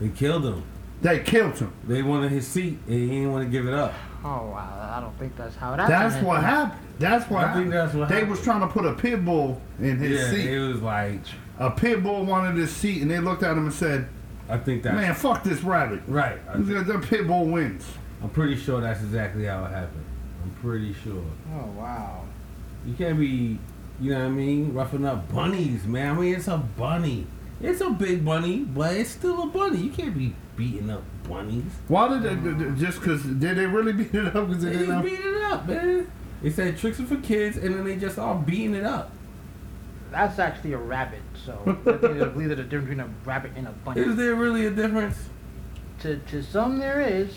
They 0.02 0.10
killed 0.10 0.44
him. 0.46 0.64
They 1.02 1.20
killed 1.20 1.58
him. 1.60 1.72
They 1.88 2.02
wanted 2.02 2.32
his 2.32 2.48
seat, 2.48 2.80
and 2.88 2.94
he 2.96 3.08
didn't 3.08 3.32
want 3.32 3.46
to 3.46 3.50
give 3.52 3.68
it 3.68 3.74
up. 3.74 3.94
Oh 4.24 4.48
wow! 4.48 4.94
I 4.98 5.00
don't 5.00 5.18
think 5.20 5.36
that's 5.38 5.56
how 5.56 5.74
it 5.74 5.78
happened. 5.80 5.94
That's 6.12 6.26
what 6.26 6.42
happened. 6.42 6.82
That's 7.00 7.30
what 7.30 7.44
I 7.46 7.54
think 7.54 7.72
happened. 7.72 7.74
that's 7.74 7.94
what 7.94 8.10
They 8.10 8.16
happened. 8.16 8.32
was 8.32 8.42
trying 8.42 8.62
to 8.62 8.68
put 8.68 8.86
a 8.86 8.94
pit 8.94 9.24
bull 9.24 9.62
in 9.80 9.98
his 10.00 10.20
yeah, 10.20 10.32
seat. 10.32 10.52
it 10.52 10.60
was 10.68 10.82
like, 10.82 11.20
A 11.60 11.70
pit 11.70 12.02
bull 12.02 12.26
wanted 12.26 12.56
his 12.56 12.72
seat, 12.76 13.04
and 13.04 13.12
they 13.12 13.20
looked 13.20 13.44
at 13.44 13.52
him 13.52 13.66
and 13.66 13.74
said, 13.74 14.08
I 14.50 14.58
think 14.58 14.82
that 14.84 14.96
"Man, 14.96 15.14
fuck 15.14 15.44
this 15.44 15.62
rabbit. 15.62 16.02
right. 16.08 16.40
The, 16.66 16.82
the 16.84 16.98
pit 17.00 17.28
bull 17.28 17.46
wins." 17.46 17.86
I'm 18.24 18.30
pretty 18.32 18.56
sure 18.56 18.82
that's 18.82 19.00
exactly 19.02 19.46
how 19.46 19.64
it 19.66 19.70
happened. 19.70 20.04
I'm 20.48 20.56
pretty 20.62 20.94
sure. 20.94 21.24
Oh 21.54 21.66
wow! 21.78 22.24
You 22.86 22.94
can't 22.94 23.20
be, 23.20 23.60
you 24.00 24.12
know 24.14 24.20
what 24.20 24.26
I 24.26 24.30
mean, 24.30 24.74
roughing 24.74 25.06
up 25.06 25.32
bunnies, 25.34 25.86
man. 25.86 26.16
I 26.18 26.20
mean, 26.20 26.36
it's 26.36 26.48
a 26.48 26.58
bunny. 26.58 27.28
It's 27.62 27.82
a 27.82 27.90
big 27.90 28.24
bunny, 28.24 28.60
but 28.60 28.96
it's 28.96 29.10
still 29.10 29.44
a 29.44 29.48
bunny. 29.48 29.80
You 29.80 29.90
can't 29.90 30.16
be 30.18 30.36
beating 30.56 30.90
up 30.90 31.04
bunnies. 31.28 31.72
Why 31.88 32.08
did 32.08 32.24
they, 32.24 32.36
did- 32.36 32.60
did- 32.60 32.78
just 32.78 33.00
because 33.00 33.24
did 33.24 33.58
they 33.58 33.66
really 33.66 33.94
beat 33.94 34.14
it 34.14 34.28
up? 34.36 34.48
Because 34.48 34.64
they 34.64 34.72
They 34.74 34.78
didn't 34.86 35.02
beat 35.02 35.20
it 35.20 35.42
up, 35.44 35.68
man. 35.68 36.12
They 36.42 36.50
said 36.52 36.78
tricks 36.78 37.00
are 37.00 37.06
for 37.06 37.18
kids, 37.18 37.58
and 37.58 37.74
then 37.76 37.84
they 37.84 37.96
just 37.98 38.18
all 38.20 38.36
beating 38.36 38.76
it 38.76 38.84
up. 38.86 39.12
That's 40.12 40.40
actually 40.40 40.74
a 40.74 40.78
rabbit. 40.78 41.22
So 41.46 41.60
I 41.66 41.74
think 41.74 42.02
there's 42.02 42.24
believe 42.34 42.48
there's 42.50 42.60
a 42.60 42.64
difference 42.64 42.88
between 42.90 43.00
a 43.02 43.10
rabbit 43.26 43.52
and 43.56 43.68
a 43.68 43.72
bunny. 43.72 44.02
Is 44.02 44.16
there 44.16 44.36
really 44.36 44.66
a 44.68 44.72
difference? 44.72 45.18
To 46.02 46.18
to 46.18 46.42
some 46.44 46.80
there 46.80 47.02
is. 47.02 47.34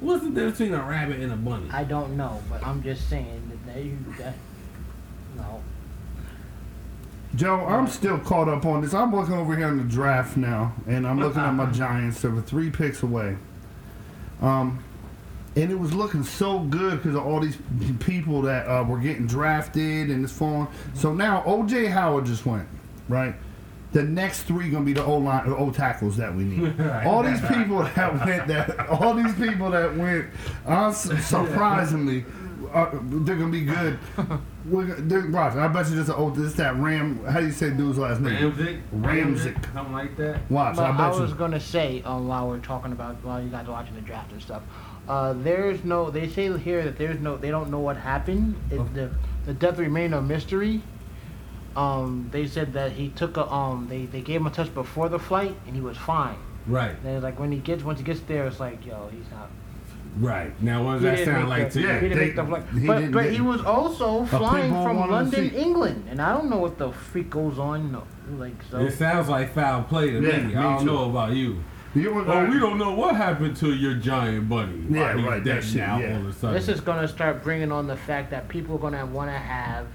What's 0.00 0.22
the 0.22 0.30
difference 0.30 0.58
between 0.58 0.78
a 0.78 0.84
rabbit 0.84 1.20
and 1.20 1.32
a 1.32 1.36
bunny? 1.36 1.68
I 1.72 1.84
don't 1.84 2.16
know, 2.16 2.40
but 2.48 2.64
I'm 2.64 2.82
just 2.82 3.08
saying 3.08 3.50
that 3.50 3.74
they 3.74 3.92
that 4.22 4.34
no. 5.36 5.62
Joe, 7.34 7.66
I'm 7.66 7.88
still 7.88 8.18
caught 8.18 8.48
up 8.48 8.64
on 8.64 8.80
this. 8.80 8.94
I'm 8.94 9.14
looking 9.14 9.34
over 9.34 9.56
here 9.56 9.68
in 9.68 9.78
the 9.78 9.84
draft 9.84 10.36
now, 10.36 10.72
and 10.86 11.06
I'm 11.06 11.20
looking 11.20 11.40
at 11.40 11.52
my 11.52 11.66
Giants. 11.72 12.22
They 12.22 12.28
were 12.28 12.40
three 12.40 12.70
picks 12.70 13.02
away. 13.02 13.36
Um, 14.40 14.82
and 15.56 15.70
it 15.70 15.78
was 15.78 15.92
looking 15.92 16.22
so 16.22 16.60
good 16.60 16.98
because 16.98 17.16
of 17.16 17.26
all 17.26 17.40
these 17.40 17.58
people 18.00 18.42
that 18.42 18.66
uh, 18.66 18.84
were 18.84 18.98
getting 18.98 19.26
drafted 19.26 20.10
and 20.10 20.22
this 20.22 20.32
falling. 20.32 20.68
So 20.94 21.12
now 21.12 21.42
OJ 21.42 21.90
Howard 21.90 22.26
just 22.26 22.46
went 22.46 22.68
right. 23.08 23.34
The 23.92 24.02
next 24.02 24.42
three 24.42 24.68
gonna 24.70 24.84
be 24.84 24.92
the 24.92 25.04
O 25.04 25.16
line, 25.16 25.48
the 25.48 25.56
O 25.56 25.70
tackles 25.70 26.16
that 26.18 26.34
we 26.34 26.44
need. 26.44 26.78
Right. 26.78 27.06
all 27.06 27.22
these 27.22 27.40
people 27.40 27.78
that 27.82 28.26
went, 28.26 28.46
that 28.48 28.88
all 28.90 29.14
these 29.14 29.34
people 29.34 29.70
that 29.70 29.96
went, 29.96 30.26
uh, 30.66 30.92
surprisingly, 30.92 32.24
uh, 32.74 32.90
they're 33.02 33.36
gonna 33.36 33.50
be 33.50 33.64
good. 33.64 33.98
We're, 34.66 34.84
gonna- 34.84 35.00
they're, 35.02 35.30
watch, 35.30 35.54
I 35.54 35.68
bet 35.68 35.88
you 35.88 35.96
this. 35.96 36.10
Oh, 36.14 36.28
this 36.30 36.52
that 36.54 36.76
Ram. 36.76 37.24
How 37.24 37.40
do 37.40 37.46
you 37.46 37.52
say 37.52 37.70
dude's 37.70 37.96
last 37.96 38.20
name? 38.20 38.52
Ramsick? 38.52 38.82
Ramsick. 38.94 39.72
Something 39.72 39.92
like 39.94 40.16
that. 40.18 40.50
Watch, 40.50 40.76
But 40.76 40.90
I 40.90 41.06
I, 41.06 41.08
was 41.18 41.30
you. 41.30 41.36
gonna 41.36 41.60
say 41.60 42.02
um, 42.04 42.28
while 42.28 42.46
we're 42.48 42.58
talking 42.58 42.92
about 42.92 43.16
while 43.24 43.42
you 43.42 43.48
guys 43.48 43.66
are 43.68 43.72
watching 43.72 43.94
the 43.94 44.02
draft 44.02 44.32
and 44.32 44.42
stuff, 44.42 44.62
uh, 45.08 45.32
there's 45.32 45.82
no. 45.84 46.10
They 46.10 46.28
say 46.28 46.56
here 46.58 46.84
that 46.84 46.98
there's 46.98 47.20
no. 47.20 47.38
They 47.38 47.50
don't 47.50 47.70
know 47.70 47.78
what 47.80 47.96
happened. 47.96 48.54
It, 48.70 48.78
Oh. 48.80 48.88
the 48.92 49.10
the 49.46 49.54
death 49.54 49.78
remained 49.78 50.14
a 50.14 50.20
mystery. 50.20 50.82
Um, 51.78 52.28
they 52.32 52.46
said 52.46 52.72
that 52.72 52.92
he 52.92 53.08
took 53.10 53.36
a 53.36 53.46
um. 53.50 53.86
They, 53.88 54.06
they 54.06 54.20
gave 54.20 54.40
him 54.40 54.46
a 54.46 54.50
touch 54.50 54.72
before 54.74 55.08
the 55.08 55.18
flight 55.18 55.54
and 55.66 55.74
he 55.74 55.80
was 55.80 55.96
fine. 55.96 56.36
Right, 56.66 57.02
Then 57.02 57.22
like 57.22 57.38
when 57.40 57.50
he 57.52 57.58
gets 57.58 57.82
once 57.82 57.98
he 57.98 58.04
gets 58.04 58.20
there, 58.20 58.46
it's 58.46 58.60
like 58.60 58.84
yo, 58.84 59.08
he's 59.10 59.30
not. 59.30 59.48
right. 60.18 60.52
Now, 60.62 60.84
what 60.84 61.00
does 61.00 61.02
He 61.18 61.24
that 61.24 61.24
sound 61.24 61.48
like 61.48 61.72
the, 61.72 61.80
to 61.80 61.86
Yeah, 61.86 61.94
you? 61.94 62.00
he 62.00 62.08
didn't 62.08 62.18
they- 62.18 62.26
make 62.26 62.36
the 62.36 62.44
flight. 62.44 62.62
he 62.80 62.86
but 62.86 63.12
but 63.12 63.32
he 63.32 63.40
was 63.40 63.62
also 63.62 64.24
flying 64.26 64.70
from 64.84 64.98
London. 65.10 65.50
England, 65.54 66.08
and 66.10 66.20
I 66.20 66.34
don't 66.34 66.50
know 66.50 66.58
what 66.58 66.76
the 66.76 66.90
freak 66.92 67.30
goes 67.30 67.58
on. 67.58 67.92
No, 67.92 68.02
like 68.36 68.56
so. 68.70 68.78
It 68.80 68.92
sounds 68.92 69.28
like 69.30 69.54
foul 69.54 69.84
play 69.84 70.10
to 70.10 70.20
Yeah, 70.20 70.36
me. 70.38 70.48
me 70.48 70.56
I 70.56 70.62
don't 70.62 70.80
too. 70.80 70.86
know 70.92 71.08
about 71.10 71.32
you. 71.32 71.62
You 71.94 72.12
were- 72.12 72.28
Oh, 72.30 72.44
we 72.50 72.58
don't 72.58 72.76
know 72.76 72.92
what 72.92 73.16
happened 73.16 73.56
to 73.58 73.72
your 73.74 73.94
giant 73.94 74.46
bunny. 74.48 74.84
Yeah, 74.90 75.12
right, 75.26 75.42
dead 75.42 75.56
that 75.58 75.64
shit, 75.64 75.76
now 75.76 75.98
yeah. 76.00 76.16
all 76.16 76.20
of 76.20 76.26
a 76.26 76.32
sudden. 76.34 76.54
This 76.54 76.68
is 76.68 76.80
gonna 76.82 77.08
start 77.08 77.42
bringing 77.42 77.72
on 77.72 77.86
the 77.86 77.96
fact 77.96 78.30
that 78.32 78.46
people 78.48 78.74
are 78.76 78.78
gonna 78.78 79.06
want 79.06 79.30
to 79.30 79.38
have 79.38 79.86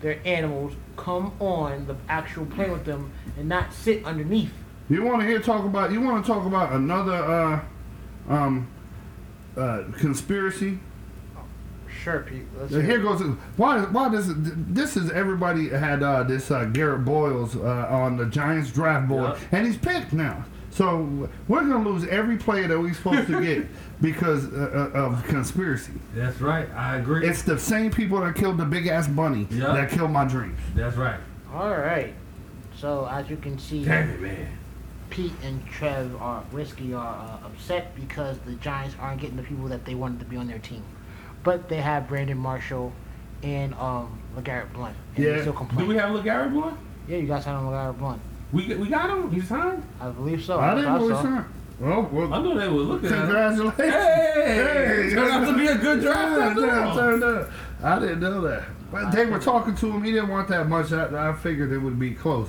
their 0.00 0.18
animals 0.24 0.72
come 0.96 1.32
on 1.40 1.86
the 1.86 1.96
actual 2.08 2.46
plane 2.46 2.72
with 2.72 2.84
them 2.84 3.10
and 3.38 3.48
not 3.48 3.72
sit 3.72 4.04
underneath. 4.04 4.52
You 4.88 5.02
want 5.02 5.20
to 5.20 5.26
hear 5.26 5.40
talk 5.40 5.64
about? 5.64 5.90
You 5.92 6.00
want 6.00 6.24
to 6.24 6.32
talk 6.32 6.46
about 6.46 6.72
another 6.72 7.14
uh, 7.14 8.32
um, 8.32 8.68
uh, 9.56 9.84
conspiracy? 9.98 10.78
Sure, 12.02 12.20
Pete. 12.20 12.44
Here 12.70 12.98
goes. 13.00 13.20
Why? 13.56 13.80
Why 13.80 14.08
does 14.08 14.28
this 14.36 14.96
is 14.96 15.10
everybody 15.10 15.70
had 15.70 16.02
uh, 16.02 16.22
this 16.22 16.50
uh, 16.50 16.66
Garett 16.66 17.04
Bolles 17.04 17.56
uh, 17.56 17.86
on 17.90 18.16
the 18.16 18.26
Giants 18.26 18.70
draft 18.70 19.08
board, 19.08 19.30
Yep. 19.30 19.38
and 19.52 19.66
he's 19.66 19.76
picked 19.76 20.12
now. 20.12 20.44
So 20.76 21.26
we're 21.48 21.62
gonna 21.62 21.88
lose 21.88 22.06
every 22.08 22.36
player 22.36 22.68
that 22.68 22.78
we're 22.78 22.92
supposed 22.92 23.28
to 23.28 23.40
get 23.40 23.66
because 24.02 24.44
uh, 24.52 24.90
uh, 24.94 24.98
of 24.98 25.24
conspiracy. 25.24 25.92
That's 26.14 26.38
right. 26.38 26.68
I 26.74 26.96
agree. 26.98 27.26
It's 27.26 27.40
the 27.42 27.58
same 27.58 27.90
people 27.90 28.20
that 28.20 28.34
killed 28.36 28.58
the 28.58 28.66
big 28.66 28.86
ass 28.86 29.08
bunny 29.08 29.46
Yep. 29.50 29.68
that 29.68 29.90
killed 29.90 30.10
my 30.10 30.26
dreams. 30.26 30.58
That's 30.74 30.96
right. 30.96 31.18
All 31.54 31.70
right. 31.78 32.12
So 32.76 33.06
as 33.10 33.30
you 33.30 33.38
can 33.38 33.58
see, 33.58 33.86
Damn 33.86 34.10
it, 34.10 34.20
man. 34.20 34.48
Pete 35.08 35.32
and 35.42 35.66
Trev 35.66 36.14
are 36.20 36.42
whiskey 36.52 36.92
are 36.92 37.16
uh, 37.42 37.46
upset 37.46 37.94
because 37.96 38.36
the 38.40 38.52
Giants 38.56 38.96
aren't 39.00 39.22
getting 39.22 39.36
the 39.38 39.42
people 39.44 39.68
that 39.68 39.86
they 39.86 39.94
wanted 39.94 40.18
to 40.18 40.26
be 40.26 40.36
on 40.36 40.46
their 40.46 40.58
team, 40.58 40.82
but 41.42 41.70
they 41.70 41.80
have 41.80 42.06
Brandon 42.06 42.36
Marshall 42.36 42.92
and 43.42 43.72
um 43.76 44.18
LeGarrette 44.36 44.74
Blount. 44.74 44.94
And 45.14 45.24
Yeah. 45.24 45.32
They 45.36 45.40
still 45.40 45.54
Do 45.78 45.86
we 45.86 45.96
have 45.96 46.10
LeGarrette 46.10 46.52
Blount? 46.52 46.78
yeah, 47.08 47.16
you 47.16 47.26
guys 47.26 47.46
have 47.46 47.62
LeGarrette 47.62 47.98
Blount. 47.98 48.20
We 48.52 48.74
we 48.76 48.88
got 48.88 49.10
him. 49.10 49.30
He's 49.30 49.48
signed. 49.48 49.82
I 50.00 50.10
believe 50.10 50.44
so. 50.44 50.58
I 50.60 50.74
didn't 50.74 50.92
know 50.94 51.08
so. 51.08 51.16
he 51.16 51.22
signed. 51.22 51.44
Well, 51.78 52.08
well, 52.10 52.32
I 52.32 52.40
know 52.42 52.58
they 52.58 52.68
were 52.68 52.74
looking 52.82 53.08
at 53.10 53.14
him. 53.14 53.20
congratulations. 53.26 53.76
Hey, 53.76 55.10
turned 55.14 55.30
out 55.32 55.46
to 55.50 55.56
be 55.58 55.66
a 55.66 55.76
good 55.76 56.00
draft 56.00 56.38
Yeah, 56.38 56.46
after 56.48 56.66
yeah, 56.66 56.88
all. 56.88 56.96
turned 56.96 57.24
out. 57.24 57.50
I 57.82 57.98
didn't 57.98 58.20
know 58.20 58.40
that. 58.42 58.64
But 58.90 59.10
they 59.10 59.26
were 59.26 59.38
talking 59.38 59.74
to 59.74 59.90
him. 59.90 60.02
He 60.02 60.12
didn't 60.12 60.28
want 60.30 60.48
that 60.48 60.68
much. 60.68 60.92
I, 60.92 61.30
I 61.30 61.32
figured 61.34 61.72
it 61.72 61.78
would 61.78 61.98
be 61.98 62.12
close. 62.14 62.48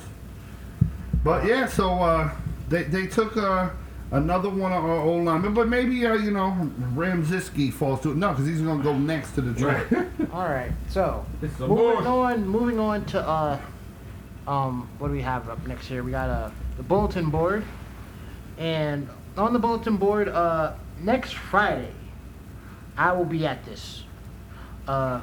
But 1.24 1.46
yeah, 1.46 1.66
so 1.68 1.92
uh, 1.96 2.32
they 2.70 2.84
they 2.84 3.08
took 3.08 3.36
uh, 3.36 3.70
another 4.12 4.50
one 4.50 4.72
of 4.72 4.86
our 4.86 5.00
old 5.02 5.26
linemen. 5.26 5.54
But 5.54 5.68
maybe 5.68 6.06
uh, 6.06 6.14
you 6.14 6.32
know 6.32 6.56
Ramziski 6.96 7.74
falls 7.74 8.02
to 8.02 8.12
it. 8.12 8.18
No, 8.18 8.30
because 8.30 8.48
he's 8.48 8.62
gonna 8.62 8.84
go 8.84 8.98
next 8.98 9.34
to 9.34 9.42
the 9.42 9.52
draft. 9.52 9.92
All 10.32 10.48
right. 10.48 10.72
So 10.90 11.26
It's 11.42 11.60
moving 11.60 11.76
bull. 12.04 12.08
on, 12.08 12.48
moving 12.48 12.80
on 12.80 13.04
to 13.06 13.20
uh 13.28 13.60
Um, 14.48 14.88
what 14.98 15.08
do 15.10 15.14
we 15.14 15.22
have 15.22 15.50
up 15.50 15.66
next 15.68 15.88
here? 15.88 16.04
We 16.04 16.12
got 16.12 16.30
uh, 16.30 16.50
the 16.78 16.84
bulletin 16.84 17.30
board, 17.30 17.66
and 18.58 19.10
on 19.38 19.52
the 19.54 19.60
bulletin 19.60 19.98
board, 19.98 20.30
uh, 20.30 20.74
next 21.02 21.34
Friday, 21.34 21.92
I 22.98 23.12
will 23.12 23.26
be 23.26 23.46
at 23.46 23.64
this. 23.66 24.04
Uh, 24.88 25.22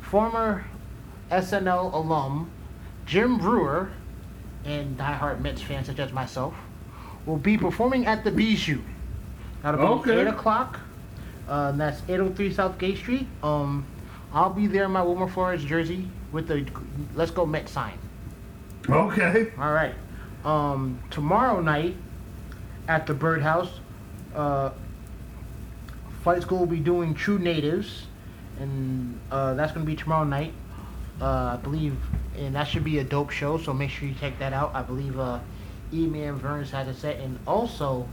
former 0.00 0.64
SNL 1.30 1.92
alum 1.94 2.50
Jim 3.06 3.38
Breuer 3.38 3.90
and 4.64 4.98
diehard 4.98 5.40
Mets 5.40 5.62
fans 5.62 5.86
such 5.86 5.98
as 5.98 6.12
myself 6.12 6.54
will 7.26 7.36
be 7.36 7.56
performing 7.56 8.06
at 8.06 8.24
the 8.24 8.30
Bijou. 8.30 8.80
That'll 9.62 9.80
be 9.80 10.10
Okay. 10.10 10.20
eight 10.22 10.26
o'clock. 10.26 10.80
Uh, 11.48 11.68
and 11.70 11.80
that's 11.80 12.02
803 12.08 12.52
South 12.52 12.78
Gay 12.78 12.94
Street. 12.96 13.26
Um, 13.42 13.84
I'll 14.32 14.50
be 14.50 14.66
there 14.66 14.84
in 14.84 14.90
my 14.90 15.02
Wilmer 15.02 15.28
Flores 15.28 15.62
jersey 15.64 16.08
with 16.32 16.48
the 16.48 16.66
"Let's 17.14 17.30
Go 17.30 17.44
Mets" 17.46 17.70
sign. 17.70 17.98
Okay. 18.88 19.52
All 19.58 19.72
right. 19.72 19.94
Um, 20.44 21.00
tomorrow 21.10 21.60
night 21.60 21.96
at 22.88 23.06
the 23.06 23.14
Birdhouse, 23.14 23.80
uh, 24.34 24.70
Fight 26.22 26.42
School 26.42 26.58
will 26.60 26.66
be 26.66 26.80
doing 26.80 27.14
True 27.14 27.38
Natives, 27.38 28.06
and 28.58 29.18
uh, 29.30 29.54
that's 29.54 29.72
going 29.72 29.84
to 29.86 29.90
be 29.90 29.96
tomorrow 29.96 30.24
night, 30.24 30.52
uh, 31.20 31.24
I 31.24 31.56
believe, 31.62 31.96
and 32.38 32.54
that 32.54 32.64
should 32.68 32.84
be 32.84 32.98
a 32.98 33.04
dope 33.04 33.30
show. 33.30 33.58
So 33.58 33.72
make 33.72 33.90
sure 33.90 34.08
you 34.08 34.14
check 34.20 34.38
that 34.38 34.52
out. 34.52 34.74
I 34.74 34.82
believe 34.82 35.18
uh, 35.18 35.40
E-Man 35.92 36.34
Verns 36.36 36.70
has 36.70 36.88
it 36.88 36.96
set, 36.96 37.20
and 37.20 37.38
also 37.46 38.06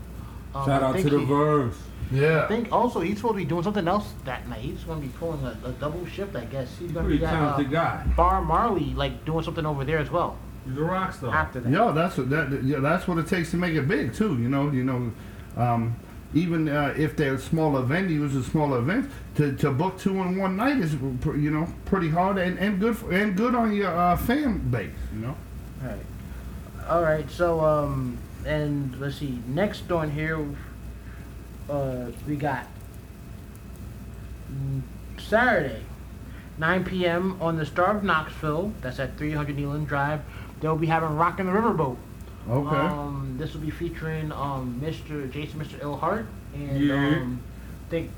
um, 0.54 0.66
Shout 0.66 0.82
I 0.82 0.86
out 0.86 0.94
think 0.94 1.08
to 1.08 1.14
the 1.14 1.20
he- 1.20 1.26
Verbs. 1.26 1.76
I 2.10 2.14
Yeah. 2.14 2.48
think 2.48 2.70
also 2.72 3.00
he's 3.00 3.16
supposed 3.16 3.34
to 3.34 3.38
be 3.38 3.44
doing 3.46 3.62
something 3.62 3.88
else 3.88 4.12
that 4.24 4.46
night. 4.48 4.60
He's 4.60 4.84
going 4.84 5.00
to 5.00 5.06
be 5.06 5.12
pulling 5.18 5.42
a, 5.44 5.56
a 5.64 5.72
double 5.72 6.04
shift, 6.06 6.36
I 6.36 6.44
guess. 6.44 6.68
He's 6.78 6.92
going 6.92 7.08
to 7.08 7.16
be 7.18 7.24
at 7.24 7.32
uh, 7.32 7.62
guy. 7.62 8.04
Bar 8.16 8.42
Marley, 8.42 8.92
like 8.94 9.24
doing 9.24 9.42
something 9.44 9.64
over 9.64 9.84
there 9.84 9.98
as 9.98 10.10
well. 10.10 10.36
He's 10.66 10.76
a 10.76 10.82
rock 10.82 11.12
star. 11.12 11.34
After 11.34 11.60
that, 11.60 11.70
Yeah, 11.70 11.90
that's 11.92 12.16
what 12.16 12.30
that. 12.30 12.62
Yeah, 12.62 12.80
that's 12.80 13.08
what 13.08 13.18
it 13.18 13.26
takes 13.26 13.50
to 13.50 13.56
make 13.56 13.74
it 13.74 13.88
big 13.88 14.14
too. 14.14 14.38
You 14.38 14.48
know, 14.48 14.70
you 14.70 14.84
know, 14.84 15.12
um, 15.56 15.96
even 16.34 16.68
uh, 16.68 16.94
if 16.96 17.16
they're 17.16 17.38
smaller 17.38 17.82
venues 17.82 18.38
or 18.38 18.42
smaller 18.42 18.78
events, 18.78 19.12
to, 19.36 19.54
to 19.56 19.70
book 19.70 19.98
two 19.98 20.20
in 20.22 20.36
one 20.38 20.56
night 20.56 20.78
is 20.78 20.94
you 20.94 21.50
know 21.50 21.66
pretty 21.84 22.08
hard 22.08 22.38
and, 22.38 22.58
and 22.58 22.80
good 22.80 22.96
for, 22.96 23.12
and 23.12 23.36
good 23.36 23.54
on 23.54 23.74
your 23.74 23.94
uh, 23.96 24.16
fan 24.16 24.58
base. 24.70 24.90
You 25.14 25.20
know. 25.20 25.36
Alright. 25.82 26.06
Alright, 26.88 27.30
so 27.30 27.60
um 27.60 28.18
and 28.44 28.98
let's 29.00 29.16
see, 29.16 29.40
next 29.46 29.90
on 29.90 30.10
here 30.10 30.44
uh 31.70 32.06
we 32.26 32.36
got 32.36 32.66
Saturday, 35.18 35.82
9 36.58 36.84
p.m. 36.84 37.38
on 37.40 37.56
the 37.56 37.64
Star 37.64 37.96
of 37.96 38.04
Knoxville. 38.04 38.72
That's 38.80 38.98
at 38.98 39.16
300 39.16 39.56
Neyland 39.56 39.86
Drive. 39.86 40.20
They'll 40.62 40.76
be 40.76 40.86
having 40.86 41.16
Rock 41.16 41.38
Rockin' 41.38 41.46
the 41.46 41.52
Riverboat. 41.52 41.96
Okay. 42.48 42.76
Um, 42.76 43.34
this 43.36 43.52
will 43.52 43.60
be 43.60 43.70
featuring 43.70 44.32
um 44.32 44.80
Mr. 44.82 45.30
Jason, 45.30 45.60
Mr. 45.60 45.80
Ilhart, 45.82 46.24
and 46.54 46.80
Yeah. 46.80 46.94
um, 46.94 47.40
I 47.86 47.90
think 47.90 48.10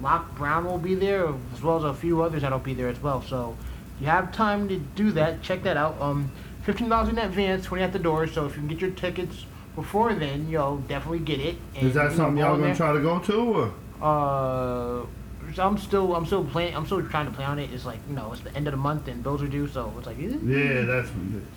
Lock 0.00 0.36
Brown 0.36 0.64
will 0.64 0.78
be 0.78 0.94
there, 0.94 1.28
as 1.52 1.60
well 1.62 1.76
as 1.76 1.84
a 1.84 1.92
few 1.94 2.22
others 2.22 2.42
that'll 2.42 2.60
be 2.60 2.74
there 2.74 2.88
as 2.88 3.00
well. 3.02 3.20
So 3.22 3.56
if 3.96 4.02
you 4.02 4.06
have 4.06 4.32
time 4.32 4.68
to 4.68 4.76
do 4.78 5.10
that, 5.12 5.42
check 5.42 5.64
that 5.64 5.76
out. 5.76 6.00
Um, 6.00 6.30
fifteen 6.62 6.88
dollars 6.88 7.08
in 7.08 7.18
advance, 7.18 7.64
twenty 7.66 7.82
at 7.82 7.92
the 7.92 7.98
door. 7.98 8.26
So 8.28 8.46
if 8.46 8.52
you 8.54 8.58
can 8.60 8.68
get 8.68 8.80
your 8.80 8.90
tickets 8.90 9.44
before 9.74 10.14
then, 10.14 10.48
you'll 10.48 10.78
definitely 10.78 11.20
get 11.20 11.40
it. 11.40 11.56
And, 11.76 11.88
is 11.88 11.94
that 11.94 12.12
something 12.12 12.38
y'all 12.38 12.54
gonna 12.54 12.66
there. 12.68 12.74
try 12.76 12.92
to 12.92 13.00
go 13.00 13.18
to? 13.18 13.72
Or? 14.00 15.02
Uh, 15.02 15.06
so 15.54 15.66
I'm 15.66 15.78
still, 15.78 16.14
I'm 16.14 16.26
still 16.26 16.44
playing. 16.44 16.74
I'm 16.76 16.86
still 16.86 17.02
trying 17.08 17.26
to 17.26 17.32
play 17.32 17.44
on 17.44 17.58
it. 17.58 17.72
It's 17.72 17.84
like 17.84 17.98
you 18.08 18.14
know, 18.14 18.32
it's 18.32 18.42
the 18.42 18.54
end 18.54 18.66
of 18.66 18.72
the 18.72 18.78
month 18.78 19.08
and 19.08 19.22
bills 19.22 19.42
are 19.42 19.48
due, 19.48 19.68
so 19.68 19.92
it's 19.96 20.06
like, 20.06 20.18
eh. 20.18 20.36
Yeah, 20.44 20.82
that's 20.82 21.10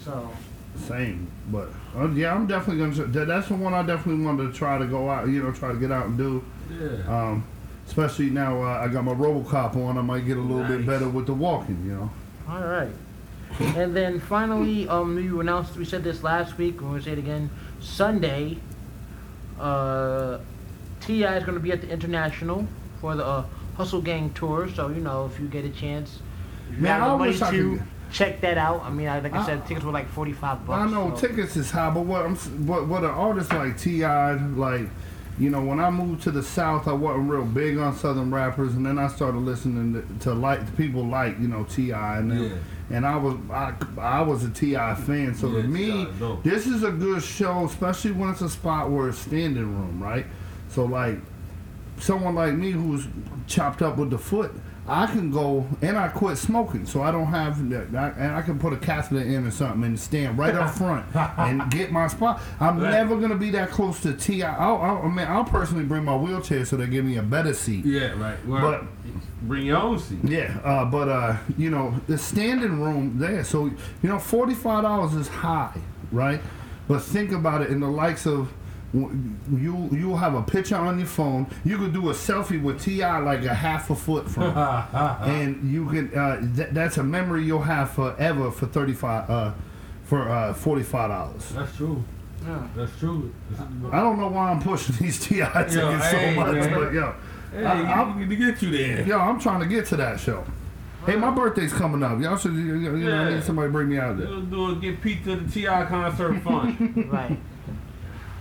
so 0.04 0.30
same. 0.76 1.32
But 1.52 1.70
uh, 1.96 2.10
yeah, 2.10 2.34
I'm 2.34 2.48
definitely 2.48 2.84
gonna. 2.84 3.08
That, 3.12 3.28
that's 3.28 3.48
the 3.48 3.56
one 3.56 3.74
I 3.74 3.84
definitely 3.84 4.26
wanted 4.26 4.52
to 4.52 4.58
try 4.58 4.78
to 4.78 4.86
go 4.86 5.10
out. 5.10 5.28
You 5.28 5.44
know, 5.44 5.52
try 5.52 5.72
to 5.72 5.78
get 5.78 5.92
out 5.92 6.08
and 6.08 6.18
do. 6.18 6.44
Yeah. 6.80 6.90
Um, 7.08 7.46
especially 7.88 8.30
now 8.30 8.62
uh, 8.62 8.86
I 8.86 8.88
got 8.88 9.04
my 9.04 9.14
RoboCop 9.14 9.76
on. 9.76 9.98
I 9.98 10.02
might 10.02 10.26
get 10.26 10.38
a 10.38 10.42
little 10.42 10.64
bit 10.66 10.86
better 10.86 11.10
with 11.10 11.26
the 11.26 11.34
walking. 11.34 11.84
You 11.86 11.94
know. 11.94 12.12
All 12.50 12.64
right. 12.64 12.92
And 13.60 13.96
then 13.96 14.20
finally, 14.20 14.88
um, 14.88 15.16
we 15.16 15.28
announced, 15.40 15.76
we 15.76 15.86
said 15.86 16.04
this 16.04 16.24
last 16.24 16.58
week, 16.58 16.76
we're 16.76 16.88
going 16.88 17.00
to 17.00 17.06
say 17.06 17.12
it 17.12 17.20
again. 17.20 17.50
Sunday, 17.80 18.58
uh, 19.60 20.40
T.I. 21.02 21.38
is 21.38 21.44
going 21.44 21.56
to 21.56 21.62
be 21.62 21.72
at 21.72 21.82
the 21.82 21.90
International 21.90 22.66
for 23.00 23.16
the 23.16 23.26
uh, 23.26 23.46
Hustle 23.76 24.02
Gang 24.02 24.32
Tour. 24.34 24.70
So, 24.70 24.90
you 24.90 25.02
know, 25.02 25.26
if 25.26 25.40
you 25.40 25.48
get 25.48 25.66
a 25.66 25.70
chance, 25.70 26.20
if 26.70 26.76
you 26.78 26.82
Man, 26.84 27.00
have 27.00 27.04
I 27.04 27.12
the 27.12 27.18
money 27.18 27.32
wish 27.32 27.42
I 27.42 27.52
to 27.52 27.78
could- 27.78 27.84
check 28.12 28.42
that 28.42 28.58
out. 28.58 28.84
I 28.84 28.90
mean, 28.90 29.08
I, 29.08 29.20
like 29.20 29.34
I, 29.34 29.42
I- 29.42 29.46
said, 29.46 29.66
tickets 29.66 29.86
were 29.86 29.92
like 29.92 30.10
45 30.10 30.66
bucks. 30.68 30.80
I 30.80 30.92
know 30.92 31.16
so- 31.16 31.28
tickets 31.28 31.56
is 31.56 31.72
high, 31.72 31.90
but 31.90 32.02
what 32.02 32.26
I'm 32.26 32.34
s- 32.34 32.48
what 32.48 32.88
what 32.88 33.04
an 33.04 33.10
artist 33.12 33.52
like 33.54 33.78
T.I. 33.80 34.34
like, 34.34 34.90
you 35.40 35.50
know, 35.50 35.62
when 35.62 35.80
I 35.80 35.90
moved 35.90 36.22
to 36.24 36.32
the 36.32 36.44
South, 36.44 36.88
I 36.90 36.94
wasn't 36.94 37.30
real 37.30 37.46
big 37.46 37.78
on 37.78 37.96
Southern 37.96 38.30
rappers, 38.32 38.76
and 38.76 38.86
then 38.86 39.00
I 39.00 39.08
started 39.08 39.40
listening 39.40 39.94
to, 39.94 40.20
to 40.26 40.34
like 40.34 40.66
to 40.66 40.72
people 40.74 41.06
like 41.06 41.40
you 41.40 41.48
know 41.48 41.64
T.I., 41.64 42.18
and 42.20 42.30
then, 42.32 42.44
Yeah. 42.44 42.98
and 42.98 43.06
I 43.08 43.16
was 43.16 43.38
I, 43.50 43.74
I 43.98 44.22
was 44.22 44.44
a 44.44 44.50
T.I. 44.50 44.94
fan, 44.96 45.34
so 45.34 45.48
Yeah, 45.50 45.62
to 45.62 45.68
me, 45.70 45.86
T.I. 45.86 46.20
dope. 46.20 46.44
this 46.44 46.68
is 46.68 46.84
a 46.84 46.92
good 46.92 47.24
show, 47.24 47.64
especially 47.66 48.12
when 48.12 48.30
it's 48.30 48.42
a 48.42 48.50
spot 48.50 48.92
where 48.92 49.08
it's 49.08 49.18
standing 49.20 49.64
room, 49.74 50.04
right? 50.04 50.26
So 50.68 50.84
like, 50.84 51.18
someone 52.02 52.36
like 52.36 52.54
me 52.54 52.72
who's 52.72 53.08
chopped 53.48 53.82
up 53.82 53.98
with 53.98 54.10
the 54.10 54.18
foot. 54.18 54.52
I 54.88 55.06
can 55.06 55.30
go 55.32 55.68
and 55.82 55.96
I 55.96 56.08
quit 56.10 56.38
smoking, 56.38 56.86
so 56.88 57.04
I 57.04 57.12
don't 57.12 57.28
have 57.28 57.70
that. 57.70 57.96
I, 57.96 58.10
and 58.18 58.36
I 58.36 58.42
can 58.42 58.58
put 58.60 58.74
a 58.74 58.78
catheter 58.78 59.22
in 59.22 59.46
or 59.46 59.52
something 59.52 59.84
and 59.84 59.98
stand 59.98 60.38
right 60.40 60.56
up 60.56 60.72
front 60.72 61.06
and 61.16 61.70
get 61.72 61.92
my 61.92 62.08
spot. 62.08 62.42
I'm 62.60 62.80
Right. 62.82 62.90
never 62.92 63.16
gonna 63.18 63.36
be 63.38 63.52
that 63.52 63.70
close 63.70 64.02
to 64.02 64.14
Ti. 64.14 64.44
I'll, 64.44 64.78
I'll, 64.82 65.02
I 65.04 65.08
mean, 65.08 65.28
I'll 65.28 65.46
personally 65.46 65.86
bring 65.86 66.04
my 66.04 66.16
wheelchair 66.18 66.66
so 66.66 66.76
they 66.78 66.88
give 66.88 67.06
me 67.06 67.18
a 67.18 67.22
better 67.22 67.54
seat. 67.54 67.86
Yeah, 67.86 68.20
right. 68.20 68.44
Well, 68.46 68.60
But 68.62 68.84
bring 69.44 69.68
your 69.68 69.78
own 69.78 70.00
seat. 70.00 70.20
yeah, 70.24 70.58
uh, 70.64 70.86
but 70.86 71.08
uh, 71.08 71.38
you 71.58 71.70
know 71.70 71.94
the 72.08 72.18
standing 72.18 72.82
room 72.82 73.20
there. 73.20 73.44
So 73.44 73.68
you 73.68 74.10
know, 74.10 74.18
forty 74.20 74.56
five 74.56 74.82
dollars 74.82 75.14
is 75.14 75.28
high, 75.28 75.80
right? 76.12 76.42
But 76.88 77.02
think 77.04 77.32
about 77.32 77.62
it 77.62 77.70
in 77.70 77.80
the 77.80 77.88
likes 77.90 78.26
of 78.26 78.52
w- 78.94 79.20
you. 79.56 79.90
You'll 79.92 80.18
have 80.18 80.34
a 80.36 80.42
picture 80.42 80.76
on 80.76 80.98
your 80.98 81.08
phone. 81.08 81.48
You 81.66 81.78
could 81.78 81.94
do 81.94 82.10
a 82.10 82.14
selfie 82.14 82.62
with 82.62 82.82
T.I. 82.82 83.20
like 83.20 83.44
a 83.46 83.54
half 83.54 83.90
a 83.90 83.96
foot 83.96 84.30
from, 84.30 84.44
and 84.56 85.72
you 85.72 85.86
can. 85.88 86.18
Uh, 86.18 86.56
th- 86.56 86.70
that's 86.72 86.98
a 86.98 87.04
memory 87.04 87.44
you'll 87.44 87.62
have 87.62 87.92
forever 87.92 88.52
for 88.52 88.66
thirty 88.68 88.94
five. 88.94 89.30
Uh, 89.30 89.52
for 90.04 90.28
uh, 90.30 90.54
forty 90.54 90.84
five 90.84 91.10
dollars. 91.10 91.50
That's 91.50 91.76
true. 91.78 92.04
Yeah. 92.46 92.68
That's 92.76 92.98
true. 93.00 93.34
I 93.92 94.00
don't 94.00 94.20
know 94.20 94.28
why 94.30 94.50
I'm 94.52 94.62
pushing 94.62 94.96
these 95.00 95.20
T.I. 95.26 95.46
tickets 95.46 95.74
so 95.76 95.90
hey, 96.18 96.36
much, 96.36 96.54
man. 96.56 96.74
but 96.74 96.92
yo, 96.94 97.16
Hey, 97.54 97.64
I- 97.66 97.92
I'm- 98.02 98.20
you 98.20 98.26
need 98.26 98.38
to 98.40 98.52
get 98.52 98.62
you 98.62 98.72
there. 98.72 99.06
Yo, 99.08 99.18
I'm 99.20 99.40
trying 99.40 99.60
to 99.62 99.68
get 99.68 99.86
to 99.88 99.96
that 99.98 100.20
show. 100.20 100.44
Hey, 101.06 101.16
my 101.16 101.32
birthday's 101.32 101.72
coming 101.74 102.04
up. 102.04 102.20
Y'all 102.20 102.38
should, 102.38 102.54
you, 102.54 102.76
you 102.78 103.10
know, 103.10 103.16
I 103.22 103.34
need 103.36 103.44
somebody 103.44 103.70
to 103.70 103.72
bring 103.72 103.90
me 103.90 103.98
out 103.98 104.18
there. 104.20 104.28
We'll 104.28 104.42
do 104.42 104.72
it. 104.72 104.82
Get 104.82 105.02
Pete 105.02 105.24
to 105.24 105.36
the 105.36 105.52
T.I. 105.52 105.86
concert 105.86 106.42
fun. 106.42 107.10
right. 107.12 107.40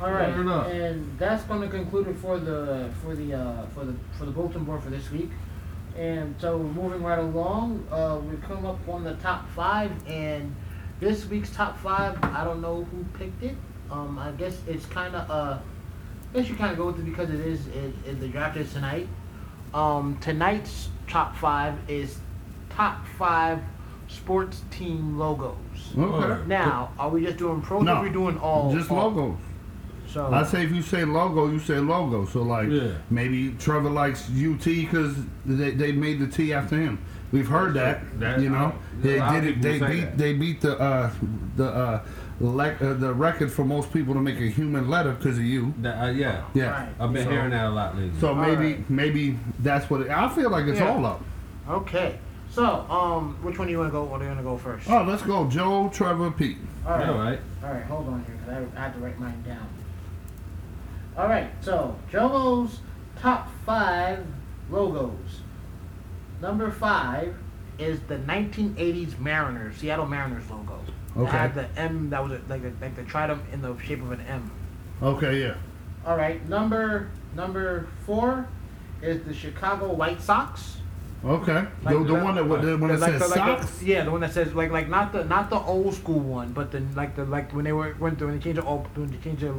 All 0.00 0.10
right, 0.10 0.32
Fair 0.32 0.40
enough. 0.40 0.66
and 0.68 1.18
that's 1.18 1.42
going 1.44 1.60
to 1.60 1.68
conclude 1.68 2.08
it 2.08 2.16
for 2.16 2.38
the 2.38 2.90
for 3.02 3.14
the 3.14 3.34
uh, 3.34 3.66
for 3.74 3.84
the 3.84 3.94
for 4.16 4.24
the 4.24 4.30
bulletin 4.30 4.64
board 4.64 4.82
for 4.82 4.88
this 4.90 5.10
week. 5.10 5.30
And 5.96 6.34
so 6.40 6.56
we're 6.56 6.72
moving 6.72 7.02
right 7.02 7.18
along, 7.18 7.86
uh, 7.90 8.18
we've 8.24 8.40
come 8.42 8.64
up 8.64 8.78
on 8.88 9.04
the 9.04 9.14
top 9.14 9.50
five, 9.50 9.90
and 10.06 10.54
this 11.00 11.26
week's 11.26 11.50
top 11.50 11.76
five, 11.80 12.16
I 12.22 12.44
don't 12.44 12.62
know 12.62 12.84
who 12.84 13.04
picked 13.18 13.42
it. 13.42 13.56
Um, 13.90 14.18
I 14.18 14.30
guess 14.30 14.56
it's 14.66 14.86
kind 14.86 15.14
of 15.14 15.30
uh, 15.30 15.58
I 16.32 16.38
guess 16.38 16.48
you 16.48 16.54
kind 16.56 16.70
of 16.72 16.78
go 16.78 16.86
with 16.86 17.00
it 17.00 17.04
because 17.04 17.28
it 17.28 17.40
is 17.40 17.66
it, 17.68 17.92
it, 18.06 18.20
the 18.20 18.28
draft 18.28 18.56
is 18.56 18.72
tonight. 18.72 19.06
Um, 19.74 20.16
tonight's 20.20 20.88
top 21.08 21.36
five 21.36 21.74
is 21.88 22.18
top 22.70 23.06
five 23.18 23.60
sports 24.08 24.62
team 24.70 25.18
logos. 25.18 25.56
Okay. 25.96 26.46
Now, 26.46 26.92
are 26.98 27.10
we 27.10 27.24
just 27.26 27.36
doing 27.36 27.60
pros 27.60 27.84
No, 27.84 27.92
or 27.92 27.96
are 27.96 28.02
we 28.02 28.10
doing 28.10 28.38
all? 28.38 28.72
Just 28.74 28.90
all- 28.90 29.10
logos. 29.10 29.38
So 30.12 30.32
I 30.32 30.42
say 30.44 30.64
if 30.64 30.72
you 30.72 30.82
say 30.82 31.04
logo, 31.04 31.48
you 31.50 31.60
say 31.60 31.78
logo. 31.78 32.26
So 32.26 32.42
like 32.42 32.68
Yeah. 32.68 32.92
maybe 33.10 33.52
Trevor 33.58 33.90
likes 33.90 34.28
UT 34.30 34.64
because 34.64 35.14
they, 35.46 35.70
they 35.70 35.92
made 35.92 36.18
the 36.18 36.26
T 36.26 36.52
after 36.52 36.76
him. 36.76 36.98
We've 37.32 37.46
heard 37.48 37.74
that. 37.74 38.18
That- 38.18 38.40
you 38.40 38.50
know, 38.50 38.72
a 38.74 39.02
they 39.02 39.20
did 39.20 39.44
it. 39.44 39.62
They 39.62 39.78
beat 39.78 40.00
that. 40.00 40.18
they 40.18 40.32
beat 40.32 40.60
the 40.60 40.78
uh, 40.80 41.10
the 41.56 41.66
uh, 41.68 42.02
lec- 42.42 42.82
uh, 42.82 42.94
the 42.94 43.14
record 43.14 43.52
for 43.52 43.64
most 43.64 43.92
people 43.92 44.14
to 44.14 44.20
make 44.20 44.40
a 44.40 44.48
human 44.48 44.90
letter 44.90 45.12
because 45.12 45.38
of 45.38 45.44
you. 45.44 45.72
That, 45.78 46.02
uh, 46.02 46.10
yeah. 46.10 46.42
Yeah. 46.54 46.70
Right. 46.70 46.88
I've 46.98 47.12
been 47.12 47.24
So- 47.24 47.30
hearing 47.30 47.50
that 47.50 47.66
a 47.66 47.70
lot 47.70 47.96
lately. 47.96 48.10
So 48.18 48.28
All 48.30 48.34
maybe 48.34 48.74
right. 48.74 48.90
maybe 48.90 49.38
that's 49.60 49.88
what 49.88 50.00
it, 50.00 50.10
I 50.10 50.28
feel 50.28 50.50
like. 50.50 50.66
It's 50.66 50.80
Yeah. 50.80 50.90
all 50.92 51.06
up. 51.06 51.22
okay. 51.68 52.18
So 52.50 52.64
um, 52.90 53.36
which 53.42 53.58
one 53.60 53.68
do 53.68 53.72
you 53.72 53.78
want 53.78 53.90
to 53.90 53.92
go? 53.92 54.02
What 54.02 54.18
do 54.18 54.24
you 54.24 54.30
want 54.30 54.40
to 54.40 54.44
go 54.44 54.56
first? 54.58 54.90
Oh, 54.90 55.04
let's 55.04 55.22
go, 55.22 55.46
Joe, 55.48 55.88
Trevor, 55.92 56.32
Pete. 56.32 56.56
all 56.84 56.94
right. 56.98 57.06
Yeah, 57.06 57.16
right. 57.16 57.40
All 57.62 57.72
right. 57.74 57.84
Hold 57.84 58.08
on 58.08 58.24
here 58.26 58.34
because 58.44 58.66
I, 58.76 58.80
I 58.80 58.84
have 58.86 58.94
to 58.94 58.98
write 59.00 59.20
mine 59.20 59.40
down. 59.46 59.68
All 61.20 61.28
right. 61.28 61.50
So 61.60 61.94
Jomo's 62.10 62.80
top 63.20 63.50
five 63.66 64.24
logos. 64.70 65.42
Number 66.40 66.70
five 66.70 67.34
is 67.78 68.00
the 68.08 68.16
1980s 68.16 69.18
Mariners, 69.18 69.76
Seattle 69.76 70.06
Mariners 70.06 70.48
logo. 70.50 70.78
It 71.14 71.18
Okay. 71.20 71.30
had 71.30 71.54
the 71.54 71.68
M 71.76 72.08
that 72.08 72.22
was 72.22 72.32
a, 72.32 72.40
like 72.48 72.62
a, 72.62 72.72
like 72.80 72.96
the 72.96 73.02
trident 73.02 73.42
in 73.52 73.60
the 73.60 73.76
shape 73.80 74.00
of 74.00 74.12
an 74.12 74.22
M. 74.22 74.50
Okay, 75.02 75.42
yeah. 75.42 75.56
All 76.06 76.16
right, 76.16 76.46
number 76.48 77.10
number 77.36 77.88
four 78.06 78.48
is 79.02 79.22
the 79.24 79.34
Chicago 79.34 79.92
White 79.92 80.22
Sox. 80.22 80.78
Okay. 81.22 81.66
Like 81.82 81.98
the, 81.98 82.04
the 82.04 82.14
one 82.14 82.34
that 82.36 82.44
the 82.44 82.78
one 82.78 82.88
that 82.92 83.00
like 83.00 83.10
says 83.10 83.20
the, 83.20 83.28
like 83.28 83.60
socks. 83.60 83.78
the- 83.80 83.84
yeah, 83.84 84.04
the 84.04 84.10
one 84.10 84.22
that 84.22 84.32
says 84.32 84.54
like 84.54 84.70
like 84.70 84.88
not 84.88 85.12
the 85.12 85.24
not 85.24 85.50
the 85.50 85.58
old 85.60 85.92
school 85.92 86.20
one, 86.20 86.54
but 86.54 86.70
the 86.72 86.80
like 86.96 87.14
the 87.14 87.26
like 87.26 87.52
when 87.52 87.66
they 87.66 87.72
were 87.74 87.94
went 88.00 88.16
through 88.16 88.28
when 88.28 88.38
they 88.38 88.42
changed 88.42 88.58
the 88.62 88.64
old 88.64 88.86
when 88.96 89.10
they 89.10 89.18
changed 89.18 89.42
the 89.42 89.52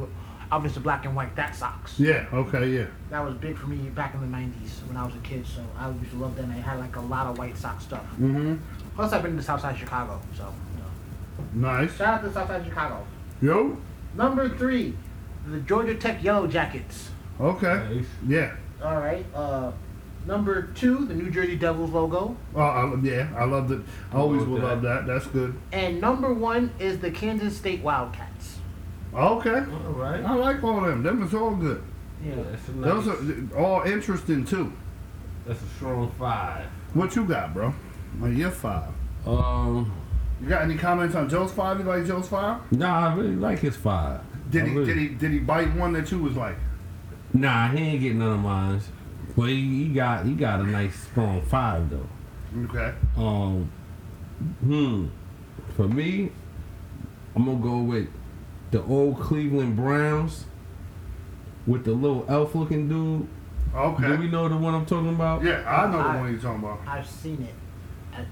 obviously 0.52 0.82
black 0.82 1.04
and 1.04 1.16
white. 1.16 1.34
That 1.34 1.56
socks. 1.56 1.98
Yeah. 1.98 2.26
Okay. 2.32 2.68
Yeah. 2.68 2.86
That 3.10 3.24
was 3.24 3.34
big 3.34 3.56
for 3.56 3.66
me 3.66 3.76
back 3.88 4.14
in 4.14 4.20
the 4.20 4.36
'90s 4.36 4.86
when 4.86 4.96
I 4.96 5.04
was 5.04 5.14
a 5.14 5.18
kid. 5.18 5.44
So 5.46 5.64
I 5.76 5.90
used 5.90 6.10
to 6.10 6.16
love 6.16 6.36
them. 6.36 6.52
They 6.54 6.60
had 6.60 6.78
like 6.78 6.94
a 6.96 7.00
lot 7.00 7.26
of 7.26 7.38
White 7.38 7.56
sock 7.56 7.80
stuff. 7.80 8.04
Mm-hmm. 8.12 8.56
Plus, 8.94 9.12
I've 9.12 9.22
been 9.22 9.36
to 9.36 9.42
Southside 9.42 9.76
Chicago. 9.76 10.20
So 10.36 10.52
you 10.74 11.62
know. 11.62 11.70
Nice. 11.70 11.96
shout 11.96 12.20
out 12.20 12.22
to 12.22 12.32
Southside 12.32 12.64
Chicago. 12.64 13.04
Yo. 13.40 13.78
Number 14.14 14.48
three, 14.50 14.94
the 15.46 15.58
Georgia 15.60 15.94
Tech 15.94 16.22
Yellow 16.22 16.46
Jackets. 16.46 17.08
Okay. 17.40 17.96
Nice. 17.96 18.06
Yeah. 18.28 18.54
All 18.84 18.98
right. 18.98 19.24
Uh, 19.34 19.72
number 20.26 20.62
two, 20.74 21.06
the 21.06 21.14
New 21.14 21.30
Jersey 21.30 21.56
Devils 21.56 21.90
logo. 21.90 22.36
Oh, 22.54 22.60
I, 22.60 22.94
yeah. 23.02 23.30
I 23.36 23.44
love 23.44 23.72
it. 23.72 23.80
I 24.12 24.16
always 24.16 24.44
will 24.44 24.56
that. 24.56 24.64
love 24.64 24.82
that. 24.82 25.06
That's 25.06 25.26
good. 25.28 25.58
And 25.72 26.00
number 26.00 26.34
one 26.34 26.72
is 26.78 26.98
the 26.98 27.10
Kansas 27.10 27.56
State 27.56 27.80
Wildcats. 27.80 28.31
Okay. 29.14 29.50
All 29.70 29.92
right. 29.92 30.24
I 30.24 30.34
like 30.34 30.62
all 30.64 30.80
them. 30.80 31.02
Them 31.02 31.22
is 31.22 31.34
all 31.34 31.54
good. 31.54 31.82
Yeah. 32.24 32.34
That's 32.50 32.68
a 32.68 32.72
Those 32.72 33.08
are 33.08 33.56
all 33.58 33.82
interesting 33.82 34.44
too. 34.44 34.72
That's 35.46 35.60
a 35.62 35.66
strong 35.76 36.10
five. 36.18 36.64
What 36.94 37.14
you 37.16 37.24
got, 37.24 37.52
bro? 37.52 37.74
Like 38.20 38.36
your 38.36 38.50
five. 38.50 38.90
Um. 39.26 39.92
You 40.40 40.48
got 40.48 40.62
any 40.62 40.76
comments 40.76 41.14
on 41.14 41.28
Joe's 41.28 41.52
five? 41.52 41.78
You 41.78 41.84
like 41.84 42.04
Joe's 42.04 42.28
five? 42.28 42.60
Nah, 42.72 43.10
I 43.10 43.14
really 43.14 43.36
like 43.36 43.60
his 43.60 43.76
five. 43.76 44.20
Did 44.50 44.64
I 44.64 44.68
he 44.68 44.74
really- 44.74 44.86
did 44.86 44.98
he 44.98 45.08
did 45.08 45.30
he 45.32 45.38
bite 45.38 45.72
one 45.74 45.92
that 45.92 46.10
you 46.10 46.18
was 46.18 46.36
like? 46.36 46.56
Nah, 47.32 47.68
he 47.68 47.78
ain't 47.78 48.00
getting 48.00 48.18
none 48.18 48.32
of 48.32 48.40
mine. 48.40 48.80
But 49.36 49.48
he, 49.48 49.84
he 49.84 49.88
got 49.88 50.26
he 50.26 50.32
got 50.34 50.60
a 50.60 50.64
nice 50.64 50.94
strong 50.96 51.42
five 51.42 51.88
though. 51.90 52.08
Okay. 52.64 52.92
Um, 53.16 53.70
hmm. 54.60 55.06
For 55.76 55.86
me, 55.88 56.30
I'm 57.36 57.44
gonna 57.46 57.58
go 57.58 57.78
with 57.78 58.08
the 58.72 58.82
old 58.84 59.20
Cleveland 59.20 59.76
Browns 59.76 60.46
with 61.66 61.84
the 61.84 61.92
little 61.92 62.24
elf 62.28 62.54
looking 62.56 62.88
dude. 62.88 63.28
Okay. 63.74 64.06
Do 64.08 64.16
we 64.16 64.28
know 64.28 64.48
the 64.48 64.56
one 64.56 64.74
I'm 64.74 64.84
talking 64.84 65.10
about? 65.10 65.42
yeah, 65.44 65.62
I 65.66 65.90
know 65.90 65.98
the 65.98 66.18
one 66.18 66.32
you're 66.32 66.40
talking 66.40 66.58
about. 66.64 66.80
I've 66.86 67.08
seen 67.08 67.42
it. 67.48 67.54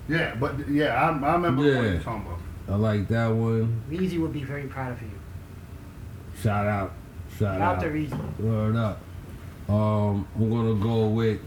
Yeah, 0.09 0.34
but 0.34 0.68
yeah, 0.68 0.95
I, 0.95 1.07
I 1.09 1.32
remember 1.34 1.62
the 1.62 1.76
one 1.76 1.84
you're 1.84 2.01
talking 2.03 2.26
about. 2.26 2.38
I 2.68 2.74
like 2.76 3.09
that 3.09 3.28
one. 3.28 3.82
Reezy 3.88 4.20
would 4.20 4.32
be 4.32 4.45
very 4.45 4.64
proud 4.64 4.93
of 4.93 5.01
you. 5.03 5.11
Shout 6.43 6.66
out. 6.66 6.93
Shout 7.30 7.38
Shout 7.38 7.61
out. 7.61 7.76
out 7.76 7.80
to 7.82 7.88
Reezy. 7.88 8.38
Word 8.41 8.76
up. 8.76 9.01
Um, 9.68 10.26
I'm 10.36 10.51
gonna 10.51 10.74
go 10.74 11.09
with. 11.09 11.41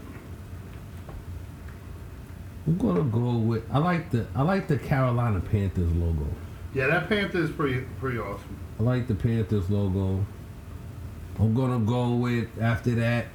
I'm 2.66 2.78
gonna 2.78 3.02
go 3.04 3.36
with. 3.36 3.64
I 3.72 3.78
like 3.78 4.10
the 4.10 4.26
I 4.34 4.42
like 4.42 4.66
the 4.68 4.78
Carolina 4.78 5.40
Panthers 5.40 5.92
logo. 5.92 6.26
Yeah, 6.74 6.86
that 6.88 7.08
Panther 7.08 7.38
is 7.38 7.50
pretty 7.50 7.82
pretty 8.00 8.18
awesome. 8.18 8.58
I 8.78 8.82
like 8.82 9.06
the 9.06 9.14
Panthers 9.14 9.70
logo. 9.70 10.24
I'm 11.38 11.54
gonna 11.54 11.78
go 11.78 12.14
with 12.14 12.48
after 12.60 12.94
that. 12.96 13.26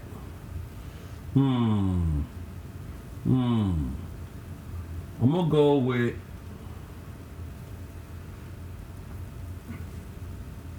Hmm. 1.34 2.22
Hmm. 3.24 3.90
I'm 5.22 5.32
gonna 5.32 5.50
go 5.50 5.78
with. 5.78 6.16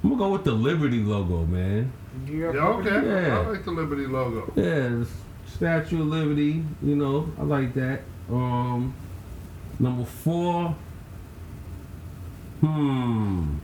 I'm 0.02 0.10
gonna 0.10 0.16
go 0.18 0.32
with 0.32 0.44
the 0.44 0.52
Liberty 0.52 1.00
logo, 1.00 1.44
man. 1.44 1.92
Yeah, 2.26 2.46
okay. 2.46 3.06
Yeah. 3.06 3.38
I 3.38 3.46
like 3.46 3.64
the 3.64 3.70
Liberty 3.70 4.06
logo. 4.06 4.52
Yeah, 4.56 5.04
Statue 5.46 6.00
of 6.00 6.06
Liberty. 6.06 6.64
You 6.82 6.96
know, 6.96 7.30
I 7.38 7.42
like 7.42 7.74
that. 7.74 8.02
Um, 8.30 8.94
number 9.78 10.04
four. 10.04 10.74
Hmm. 12.60 13.56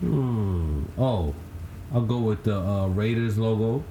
Hmm. 0.00 0.82
Oh, 0.98 1.34
I'll 1.92 2.02
go 2.02 2.18
with 2.18 2.44
the 2.44 2.58
uh, 2.58 2.86
Raiders 2.88 3.38
logo. 3.38 3.82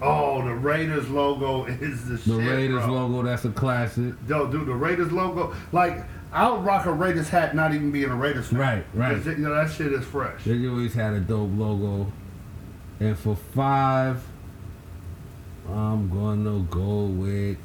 Oh, 0.00 0.44
the 0.44 0.54
Raiders 0.54 1.08
logo 1.08 1.64
is 1.66 2.04
the, 2.08 2.14
The 2.14 2.40
shit. 2.40 2.50
Raiders 2.50 2.84
bro. 2.84 2.94
logo. 3.06 3.22
That's 3.22 3.44
a 3.44 3.50
classic. 3.50 4.14
Yo, 4.28 4.46
dude, 4.48 4.66
the 4.66 4.74
Raiders 4.74 5.12
logo. 5.12 5.54
Like, 5.70 6.04
I'll 6.32 6.58
rock 6.60 6.86
a 6.86 6.92
Raiders 6.92 7.28
hat, 7.28 7.54
not 7.54 7.74
even 7.74 7.90
being 7.92 8.10
a 8.10 8.16
Raiders 8.16 8.48
fan. 8.48 8.58
Right, 8.58 8.84
right. 8.94 9.16
'Cause, 9.16 9.26
You 9.26 9.36
know 9.36 9.54
that 9.54 9.70
shit 9.70 9.92
is 9.92 10.04
fresh. 10.04 10.44
They 10.44 10.66
always 10.66 10.94
had 10.94 11.12
a 11.14 11.20
dope 11.20 11.50
logo. 11.54 12.10
And 12.98 13.16
for 13.18 13.36
five, 13.36 14.24
I'm 15.68 16.08
gonna 16.08 16.60
go 16.70 17.04
with. 17.04 17.58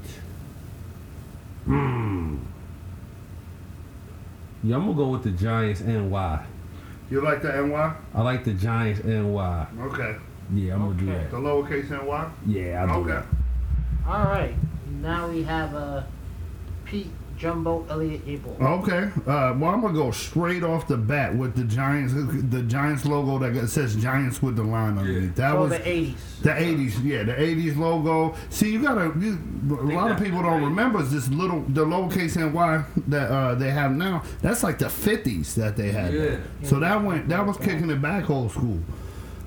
Hmm. 1.66 2.38
Yeah, 4.64 4.76
I'm 4.76 4.82
gonna 4.86 4.94
go 4.96 5.08
with 5.10 5.24
the 5.24 5.32
Giants 5.32 5.82
NY. 5.82 6.44
You 7.10 7.22
like 7.22 7.42
the 7.42 7.52
NY? 7.62 7.94
I 8.14 8.22
like 8.22 8.44
the 8.44 8.54
Giants 8.54 9.04
NY. 9.04 9.68
Okay. 9.80 10.16
Yeah, 10.54 10.76
I'm 10.76 10.82
gonna 10.82 10.94
do 11.00 11.10
Okay. 11.10 11.18
that. 11.24 11.32
The 11.32 11.38
lowercase 11.38 11.90
NY. 11.90 12.30
Yeah, 12.46 12.82
I'll 12.88 13.04
do 13.04 13.10
Okay. 13.10 13.12
that. 13.22 13.26
All 14.08 14.24
right. 14.26 14.56
Now 15.02 15.28
we 15.30 15.44
have 15.44 15.74
uh, 15.74 16.04
Pete 16.86 17.12
Jumbo 17.38 17.86
Elliott 17.90 18.22
Abel. 18.28 18.58
Okay. 18.60 19.10
Uh, 19.28 19.54
well, 19.58 19.66
I'm 19.66 19.82
gonna 19.82 19.94
go 19.94 20.10
straight 20.12 20.64
off 20.64 20.88
the 20.88 20.98
bat 20.98 21.36
with 21.36 21.56
the 21.56 21.64
Giants. 21.64 22.14
The 22.16 22.64
Giants 22.64 23.06
logo 23.06 23.38
that 23.38 23.68
says 23.70 23.96
Giants 23.96 24.42
with 24.42 24.56
the 24.56 24.64
line 24.64 24.98
underneath. 24.98 25.38
Yeah. 25.38 25.50
That 25.50 25.52
For 25.54 25.60
was 25.60 25.70
the 25.72 25.78
80s. 25.80 26.16
the 26.42 26.50
'80s. 26.50 27.04
Yeah, 27.04 27.24
the 27.24 27.34
'80s 27.34 27.78
logo. 27.78 28.36
See, 28.50 28.72
you 28.72 28.82
gotta. 28.82 29.14
You, 29.20 29.38
a 29.70 29.74
lot 29.94 30.10
of 30.12 30.18
people 30.18 30.42
don't 30.42 30.60
great. 30.60 30.64
remember 30.70 31.02
is 31.02 31.12
this 31.12 31.30
little 31.30 31.62
the 31.70 31.86
lowercase 31.86 32.36
NY 32.36 32.84
that 33.08 33.30
uh, 33.30 33.54
they 33.56 33.70
have 33.70 33.92
now. 33.92 34.24
That's 34.42 34.64
like 34.64 34.80
the 34.80 34.86
'50s 34.86 35.54
that 35.56 35.76
they 35.78 35.92
had. 35.92 36.14
Yeah. 36.14 36.38
So 36.64 36.80
that 36.80 37.04
went. 37.04 37.30
That 37.30 37.46
was 37.46 37.58
kicking 37.58 37.90
it 37.92 38.02
back 38.02 38.30
old 38.32 38.52
school. 38.52 38.80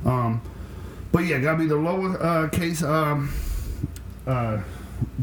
Um, 0.05 0.41
but 1.11 1.25
yeah, 1.25 1.39
gotta 1.41 1.59
be 1.59 1.67
the 1.67 1.75
lower 1.77 2.23
uh, 2.23 2.49
case. 2.51 2.83
Um, 2.85 3.33
uh, 4.27 4.59
Gi- 4.59 4.63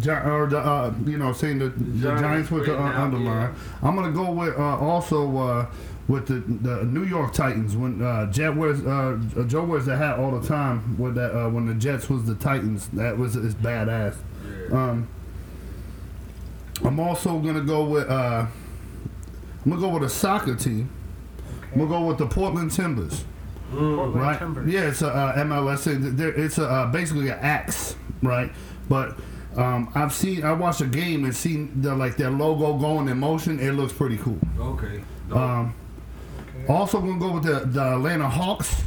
or 0.05 0.47
the 0.47 0.59
uh, 0.59 0.93
you 1.05 1.17
know 1.17 1.33
saying 1.33 1.59
the, 1.59 1.69
the 1.69 2.01
Giants 2.01 2.21
Giants 2.21 2.51
with 2.51 2.65
the 2.65 2.73
uh, 2.77 2.83
written 2.83 2.95
out, 2.95 3.03
underline. 3.05 3.55
I'm 3.81 3.95
gonna 3.95 4.11
go 4.11 4.31
with 4.31 4.57
uh, 4.57 4.77
also 4.77 5.37
uh, 5.37 5.65
with 6.07 6.27
the, 6.27 6.35
the 6.35 6.85
New 6.85 7.03
York 7.03 7.33
Titans 7.33 7.75
when 7.75 8.01
uh, 8.01 8.31
Jet 8.31 8.55
wears 8.55 8.85
uh, 8.85 9.19
Joe 9.47 9.63
wears 9.63 9.85
the 9.85 9.97
hat 9.97 10.19
all 10.19 10.37
the 10.39 10.47
time 10.47 10.97
with 10.97 11.15
that 11.15 11.35
uh, 11.37 11.49
when 11.49 11.65
the 11.65 11.73
Jets 11.73 12.09
was 12.09 12.25
the 12.25 12.35
Titans. 12.35 12.87
That 12.89 13.17
was 13.17 13.35
is 13.35 13.55
badass. 13.55 14.15
Um, 14.71 15.07
I'm 16.83 16.99
also 16.99 17.39
gonna 17.39 17.61
go 17.61 17.83
with 17.85 18.09
uh, 18.09 18.45
I'm 19.65 19.71
gonna 19.71 19.81
go 19.81 19.89
with 19.89 20.03
a 20.03 20.09
soccer 20.09 20.55
team. 20.55 20.89
I'm 21.73 21.79
gonna 21.79 21.89
go 21.89 22.05
with 22.05 22.17
the 22.17 22.27
Portland 22.27 22.71
Timbers. 22.71 23.25
Portland 23.71 24.15
Right. 24.15 24.39
Timbers. 24.39 24.71
Yeah, 24.71 24.87
it's 24.87 25.01
a 25.01 25.09
uh, 25.09 25.43
MLS. 25.43 25.87
It's 26.37 26.57
a, 26.57 26.65
uh, 26.69 26.85
basically 26.91 27.29
an 27.29 27.39
axe, 27.39 27.95
right? 28.21 28.51
But 28.87 29.17
um, 29.57 29.89
I've 29.95 30.13
seen, 30.13 30.43
I 30.43 30.53
watched 30.53 30.81
a 30.81 30.85
game 30.85 31.25
and 31.25 31.35
seen 31.35 31.81
the 31.81 31.95
like 31.95 32.15
their 32.17 32.29
logo 32.29 32.77
going 32.77 33.07
in 33.09 33.17
motion. 33.19 33.59
It 33.59 33.71
looks 33.73 33.91
pretty 33.93 34.17
cool. 34.17 34.39
Okay. 34.59 35.01
Um, 35.31 35.73
also 36.69 36.99
gonna 36.99 37.19
go 37.19 37.33
with 37.33 37.43
the, 37.43 37.65
the 37.65 37.93
Atlanta 37.95 38.29
Hawks. 38.29 38.83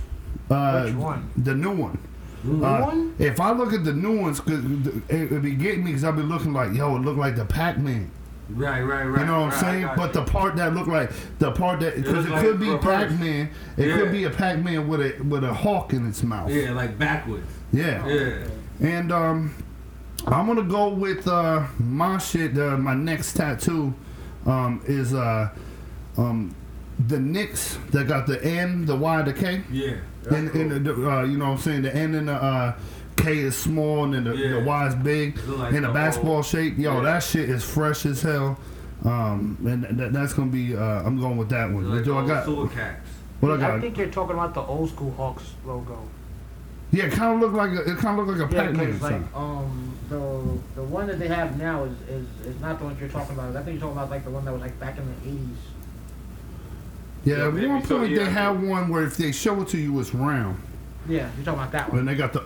Uh, 0.50 0.84
Which 0.84 0.94
one? 0.94 1.30
The 1.36 1.54
new 1.54 1.70
one. 1.72 1.98
New 2.42 2.64
Uh, 2.64 2.80
one? 2.86 3.14
If 3.18 3.38
I 3.40 3.52
look 3.52 3.72
at 3.72 3.84
the 3.84 3.92
new 3.92 4.20
ones, 4.20 4.40
cause 4.40 4.64
it, 5.08 5.32
it 5.32 5.42
be 5.42 5.52
getting 5.54 5.84
me 5.84 5.90
because 5.90 6.04
I'll 6.04 6.12
be 6.12 6.22
looking 6.22 6.52
like, 6.52 6.72
yo, 6.72 6.96
it 6.96 7.00
look 7.00 7.16
like 7.16 7.36
the 7.36 7.44
Pac-Man. 7.44 8.10
Right, 8.48 8.80
right, 8.82 9.04
right. 9.04 9.20
You 9.20 9.26
know 9.26 9.42
what 9.42 9.54
I'm 9.54 9.60
saying? 9.60 9.90
But 9.96 10.12
the 10.12 10.24
part 10.24 10.56
that 10.56 10.74
look 10.74 10.88
like 10.88 11.12
the 11.38 11.52
part 11.52 11.78
that 11.80 11.94
because 11.96 12.26
it, 12.26 12.30
like 12.32 12.42
could 12.42 12.58
be. 12.58 12.76
Pac-Man. 12.78 13.48
It 13.76 13.88
Yeah. 13.88 13.96
could 13.96 14.10
be 14.10 14.24
a 14.24 14.30
Pac-Man 14.30 14.88
with 14.88 15.00
a 15.00 15.22
with 15.22 15.44
a 15.44 15.52
hawk 15.54 15.92
in 15.92 16.06
its 16.08 16.22
mouth. 16.24 16.50
yeah, 16.50 16.72
like 16.72 16.98
backwards. 16.98 17.46
Yeah. 17.72 18.04
Yeah. 18.08 18.46
And 18.80 19.12
um, 19.12 19.54
I'm 20.26 20.46
gonna 20.46 20.62
go 20.62 20.88
with 20.88 21.26
uh, 21.26 21.66
my 21.78 22.18
shit. 22.18 22.56
Uh, 22.58 22.76
my 22.76 22.94
next 22.94 23.34
tattoo 23.34 23.94
um, 24.46 24.82
is 24.86 25.14
uh, 25.14 25.48
um, 26.16 26.54
the 27.08 27.18
Knicks 27.18 27.78
that 27.90 28.06
got 28.08 28.26
the 28.26 28.42
N, 28.44 28.84
the 28.86 28.96
Y, 28.96 29.22
the 29.22 29.32
K. 29.32 29.62
Yeah. 29.70 29.96
And, 30.30 30.50
and 30.50 30.84
the, 30.86 30.92
uh, 31.10 31.22
you 31.24 31.38
know 31.38 31.46
what 31.46 31.50
I'm 31.52 31.58
saying? 31.58 31.82
The 31.82 31.94
N 31.96 32.14
and 32.14 32.28
the 32.28 32.34
uh, 32.34 32.74
K 33.16 33.38
is 33.38 33.56
small 33.56 34.04
and 34.04 34.14
then 34.14 34.24
the, 34.24 34.34
Yeah. 34.36 34.60
the 34.60 34.64
Y 34.66 34.86
is 34.88 34.94
big. 34.96 35.38
Look 35.46 35.58
like 35.58 35.72
in 35.74 35.84
a 35.84 35.88
the 35.88 35.94
basketball 35.94 36.34
whole- 36.34 36.42
shape. 36.42 36.76
Yo, 36.78 36.96
Yeah. 36.96 37.02
that 37.02 37.22
shit 37.22 37.48
is 37.48 37.64
fresh 37.64 38.04
as 38.06 38.20
hell. 38.22 38.58
Um, 39.04 39.56
and 39.66 39.98
that, 39.98 40.12
that's 40.12 40.34
gonna 40.34 40.50
be. 40.50 40.76
Uh, 40.76 40.82
I'm 41.02 41.18
going 41.18 41.38
with 41.38 41.48
that 41.48 41.70
one. 41.72 41.88
like 41.90 42.04
Do 42.04 42.18
I 42.18 42.26
got? 42.26 42.44
sewer 42.44 42.68
cats. 42.68 43.08
What 43.40 43.52
I 43.52 43.56
got? 43.56 43.70
I 43.70 43.72
got? 43.74 43.80
think 43.80 43.96
you're 43.96 44.08
talking 44.08 44.34
about 44.34 44.52
the 44.52 44.60
old 44.60 44.90
school 44.90 45.12
Hawks 45.16 45.44
logo. 45.64 45.98
Yeah, 46.92 47.04
it 47.04 47.12
kind 47.12 47.34
of 47.34 47.40
looked 47.40 47.54
like 47.54 47.70
a, 47.70 47.90
it 47.92 47.98
kind 47.98 48.18
of 48.18 48.26
looked 48.26 48.40
like 48.40 48.50
a 48.50 48.54
Yeah, 48.54 48.62
Pac-Man 48.64 48.86
because 48.86 49.02
like 49.02 49.12
sign. 49.12 49.28
um 49.34 49.94
the 50.08 50.58
the 50.74 50.82
one 50.82 51.06
that 51.06 51.18
they 51.20 51.28
have 51.28 51.56
now 51.58 51.84
is, 51.84 51.92
is 52.08 52.26
is 52.46 52.60
not 52.60 52.78
the 52.78 52.84
one 52.86 52.96
you're 52.98 53.08
talking 53.08 53.34
about. 53.34 53.54
I 53.54 53.62
think 53.62 53.74
you're 53.78 53.82
talking 53.88 53.96
about 53.98 54.10
like 54.10 54.24
the 54.24 54.30
one 54.30 54.44
that 54.44 54.52
was 54.52 54.60
like 54.60 54.78
back 54.80 54.98
in 54.98 55.04
the 55.06 55.28
eighties. 55.30 55.56
Yeah, 57.24 57.36
Yeah, 57.36 57.46
at 57.48 57.54
maybe 57.54 57.66
one 57.68 57.84
so, 57.84 57.98
point 57.98 58.10
yeah. 58.12 58.24
they 58.24 58.30
have 58.30 58.62
one 58.62 58.88
where 58.88 59.04
if 59.04 59.16
they 59.16 59.30
show 59.32 59.60
it 59.62 59.68
to 59.68 59.78
you, 59.78 59.98
it's 60.00 60.14
round. 60.14 60.60
Yeah, 61.08 61.30
you're 61.36 61.44
talking 61.44 61.60
about 61.60 61.72
that 61.72 61.90
one. 61.90 62.00
And 62.00 62.08
they 62.08 62.14
got 62.14 62.32
the 62.32 62.42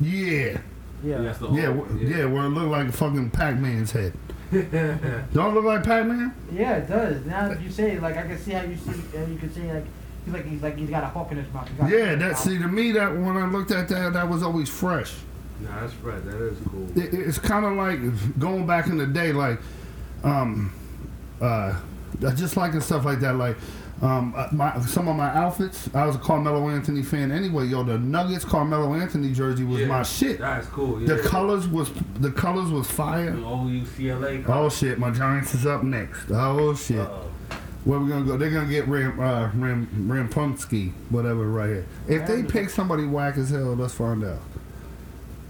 yeah, 0.00 0.58
Yeah. 1.04 1.18
That's 1.18 1.38
the 1.38 1.50
yeah, 1.52 1.68
old- 1.68 1.88
wh- 1.90 2.02
yeah, 2.02 2.24
where 2.24 2.44
it 2.44 2.48
looked 2.50 2.70
like 2.70 2.88
a 2.88 2.92
fucking 2.92 3.30
Pac-Man's 3.30 3.92
head. 3.92 4.12
Don't 5.32 5.54
look 5.54 5.64
like 5.64 5.84
Pac-Man? 5.84 6.34
Yeah, 6.52 6.76
it 6.76 6.88
does. 6.88 7.24
Now 7.26 7.48
that 7.48 7.60
you 7.60 7.70
say 7.70 7.92
it, 7.92 8.02
like 8.02 8.16
I 8.16 8.22
can 8.22 8.38
see 8.38 8.52
how 8.52 8.62
you 8.62 8.76
see, 8.76 9.16
and 9.16 9.32
you 9.32 9.38
can 9.38 9.52
see 9.52 9.62
like 9.70 9.84
he's 10.24 10.34
like 10.34 10.46
he's 10.46 10.62
like 10.62 10.76
he's 10.76 10.90
got 10.90 11.02
a 11.04 11.06
hawk 11.06 11.30
in 11.32 11.38
his 11.38 11.52
mouth. 11.52 11.68
Yeah, 11.88 12.12
a- 12.12 12.16
that 12.16 12.38
see 12.38 12.58
to 12.58 12.68
me 12.68 12.92
that 12.92 13.12
when 13.12 13.36
I 13.36 13.46
looked 13.46 13.70
at 13.70 13.88
that, 13.88 14.12
that 14.12 14.28
was 14.28 14.42
always 14.42 14.68
fresh. 14.68 15.14
Nah, 15.60 15.80
that's 15.80 15.94
right. 15.96 16.24
That 16.24 16.40
is 16.40 16.58
cool. 16.68 16.88
It, 16.98 17.14
it's 17.14 17.38
kind 17.38 17.64
of 17.64 17.72
like 17.74 18.38
going 18.38 18.66
back 18.66 18.86
in 18.88 18.98
the 18.98 19.06
day, 19.06 19.32
like, 19.32 19.60
um, 20.24 20.72
uh, 21.40 21.78
just 22.34 22.56
liking 22.56 22.80
stuff 22.80 23.04
like 23.04 23.20
that. 23.20 23.36
Like, 23.36 23.56
um, 24.02 24.34
uh, 24.36 24.48
my 24.50 24.78
some 24.80 25.06
of 25.08 25.16
my 25.16 25.28
outfits, 25.28 25.88
I 25.94 26.06
was 26.06 26.16
a 26.16 26.18
Carmelo 26.18 26.68
Anthony 26.68 27.02
fan 27.02 27.30
anyway. 27.30 27.66
Yo, 27.66 27.84
the 27.84 27.98
Nuggets 27.98 28.44
Carmelo 28.44 28.94
Anthony 28.94 29.32
jersey 29.32 29.64
was 29.64 29.80
Yeah, 29.80 29.86
my 29.86 30.02
shit. 30.02 30.40
That's 30.40 30.66
cool. 30.66 31.00
Yeah. 31.00 31.14
The 31.14 31.22
colors 31.22 31.68
was 31.68 31.90
the 32.18 32.32
colors 32.32 32.70
was 32.70 32.90
fire. 32.90 33.30
The 33.30 33.44
old 33.44 33.68
UCLA. 33.70 34.44
Oh 34.48 34.68
shit, 34.68 34.98
my 34.98 35.10
Giants 35.10 35.54
is 35.54 35.64
up 35.66 35.84
next. 35.84 36.30
Oh 36.30 36.74
shit. 36.74 36.98
Uh-oh. 36.98 37.30
Where 37.84 37.98
we 37.98 38.08
gonna 38.08 38.24
go? 38.24 38.36
They're 38.38 38.50
gonna 38.50 38.70
get 38.70 38.88
Ram 38.88 39.20
uh, 39.20 39.50
Ram 39.54 39.86
Rampunski, 40.08 40.92
whatever, 41.10 41.46
right 41.48 41.68
here. 41.68 41.86
If 42.08 42.26
they 42.26 42.42
pick 42.42 42.70
somebody 42.70 43.04
whack 43.06 43.36
as 43.36 43.50
hell, 43.50 43.74
let's 43.74 43.92
find 43.94 44.24
out. 44.24 44.38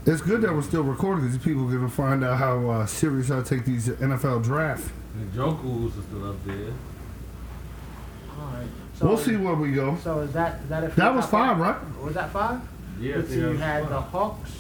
It's 0.07 0.20
good 0.20 0.43
that 0.43 0.53
we're 0.53 0.62
still 0.62 0.82
recording 0.82 1.24
because 1.26 1.43
people 1.43 1.68
are 1.68 1.72
gonna 1.72 1.89
find 1.89 2.24
out 2.24 2.39
how 2.39 2.68
uh, 2.68 2.87
serious 2.87 3.30
I 3.30 3.43
take 3.43 3.64
these 3.64 3.89
NFL 3.89 4.43
draft. 4.43 4.91
And 5.16 5.32
Njoku's 5.32 5.97
is 5.97 6.05
still 6.07 6.28
up 6.28 6.45
there. 6.45 6.72
All 8.37 8.47
right. 8.53 8.66
So, 8.99 9.07
we'll 9.07 9.16
see 9.16 9.37
where 9.37 9.55
we 9.55 9.72
go. 9.72 9.97
So 10.03 10.20
is 10.20 10.32
that 10.32 10.61
is 10.62 10.68
that 10.70 10.85
a 10.85 10.89
That 10.89 11.14
was 11.14 11.26
five, 11.26 11.59
right? 11.59 11.76
Was 12.03 12.14
that 12.14 12.30
five? 12.32 12.61
Yeah. 13.01 13.16
Let's 13.16 13.28
I 13.28 13.30
see. 13.35 13.41
think 13.41 13.53
You 13.53 13.59
had 13.59 13.82
fun. 13.85 13.93
the 13.93 14.01
Hawks. 14.01 14.51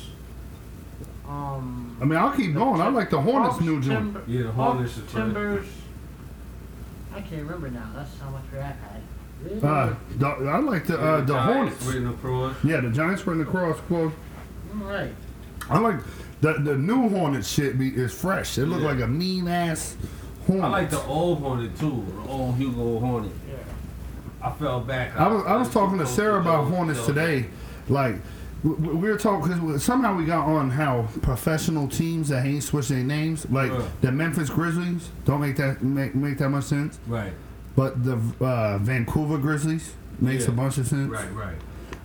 Um. 1.28 1.96
I 2.00 2.04
mean, 2.04 2.18
I'll 2.18 2.32
keep 2.32 2.54
going. 2.54 2.80
I 2.80 2.88
like 2.88 3.10
the 3.10 3.20
Hornets 3.20 3.54
Hawks, 3.54 3.64
new 3.64 3.80
joint. 3.80 3.98
Timber- 4.14 4.22
Yeah, 4.28 4.42
the 4.44 4.52
Hawks, 4.52 4.72
Hornets 4.74 4.96
is 4.96 5.10
trash. 5.10 5.24
Timbers. 5.24 5.66
I 7.14 7.20
can't 7.20 7.42
remember 7.42 7.70
now. 7.70 7.88
That's 7.94 8.18
how 8.18 8.30
much 8.30 8.42
Rat 8.52 8.76
had. 8.82 9.62
Uh, 9.62 9.94
the, 10.16 10.26
I 10.26 10.58
like 10.58 10.86
the 10.86 10.98
uh, 10.98 11.20
the 11.20 11.34
Giants 11.34 11.54
Hornets. 11.54 11.84
Written 11.86 12.08
across. 12.08 12.56
Yeah, 12.64 12.80
the 12.80 12.90
Giants 12.90 13.24
were 13.26 13.32
in 13.34 13.38
the 13.40 13.44
cross 13.44 13.78
quote. 13.80 14.12
All 14.72 14.86
right. 14.88 15.12
I 15.70 15.78
like 15.78 15.96
the 16.40 16.54
the 16.54 16.76
new 16.76 17.08
Hornet 17.08 17.44
shit. 17.44 17.78
Be, 17.78 17.88
is 17.88 18.12
fresh. 18.12 18.58
It 18.58 18.66
look 18.66 18.80
Yeah. 18.80 18.86
like 18.88 19.00
a 19.00 19.06
mean 19.06 19.46
ass 19.48 19.96
Hornet. 20.46 20.64
I 20.64 20.68
like 20.68 20.90
the 20.90 21.02
old 21.02 21.40
Hornet 21.40 21.78
too. 21.78 22.04
The 22.24 22.28
old 22.30 22.56
Hugo 22.56 22.98
Hornet. 22.98 23.32
Yeah. 23.48 23.56
I 24.46 24.50
fell 24.52 24.80
back. 24.80 25.16
I 25.16 25.28
was 25.28 25.44
I 25.46 25.56
was 25.56 25.70
talking 25.70 25.98
to 25.98 26.06
Sarah 26.06 26.40
about 26.40 26.68
Hornets 26.68 27.04
today. 27.06 27.46
Like 27.88 28.16
we, 28.64 28.70
we 28.72 29.08
were 29.10 29.18
talking 29.18 29.52
because 29.66 29.84
somehow 29.84 30.16
we 30.16 30.24
got 30.24 30.46
on 30.46 30.70
how 30.70 31.06
professional 31.22 31.86
teams 31.86 32.30
that 32.30 32.44
ain't 32.44 32.62
switch 32.64 32.88
their 32.88 33.04
names, 33.04 33.46
like 33.50 33.70
Yeah. 33.70 33.82
the 34.00 34.10
Memphis 34.12 34.50
Grizzlies, 34.50 35.10
don't 35.24 35.40
make 35.40 35.56
that 35.58 35.82
make, 35.82 36.14
make 36.14 36.38
that 36.38 36.48
much 36.48 36.64
sense. 36.64 36.98
Right, 37.06 37.32
But 37.76 38.02
the 38.04 38.18
uh, 38.40 38.78
Vancouver 38.78 39.38
Grizzlies 39.38 39.92
makes 40.20 40.44
Yeah. 40.44 40.50
a 40.50 40.54
bunch 40.54 40.78
of 40.78 40.86
sense. 40.88 41.10
right, 41.10 41.32
right. 41.34 41.56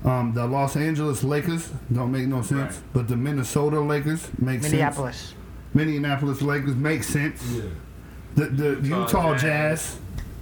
Um, 0.05 0.33
the 0.33 0.45
Los 0.47 0.75
Angeles 0.77 1.23
Lakers 1.23 1.69
don't 1.91 2.11
make 2.11 2.27
no 2.27 2.41
sense. 2.41 2.75
Right. 2.75 2.83
But 2.93 3.07
the 3.09 3.17
Minnesota 3.17 3.79
Lakers 3.81 4.27
make 4.39 4.61
Minneapolis. 4.61 5.17
sense. 5.17 5.33
Minneapolis 5.73 6.41
Lakers 6.41 6.75
make 6.75 7.03
sense. 7.03 7.43
Yeah. 7.51 7.61
The 8.35 8.45
the 8.45 8.69
Utah 8.87 8.99
Utah 9.05 9.31
Jazz. 9.33 9.41
Jazz, 9.41 9.97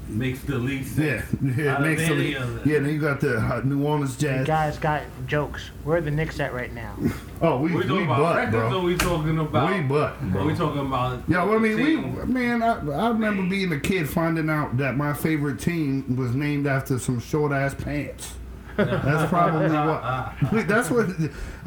Makes 0.10 0.42
the 0.42 0.58
least 0.58 0.98
yeah, 0.98 1.22
sense. 1.22 1.42
yeah, 1.58 1.74
Out 1.76 1.82
it 1.82 1.84
of 1.84 1.98
makes 1.98 2.02
the 2.08 2.14
any 2.16 2.34
of 2.36 2.56
them. 2.56 2.62
yeah. 2.70 2.80
Then 2.80 2.94
you 2.94 3.00
got 3.00 3.20
the 3.20 3.38
uh, 3.38 3.62
New 3.66 3.84
Orleans 3.86 4.22
You 4.22 4.30
Jazz. 4.30 4.48
guys 4.48 4.78
got 4.78 5.04
jokes. 5.28 5.70
Where 5.84 5.98
are 5.98 6.02
the 6.02 6.12
Knicks 6.12 6.40
at 6.40 6.54
right 6.54 6.74
now? 6.74 6.96
Oh, 7.40 7.60
we 7.60 7.70
We 7.70 7.78
we, 7.78 7.84
talking 7.84 8.06
about 8.06 8.18
butt, 8.20 8.36
records 8.38 8.56
or 8.56 8.70
bro. 8.70 8.82
we 8.82 8.96
talking 8.98 9.38
about? 9.38 9.72
We 9.76 9.82
butt, 9.82 10.14
Are 10.14 10.26
bro. 10.26 10.46
we 10.48 10.56
talking 10.56 10.82
about? 10.82 11.22
Yeah, 11.28 11.44
well, 11.44 11.58
I 11.58 11.60
mean, 11.60 11.78
team? 11.78 12.16
we 12.16 12.26
man, 12.34 12.64
I, 12.64 12.80
I 12.80 13.10
remember 13.10 13.44
being 13.48 13.72
a 13.74 13.80
kid 13.80 14.10
finding 14.10 14.50
out 14.50 14.78
that 14.78 14.98
my 14.98 15.14
favorite 15.14 15.60
team 15.60 16.16
was 16.16 16.34
named 16.34 16.66
after 16.66 16.98
some 16.98 17.20
short 17.20 17.52
ass 17.52 17.76
pants. 17.76 18.34
That's 18.76 19.30
probably 19.30 19.70
what. 19.70 20.68
That's 20.68 20.90
what. 20.90 21.10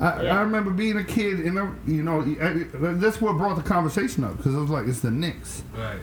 I, 0.01 0.27
I 0.27 0.41
remember 0.41 0.73
being 0.73 0.97
a 0.97 1.05
kid, 1.05 1.39
and 1.41 1.57
I- 1.57 1.71
you 1.87 2.03
know, 2.03 2.23
I- 2.23 2.67
that's 2.95 3.21
what 3.21 3.37
brought 3.37 3.55
the 3.57 3.63
conversation 3.63 4.25
up 4.25 4.39
because 4.39 4.53
it 4.55 4.59
was 4.61 4.71
like 4.71 4.89
it's 4.89 4.99
the 5.01 5.13
Knicks. 5.13 5.63
Right. 5.77 6.01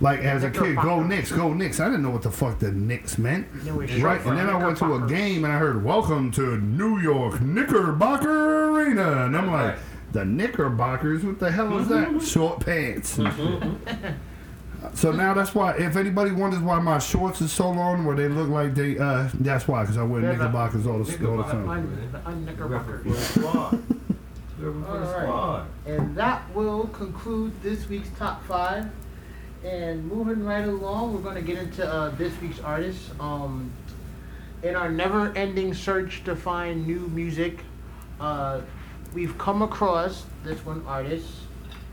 Like 0.00 0.20
as 0.20 0.42
a 0.42 0.50
kid, 0.50 0.58
go 0.60 0.66
Knickerbocker. 0.66 1.04
Knicks, 1.04 1.32
go 1.32 1.54
Knicks. 1.54 1.78
I 1.78 1.84
didn't 1.86 2.02
know 2.02 2.10
what 2.10 2.22
the 2.22 2.30
fuck 2.30 2.58
the 2.58 2.72
Knicks 2.72 3.16
meant. 3.16 3.46
It 3.64 3.70
Right, 3.70 4.20
short 4.20 4.26
and 4.26 4.38
then 4.38 4.48
I 4.48 4.56
went 4.56 4.78
to 4.78 4.94
a 4.94 5.06
game 5.06 5.44
and 5.44 5.52
I 5.52 5.58
heard 5.58 5.84
"Welcome 5.84 6.32
to 6.32 6.58
New 6.58 6.98
York 6.98 7.40
Knickerbocker 7.40 8.70
Arena," 8.70 9.24
and 9.24 9.36
I'm 9.36 9.52
like, 9.52 9.76
"The 10.10 10.24
Knickerbockers? 10.24 11.24
What 11.24 11.38
the 11.38 11.52
hell 11.52 11.78
is 11.78 11.88
that? 11.88 12.08
Mm-hmm. 12.08 12.18
Short 12.18 12.58
pants." 12.64 13.18
Mm-hmm. 13.18 13.84
Mm-hmm. 13.84 14.14
so 14.94 15.12
now 15.12 15.32
that's 15.32 15.54
why. 15.54 15.76
If 15.76 15.94
anybody 15.94 16.32
wonders 16.32 16.60
why 16.60 16.80
my 16.80 16.98
shorts 16.98 17.40
are 17.40 17.48
so 17.48 17.70
long, 17.70 18.04
where 18.04 18.16
they 18.16 18.26
look 18.26 18.48
like 18.48 18.74
they, 18.74 18.98
uh, 18.98 19.28
that's 19.34 19.68
why, 19.68 19.82
because 19.82 19.96
I 19.96 20.02
wear 20.02 20.22
Knickerbockers 20.22 20.88
all 20.88 21.04
the, 21.04 21.28
all 21.28 21.36
the 21.36 21.44
time. 21.44 21.68
Un, 21.68 22.08
the 22.10 22.26
un-Knickerbockers. 22.26 23.06
Referee 23.06 23.12
for 23.12 23.16
the 23.16 23.48
squad. 23.48 23.82
Referee 24.58 24.82
for 24.82 24.98
the 24.98 25.26
All 25.28 25.58
right. 25.58 25.66
And 25.86 26.16
that 26.16 26.52
will 26.52 26.88
conclude 26.88 27.52
this 27.62 27.88
week's 27.88 28.10
top 28.18 28.44
five. 28.46 28.90
And 29.64 30.06
moving 30.06 30.44
right 30.44 30.66
along, 30.66 31.14
we're 31.14 31.20
going 31.20 31.36
to 31.36 31.42
get 31.42 31.56
into 31.56 31.90
uh, 31.90 32.10
this 32.10 32.38
week's 32.42 32.60
artists. 32.60 33.10
Um, 33.18 33.72
in 34.62 34.76
our 34.76 34.90
never-ending 34.90 35.72
search 35.72 36.22
to 36.24 36.36
find 36.36 36.86
new 36.86 37.00
music, 37.08 37.60
uh, 38.20 38.60
we've 39.14 39.36
come 39.38 39.62
across 39.62 40.26
this 40.42 40.62
one 40.66 40.84
artist. 40.86 41.28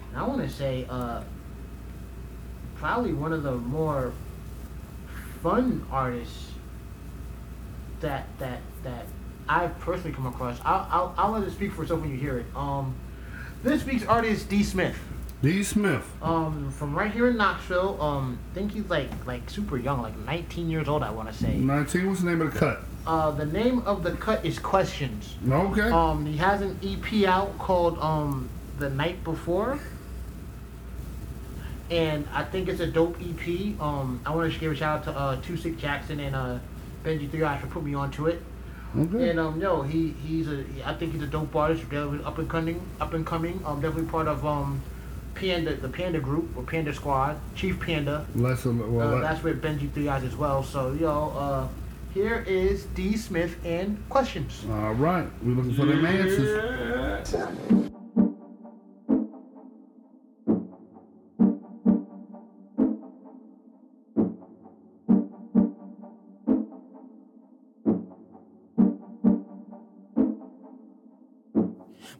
And 0.09 0.19
I 0.19 0.27
want 0.27 0.41
to 0.41 0.49
say, 0.49 0.85
uh, 0.89 1.23
probably 2.75 3.13
one 3.13 3.31
of 3.31 3.43
the 3.43 3.55
more 3.55 4.11
fun 5.41 5.85
artists 5.91 6.49
that 8.01 8.27
that 8.39 8.59
that 8.83 9.05
I've 9.47 9.79
personally 9.79 10.13
come 10.13 10.25
across. 10.25 10.59
I'll, 10.65 10.87
I'll, 10.91 11.15
I'll 11.17 11.31
let 11.31 11.43
it 11.43 11.51
speak 11.51 11.71
for 11.71 11.83
itself 11.83 12.01
when 12.01 12.11
you 12.11 12.17
hear 12.17 12.39
it. 12.39 12.45
Um, 12.53 12.95
this 13.63 13.85
week's 13.85 14.05
artist 14.05 14.49
Dee 14.49 14.63
Smith. 14.63 14.97
Dee 15.41 15.63
Smith. 15.63 16.07
Um, 16.21 16.71
from 16.71 16.93
right 16.95 17.11
here 17.11 17.27
in 17.29 17.37
Knoxville. 17.37 17.99
Um, 18.01 18.37
I 18.51 18.53
think 18.55 18.73
he's 18.73 18.89
like 18.89 19.09
like 19.25 19.49
super 19.49 19.77
young, 19.77 20.01
like 20.01 20.17
19 20.19 20.69
years 20.69 20.87
old. 20.87 21.01
I 21.03 21.09
want 21.11 21.31
to 21.31 21.33
say. 21.35 21.55
19. 21.57 22.07
What's 22.07 22.21
the 22.21 22.27
name 22.27 22.41
of 22.41 22.53
the 22.53 22.59
cut? 22.59 22.83
Uh, 23.07 23.31
the 23.31 23.45
name 23.47 23.79
of 23.79 24.03
the 24.03 24.11
cut 24.11 24.45
is 24.45 24.59
Questions. 24.59 25.35
Okay. 25.49 25.89
Um, 25.89 26.25
he 26.27 26.37
has 26.37 26.61
an 26.61 26.79
EP 26.83 27.25
out 27.27 27.57
called 27.57 27.97
um 27.99 28.49
The 28.77 28.89
Night 28.89 29.23
Before. 29.23 29.79
And 31.89 32.25
I 32.33 32.43
think 32.43 32.69
it's 32.69 32.79
a 32.79 32.87
dope 32.87 33.17
EP. 33.19 33.79
Um, 33.81 34.21
I 34.25 34.33
want 34.33 34.51
to 34.53 34.59
give 34.59 34.71
a 34.71 34.75
shout 34.75 34.99
out 34.99 35.03
to 35.05 35.11
uh 35.19 35.41
Two 35.41 35.57
Sick 35.57 35.77
Jackson 35.77 36.19
and 36.19 36.35
uh 36.35 36.59
Benji 37.03 37.29
Three 37.31 37.43
Eyes 37.43 37.59
for 37.61 37.67
putting 37.67 37.89
me 37.89 37.95
onto 37.95 38.27
it. 38.27 38.43
okay. 38.95 39.29
And 39.31 39.39
um, 39.39 39.59
yo, 39.59 39.81
he 39.81 40.09
he's 40.25 40.47
a 40.47 40.63
I 40.85 40.93
think 40.93 41.13
he's 41.13 41.23
a 41.23 41.27
dope 41.27 41.55
artist, 41.55 41.81
definitely 41.83 42.23
up 42.23 42.37
and 42.37 42.47
coming, 42.47 42.79
up 43.01 43.13
and 43.15 43.25
coming. 43.25 43.59
Um, 43.65 43.81
definitely 43.81 44.09
part 44.11 44.27
of 44.27 44.45
um, 44.45 44.81
Panda, 45.35 45.75
the 45.75 45.89
Panda 45.89 46.19
Group 46.19 46.55
or 46.55 46.63
Panda 46.63 46.93
Squad, 46.93 47.37
Chief 47.55 47.79
Panda. 47.79 48.25
Let's 48.35 48.65
well, 48.65 49.01
Uh, 49.01 49.11
let- 49.15 49.21
that's 49.21 49.43
with 49.43 49.61
Benji 49.61 49.91
Three 49.91 50.07
Eyes 50.09 50.23
as 50.23 50.35
well. 50.35 50.63
So 50.63 50.93
yo, 50.93 51.33
uh, 51.37 51.67
here 52.13 52.43
is 52.47 52.85
Dee 52.95 53.15
Smith 53.17 53.55
and 53.65 53.97
questions. 54.09 54.63
all 54.69 54.93
right. 54.93 55.27
We're 55.43 55.53
looking 55.55 55.73
for 55.73 55.85
them 55.85 56.05
answers. 56.05 57.35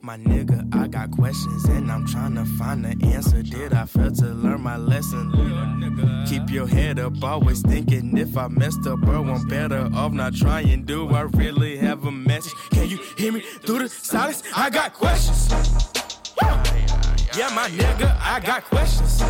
My 0.03 0.17
nigga, 0.17 0.67
I 0.73 0.87
got 0.87 1.11
questions 1.11 1.65
and 1.65 1.91
I'm 1.91 2.07
trying 2.07 2.33
to 2.33 2.43
find 2.57 2.83
the 2.83 3.13
answer. 3.13 3.43
Did 3.43 3.73
I 3.73 3.85
fail 3.85 4.11
to 4.11 4.25
learn 4.25 4.61
my 4.61 4.75
lesson? 4.75 5.31
Keep 6.27 6.49
your 6.49 6.67
head 6.67 6.97
up, 6.97 7.23
always 7.23 7.61
thinking 7.61 8.17
if 8.17 8.35
I 8.35 8.47
messed 8.47 8.87
up, 8.87 8.99
bro, 9.01 9.23
I'm 9.23 9.47
better 9.47 9.87
off 9.93 10.11
not 10.11 10.33
trying. 10.33 10.85
Do 10.85 11.07
I 11.09 11.21
really 11.21 11.77
have 11.77 12.03
a 12.05 12.11
message? 12.11 12.53
Can 12.71 12.89
you 12.89 12.97
hear 13.15 13.31
me 13.31 13.41
through 13.41 13.79
the 13.79 13.89
silence? 13.89 14.41
I 14.55 14.71
got 14.71 14.93
questions. 14.93 15.49
Yeah, 17.37 17.53
my 17.53 17.69
nigga, 17.69 18.17
I 18.19 18.39
got 18.43 18.63
questions. 18.63 19.21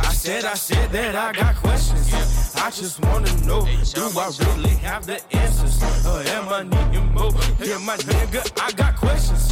I 0.00 0.12
said, 0.12 0.44
I 0.44 0.54
said 0.54 0.92
that 0.92 1.16
I 1.16 1.32
got 1.32 1.56
questions. 1.56 2.23
I 2.56 2.70
just 2.70 3.00
wanna 3.04 3.32
know, 3.46 3.66
do 3.94 4.18
I 4.18 4.30
really 4.40 4.76
have 4.76 5.06
the 5.06 5.20
answers? 5.36 5.82
Or 6.06 6.20
am 6.20 6.48
I 6.48 6.62
needing 6.62 7.12
more? 7.12 7.32
Yeah, 7.60 7.78
my 7.78 7.96
nigga, 7.96 8.42
I 8.60 8.72
got 8.72 8.96
questions. 8.96 9.50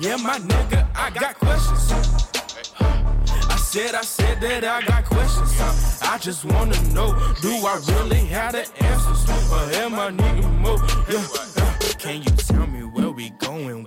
Yeah, 0.00 0.16
my 0.16 0.38
nigga, 0.38 0.86
I 0.94 1.10
got 1.10 1.34
questions. 1.38 1.92
I 3.50 3.56
said, 3.56 3.94
I 3.94 4.02
said 4.02 4.40
that 4.40 4.64
I 4.64 4.82
got 4.82 5.04
questions. 5.04 5.58
I 6.02 6.18
just 6.18 6.44
wanna 6.44 6.80
know, 6.92 7.12
do 7.40 7.50
I 7.66 7.80
really 7.88 8.24
have 8.26 8.52
the 8.52 8.66
answers? 8.84 9.50
Or 9.50 9.82
am 9.82 9.94
I 9.94 10.10
needing 10.10 10.56
more? 10.58 10.78
Yeah, 11.08 11.24
can 11.98 12.22
you 12.22 12.30
tell 12.30 12.66
me 12.66 12.82
where 12.84 13.10
we 13.10 13.30
going, 13.30 13.84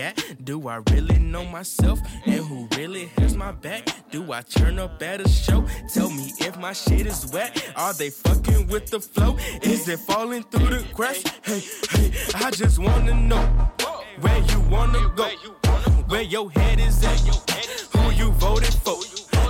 at? 0.00 0.44
Do 0.44 0.68
I 0.68 0.80
really 0.90 1.18
know 1.18 1.44
myself 1.44 2.00
and 2.26 2.34
who 2.34 2.68
really 2.76 3.06
has 3.18 3.36
my 3.36 3.52
back? 3.52 3.88
Do 4.10 4.32
I 4.32 4.42
turn 4.42 4.78
up 4.78 5.02
at 5.02 5.20
a 5.20 5.28
show? 5.28 5.64
Tell 5.92 6.10
me 6.10 6.32
if 6.40 6.58
my 6.58 6.72
shit 6.72 7.06
is 7.06 7.30
wet. 7.32 7.72
Are 7.76 7.92
they 7.94 8.10
fucking 8.10 8.68
with 8.68 8.86
the 8.90 9.00
flow? 9.00 9.36
Is 9.62 9.88
it 9.88 10.00
falling 10.00 10.42
through 10.44 10.78
the 10.78 10.84
cracks? 10.94 11.24
Hey, 11.42 11.62
hey, 11.90 12.12
I 12.34 12.50
just 12.50 12.78
wanna 12.78 13.14
know 13.14 13.44
where 14.20 14.38
you 14.38 14.60
wanna 14.70 15.12
go, 15.16 15.28
where 16.08 16.22
your 16.22 16.50
head 16.50 16.80
is 16.80 17.02
at, 17.04 17.20
who 17.96 18.10
you 18.12 18.30
voted 18.32 18.74
for. 18.74 18.98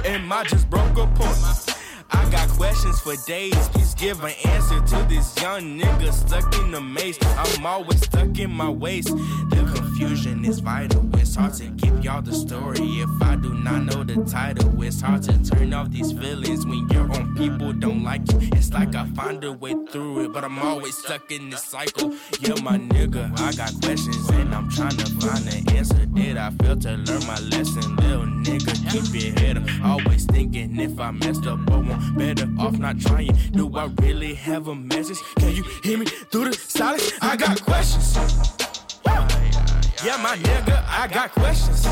Am 0.05 0.33
I 0.33 0.45
just 0.45 0.69
broke 0.71 0.99
apart? 0.99 1.74
I 2.15 2.31
got 2.31 2.49
questions 2.51 3.01
for 3.01 3.17
days. 3.27 3.69
Please 3.69 3.95
give 3.95 4.23
an 4.25 4.35
answer 4.45 4.81
to 4.81 5.07
this 5.09 5.35
young 5.41 5.79
nigga 5.79 6.13
stuck 6.13 6.55
in 6.61 6.71
the 6.71 6.81
maze. 6.81 7.19
I'm 7.23 7.67
always 7.67 8.01
stuck 8.03 8.39
in 8.39 8.51
my 8.51 8.71
ways. 8.71 9.07
The 9.07 9.71
confusion 9.75 10.45
is 10.45 10.61
vital. 10.61 11.05
It's 11.15 11.35
hard 11.35 11.55
to 11.55 11.67
give 11.67 12.05
y'all 12.05 12.23
the 12.23 12.33
story 12.33 12.79
if 12.81 13.23
I 13.23 13.37
do 13.37 13.55
not 13.55 13.85
know 13.85 14.05
the 14.05 14.23
title. 14.25 14.83
It's 14.83 15.01
hard 15.01 15.23
to 15.25 15.33
turn 15.51 15.73
off 15.73 15.91
these 15.91 16.13
feelings 16.13 16.67
when 16.67 16.89
your 16.91 17.11
own 17.17 17.35
people 17.35 17.73
don't 17.73 18.03
like 18.03 18.31
you. 18.33 18.39
It's 18.53 18.73
like 18.73 18.95
I 18.95 19.07
find 19.11 19.43
a 19.45 19.53
way 19.53 19.75
through 19.91 20.25
it, 20.25 20.33
but 20.33 20.45
I'm 20.45 20.59
always 20.59 20.97
stuck 20.97 21.31
in 21.31 21.51
this 21.51 21.65
cycle. 21.65 22.15
Yeah, 22.41 22.55
my 22.63 22.79
nigga, 22.79 23.33
I 23.41 23.53
got 23.53 23.73
questions 23.83 24.29
and 24.31 24.55
I'm 24.55 24.69
trying 24.71 24.97
to 24.97 25.07
find 25.21 25.47
an 25.55 25.77
answer. 25.77 26.07
Did 26.07 26.37
I 26.37 26.51
fail 26.51 26.77
to 26.77 26.91
learn 26.93 27.27
my 27.27 27.39
lesson, 27.41 27.97
little 27.97 28.27
nigga? 28.27 28.75
Keep 28.93 29.23
your 29.23 29.33
head 29.41 29.57
up. 29.59 29.65
Always 29.85 30.25
thinking 30.27 30.79
if 30.79 30.99
I 31.01 31.11
messed 31.11 31.47
up, 31.47 31.59
won't 31.71 32.04
better 32.17 32.49
off 32.59 32.79
not 32.79 33.01
trying. 33.01 33.35
Do 33.53 33.75
I 33.77 33.87
really 34.01 34.35
have 34.35 34.69
a 34.69 34.75
message? 34.75 35.19
Can 35.39 35.55
you 35.55 35.65
hear 35.83 35.99
me 35.99 36.07
through 36.07 36.47
the 36.51 36.53
silence? 36.53 37.13
I 37.21 37.37
got 37.37 37.63
questions. 37.63 38.15
Yeah, 40.05 40.19
my 40.19 40.37
nigga, 40.37 40.85
I 40.87 41.09
got 41.09 41.31
questions. 41.33 41.87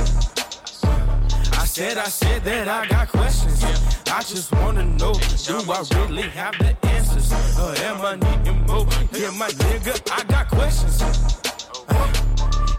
I 1.54 1.64
said, 1.64 1.96
I 1.96 2.04
said 2.04 2.44
that 2.44 2.68
I 2.68 2.86
got 2.86 3.08
questions. 3.08 3.64
I 4.08 4.20
just 4.20 4.52
wanna 4.52 4.84
know, 4.84 5.14
do 5.46 5.72
I 5.72 5.84
really 5.96 6.22
have 6.22 6.58
the 6.58 6.76
answers? 6.88 7.32
Or 7.58 7.74
am 7.86 8.04
I 8.04 8.16
needing 8.16 8.66
more? 8.66 8.86
Yeah, 9.12 9.30
my 9.30 9.48
nigga, 9.48 9.94
I 10.12 10.24
got 10.24 10.48
questions. 10.48 11.00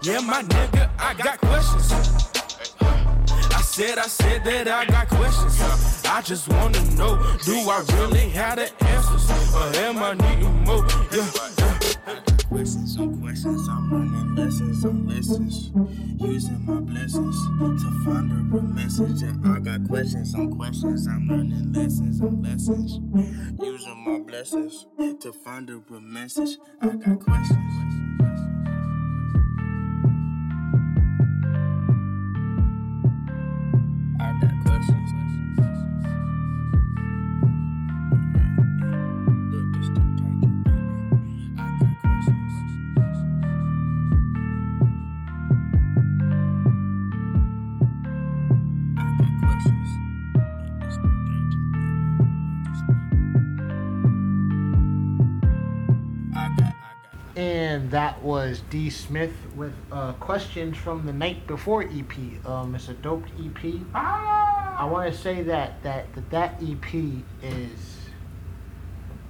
Yeah, 0.03 0.19
my 0.19 0.43
nigga, 0.43 0.89
I 0.99 1.13
got 1.15 1.39
questions. 1.39 2.32
I 3.73 3.75
said, 3.75 3.97
I 3.97 4.05
said 4.05 4.43
that 4.43 4.67
I 4.67 4.85
got 4.85 5.07
questions. 5.07 5.59
I 6.05 6.21
just 6.21 6.47
wanna 6.47 6.79
know, 6.91 7.17
do 7.43 7.55
I 7.55 7.83
really 7.97 8.29
have 8.29 8.57
the 8.57 8.71
answers? 8.85 9.27
Or 9.51 9.75
am 9.81 9.97
I 9.97 10.13
needing 10.13 10.63
more? 10.63 10.85
Yeah, 11.11 11.27
yeah. 11.57 12.19
Questions 12.49 12.99
on 12.99 13.19
questions, 13.19 13.67
I'm 13.67 13.91
learning 13.91 14.35
lessons 14.35 14.85
on 14.85 15.07
lessons. 15.07 15.71
Using 16.21 16.63
my 16.67 16.81
blessings 16.81 17.35
to 17.81 18.03
find 18.05 18.31
a 18.31 18.35
real 18.53 18.61
message. 18.61 19.23
And 19.23 19.43
I 19.47 19.57
got 19.57 19.87
questions 19.89 20.35
on 20.35 20.55
questions, 20.55 21.07
I'm 21.07 21.27
learning 21.27 21.73
lessons 21.73 22.21
on 22.21 22.43
lessons. 22.43 22.99
Using 23.59 24.03
my 24.05 24.19
blessings 24.19 24.85
to 25.19 25.33
find 25.33 25.67
a 25.71 25.77
real 25.89 25.99
message. 25.99 26.59
I 26.79 26.89
got 26.89 27.19
questions. 27.21 28.62
And 57.83 57.91
that 57.91 58.23
was 58.23 58.61
Dee 58.69 58.89
Smith 58.89 59.33
with 59.57 59.73
uh, 59.91 60.13
questions 60.13 60.77
from 60.77 61.05
the 61.05 61.11
night 61.11 61.45
before 61.47 61.83
EP. 61.83 62.45
Um, 62.47 62.73
it's 62.75 62.87
a 62.87 62.93
dope 62.93 63.25
EP. 63.37 63.75
I 63.93 64.87
want 64.89 65.11
to 65.11 65.19
say 65.19 65.43
that 65.43 65.83
that 65.83 66.05
that, 66.15 66.29
that 66.29 66.63
EP 66.63 66.93
is, 67.41 67.97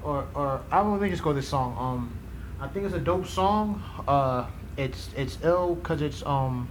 or 0.04 0.28
or 0.36 0.62
I 0.70 0.82
let 0.82 1.02
me 1.02 1.10
just 1.10 1.24
go 1.24 1.34
this 1.34 1.48
song. 1.48 1.76
Um, 1.80 2.16
I 2.60 2.68
think 2.68 2.86
it's 2.86 2.94
a 2.94 3.00
dope 3.00 3.26
song. 3.26 3.82
Uh, 4.08 4.46
it's 4.78 5.10
it's 5.18 5.40
ill 5.42 5.74
because 5.74 6.04
it's 6.04 6.24
um. 6.24 6.70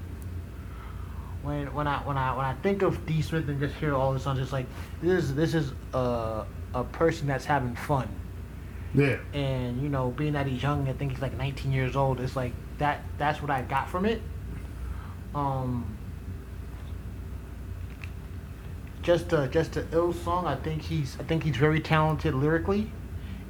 When 1.42 1.74
when 1.74 1.88
I 1.88 1.98
when 2.06 2.16
I 2.16 2.36
when 2.36 2.46
I 2.46 2.54
think 2.62 2.82
of 2.82 3.04
Dee 3.06 3.22
Smith 3.22 3.48
and 3.48 3.58
just 3.58 3.74
hear 3.74 3.96
all 3.96 4.12
the 4.12 4.20
songs, 4.20 4.38
it's 4.38 4.52
like 4.52 4.66
this 5.02 5.24
is 5.24 5.34
this 5.34 5.52
is 5.52 5.72
a 5.94 6.46
a 6.74 6.84
person 6.84 7.26
that's 7.26 7.44
having 7.44 7.74
fun 7.74 8.08
Yeah. 8.94 9.16
and 9.32 9.82
you 9.82 9.88
know 9.88 10.10
being 10.10 10.34
that 10.34 10.46
he's 10.46 10.62
young 10.62 10.86
i 10.88 10.92
think 10.92 11.12
he's 11.12 11.22
like 11.22 11.34
19 11.36 11.72
years 11.72 11.96
old 11.96 12.20
it's 12.20 12.36
like 12.36 12.52
that 12.76 13.00
that's 13.16 13.40
what 13.40 13.50
i 13.50 13.62
got 13.62 13.88
from 13.88 14.04
it. 14.04 14.20
Um 15.34 15.96
just 19.02 19.32
a 19.32 19.48
just 19.48 19.76
a 19.76 19.86
ill 19.92 20.12
song. 20.12 20.46
I 20.46 20.56
think 20.56 20.82
he's 20.82 21.16
i 21.18 21.22
think 21.24 21.42
he's 21.44 21.56
very 21.56 21.80
talented 21.80 22.34
lyrically 22.34 22.90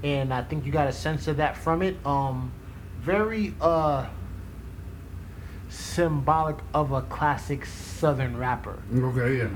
and 0.02 0.32
i 0.32 0.42
think 0.42 0.64
you 0.64 0.72
got 0.72 0.86
a 0.88 0.92
sense 0.92 1.26
of 1.28 1.36
that 1.38 1.56
from 1.56 1.82
it. 1.82 1.96
Um 2.06 2.52
very 3.00 3.54
uh 3.60 4.06
symbolic 5.68 6.56
of 6.74 6.92
a 6.92 7.02
classic 7.02 7.64
southern 7.66 8.36
rapper. 8.36 8.80
Okay, 8.94 9.38
yeah. 9.38 9.48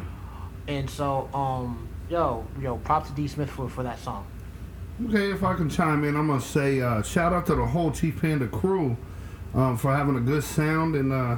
and 0.67 0.89
so 0.91 1.29
um 1.33 1.89
yo 2.11 2.47
yo 2.61 2.77
props 2.79 3.09
to 3.11 3.15
dee 3.15 3.29
smith 3.29 3.51
for 3.51 3.69
for 3.69 3.83
that 3.83 3.99
song 3.99 4.27
Okay, 5.05 5.31
if 5.31 5.45
I 5.45 5.53
can 5.53 5.69
chime 5.69 6.05
in, 6.05 6.17
I'm 6.17 6.29
gonna 6.29 6.41
say 6.41 6.81
uh, 6.81 7.03
shout 7.03 7.35
out 7.35 7.45
to 7.47 7.55
the 7.55 7.67
whole 7.67 7.91
Chief 7.91 8.19
Panda 8.19 8.47
crew 8.47 8.97
um, 9.55 9.77
for 9.77 9.95
having 9.95 10.17
a 10.17 10.21
good 10.21 10.43
sound 10.43 10.95
and 10.95 11.13
uh, 11.13 11.37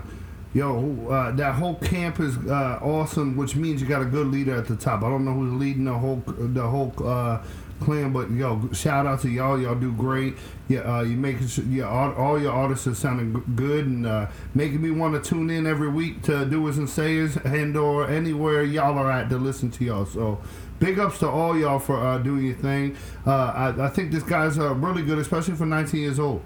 yo, 0.54 1.08
uh, 1.10 1.32
that 1.32 1.56
whole 1.56 1.74
camp 1.74 2.20
is 2.20 2.36
uh, 2.46 2.78
awesome, 2.80 3.36
which 3.36 3.56
means 3.56 3.82
you 3.82 3.88
got 3.88 4.00
a 4.00 4.04
good 4.04 4.28
leader 4.28 4.54
at 4.54 4.68
the 4.68 4.76
top. 4.76 5.02
I 5.02 5.08
don't 5.08 5.24
know 5.24 5.32
who's 5.32 5.52
leading 5.54 5.86
the 5.86 5.94
whole 5.94 6.22
the 6.24 6.68
whole 6.68 6.94
uh, 7.04 7.42
clan, 7.80 8.12
but 8.12 8.30
yo, 8.30 8.70
shout 8.72 9.06
out 9.06 9.22
to 9.22 9.28
y'all. 9.28 9.60
Y'all 9.60 9.74
do 9.74 9.90
great. 9.90 10.36
Yeah, 10.68 10.80
uh, 10.80 11.02
you 11.02 11.16
making 11.16 11.48
sure, 11.48 11.64
yeah, 11.64 11.88
all, 11.88 12.40
your 12.40 12.52
artists 12.52 12.86
are 12.86 12.94
sounding 12.94 13.42
good 13.56 13.86
and 13.86 14.28
making 14.54 14.82
me 14.82 14.92
want 14.92 15.20
to 15.20 15.30
tune 15.30 15.50
in 15.50 15.66
every 15.66 15.88
week 15.88 16.22
to 16.22 16.44
doers 16.44 16.78
and 16.78 16.88
sayers 16.88 17.36
and 17.38 17.76
or 17.76 18.08
anywhere 18.08 18.62
y'all 18.62 18.96
are 18.98 19.10
at 19.10 19.30
to 19.30 19.36
listen 19.36 19.72
to 19.72 19.84
y'all. 19.84 20.06
So 20.06 20.40
big 20.78 20.98
ups 20.98 21.18
to 21.18 21.28
all 21.28 21.58
y'all 21.58 21.78
for 21.78 21.96
uh, 21.96 22.18
doing 22.18 22.46
your 22.46 22.54
thing. 22.54 22.96
Uh, 23.26 23.72
I, 23.76 23.86
I 23.86 23.88
think 23.88 24.12
this 24.12 24.22
guy's 24.22 24.58
uh, 24.58 24.74
really 24.74 25.02
good, 25.02 25.18
especially 25.18 25.54
for 25.54 25.66
19 25.66 26.00
years 26.00 26.18
old. 26.18 26.42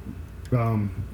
Um, 0.52 1.04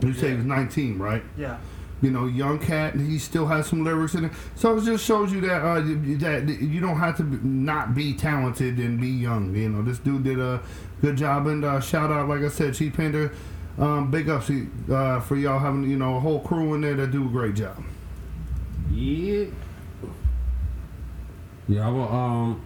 you 0.00 0.12
say 0.14 0.30
he 0.30 0.36
was 0.36 0.44
19, 0.44 0.98
right? 0.98 1.22
yeah 1.36 1.58
You 2.00 2.10
know, 2.10 2.26
young 2.26 2.58
cat, 2.58 2.94
and 2.94 3.08
he 3.08 3.18
still 3.18 3.46
has 3.46 3.66
some 3.66 3.84
lyrics 3.84 4.14
in 4.14 4.24
it. 4.24 4.32
So 4.56 4.76
it 4.76 4.84
just 4.84 5.04
shows 5.04 5.32
you 5.32 5.40
that 5.42 5.62
uh, 5.62 5.80
that 5.80 6.58
you 6.60 6.80
don't 6.80 6.98
have 6.98 7.16
to 7.18 7.46
not 7.46 7.94
be 7.94 8.12
talented 8.14 8.78
and 8.78 9.00
be 9.00 9.08
young. 9.08 9.54
You 9.54 9.68
know, 9.68 9.82
this 9.82 9.98
dude 9.98 10.24
did 10.24 10.40
a 10.40 10.60
good 11.00 11.16
job, 11.16 11.46
and 11.46 11.64
uh, 11.64 11.80
shout 11.80 12.10
out, 12.10 12.28
like 12.28 12.40
I 12.42 12.48
said, 12.48 12.74
Chief 12.74 12.94
Panda. 12.94 13.30
Um, 13.78 14.10
big 14.10 14.28
ups 14.28 14.50
uh, 14.90 15.20
for 15.20 15.36
y'all 15.36 15.58
having 15.58 15.88
you 15.88 15.96
know 15.96 16.16
a 16.16 16.20
whole 16.20 16.40
crew 16.40 16.74
in 16.74 16.82
there 16.82 16.94
that 16.94 17.10
do 17.10 17.24
a 17.24 17.28
great 17.28 17.54
job. 17.54 17.82
Yeah. 18.90 19.46
Yeah, 21.68 21.86
I 21.86 21.90
will 21.90 22.08
um 22.08 22.62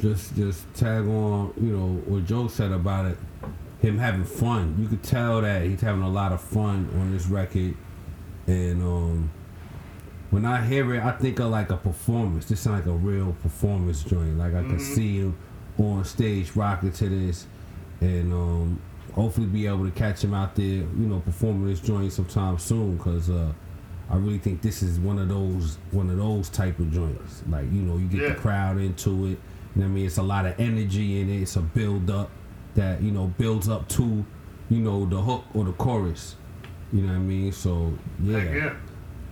just 0.00 0.34
just 0.34 0.72
tag 0.74 1.06
on, 1.06 1.52
you 1.60 1.76
know, 1.76 1.88
what 2.06 2.26
Joe 2.26 2.48
said 2.48 2.72
about 2.72 3.06
it. 3.06 3.18
Him 3.80 3.98
having 3.98 4.24
fun. 4.24 4.76
You 4.78 4.88
could 4.88 5.02
tell 5.02 5.40
that 5.40 5.62
he's 5.62 5.80
having 5.80 6.02
a 6.02 6.08
lot 6.08 6.32
of 6.32 6.40
fun 6.40 6.90
on 6.94 7.12
this 7.12 7.26
record. 7.26 7.76
And 8.46 8.82
um 8.82 9.30
when 10.30 10.44
I 10.44 10.64
hear 10.64 10.94
it, 10.94 11.02
I 11.02 11.12
think 11.12 11.40
of 11.40 11.50
like 11.50 11.70
a 11.70 11.76
performance. 11.76 12.46
This 12.46 12.60
sounds 12.60 12.86
like 12.86 12.94
a 12.94 12.96
real 12.96 13.32
performance 13.42 14.02
joint. 14.04 14.38
Like 14.38 14.54
I 14.54 14.62
can 14.62 14.78
see 14.78 15.18
him 15.18 15.36
on 15.78 16.04
stage 16.04 16.54
rocking 16.54 16.92
to 16.92 17.08
this 17.08 17.46
and 18.00 18.32
um 18.32 18.80
hopefully 19.14 19.46
be 19.46 19.66
able 19.66 19.84
to 19.84 19.90
catch 19.90 20.22
him 20.22 20.34
out 20.34 20.54
there, 20.56 20.64
you 20.64 21.06
know, 21.06 21.20
performing 21.20 21.66
this 21.66 21.80
joint 21.80 22.12
sometime 22.12 22.58
soon 22.58 22.96
because 22.96 23.30
uh 23.30 23.52
I 24.10 24.16
really 24.16 24.38
think 24.38 24.60
this 24.60 24.82
is 24.82 24.98
one 24.98 25.18
of 25.18 25.28
those 25.28 25.78
one 25.92 26.10
of 26.10 26.16
those 26.16 26.48
type 26.48 26.78
of 26.80 26.90
joints. 26.90 27.42
Like 27.48 27.64
you 27.72 27.82
know, 27.82 27.96
you 27.96 28.08
get 28.08 28.20
Yeah. 28.22 28.28
the 28.30 28.34
crowd 28.34 28.78
into 28.78 29.26
it, 29.26 29.28
You 29.28 29.82
know 29.82 29.82
what 29.82 29.84
I 29.84 29.88
mean? 29.88 30.06
It's 30.06 30.18
a 30.18 30.22
lot 30.22 30.46
of 30.46 30.58
energy 30.58 31.20
in 31.20 31.30
it. 31.30 31.42
It's 31.42 31.56
a 31.56 31.60
build 31.60 32.10
up 32.10 32.30
that 32.74 33.00
you 33.02 33.12
know 33.12 33.28
builds 33.38 33.68
up 33.68 33.88
to, 33.90 34.24
you 34.68 34.78
know, 34.80 35.06
the 35.06 35.20
hook 35.20 35.44
or 35.54 35.64
the 35.64 35.72
chorus. 35.72 36.34
You 36.92 37.02
know 37.02 37.08
what 37.08 37.14
I 37.14 37.18
mean? 37.18 37.52
So 37.52 37.92
yeah, 38.22 38.42
yeah. 38.42 38.74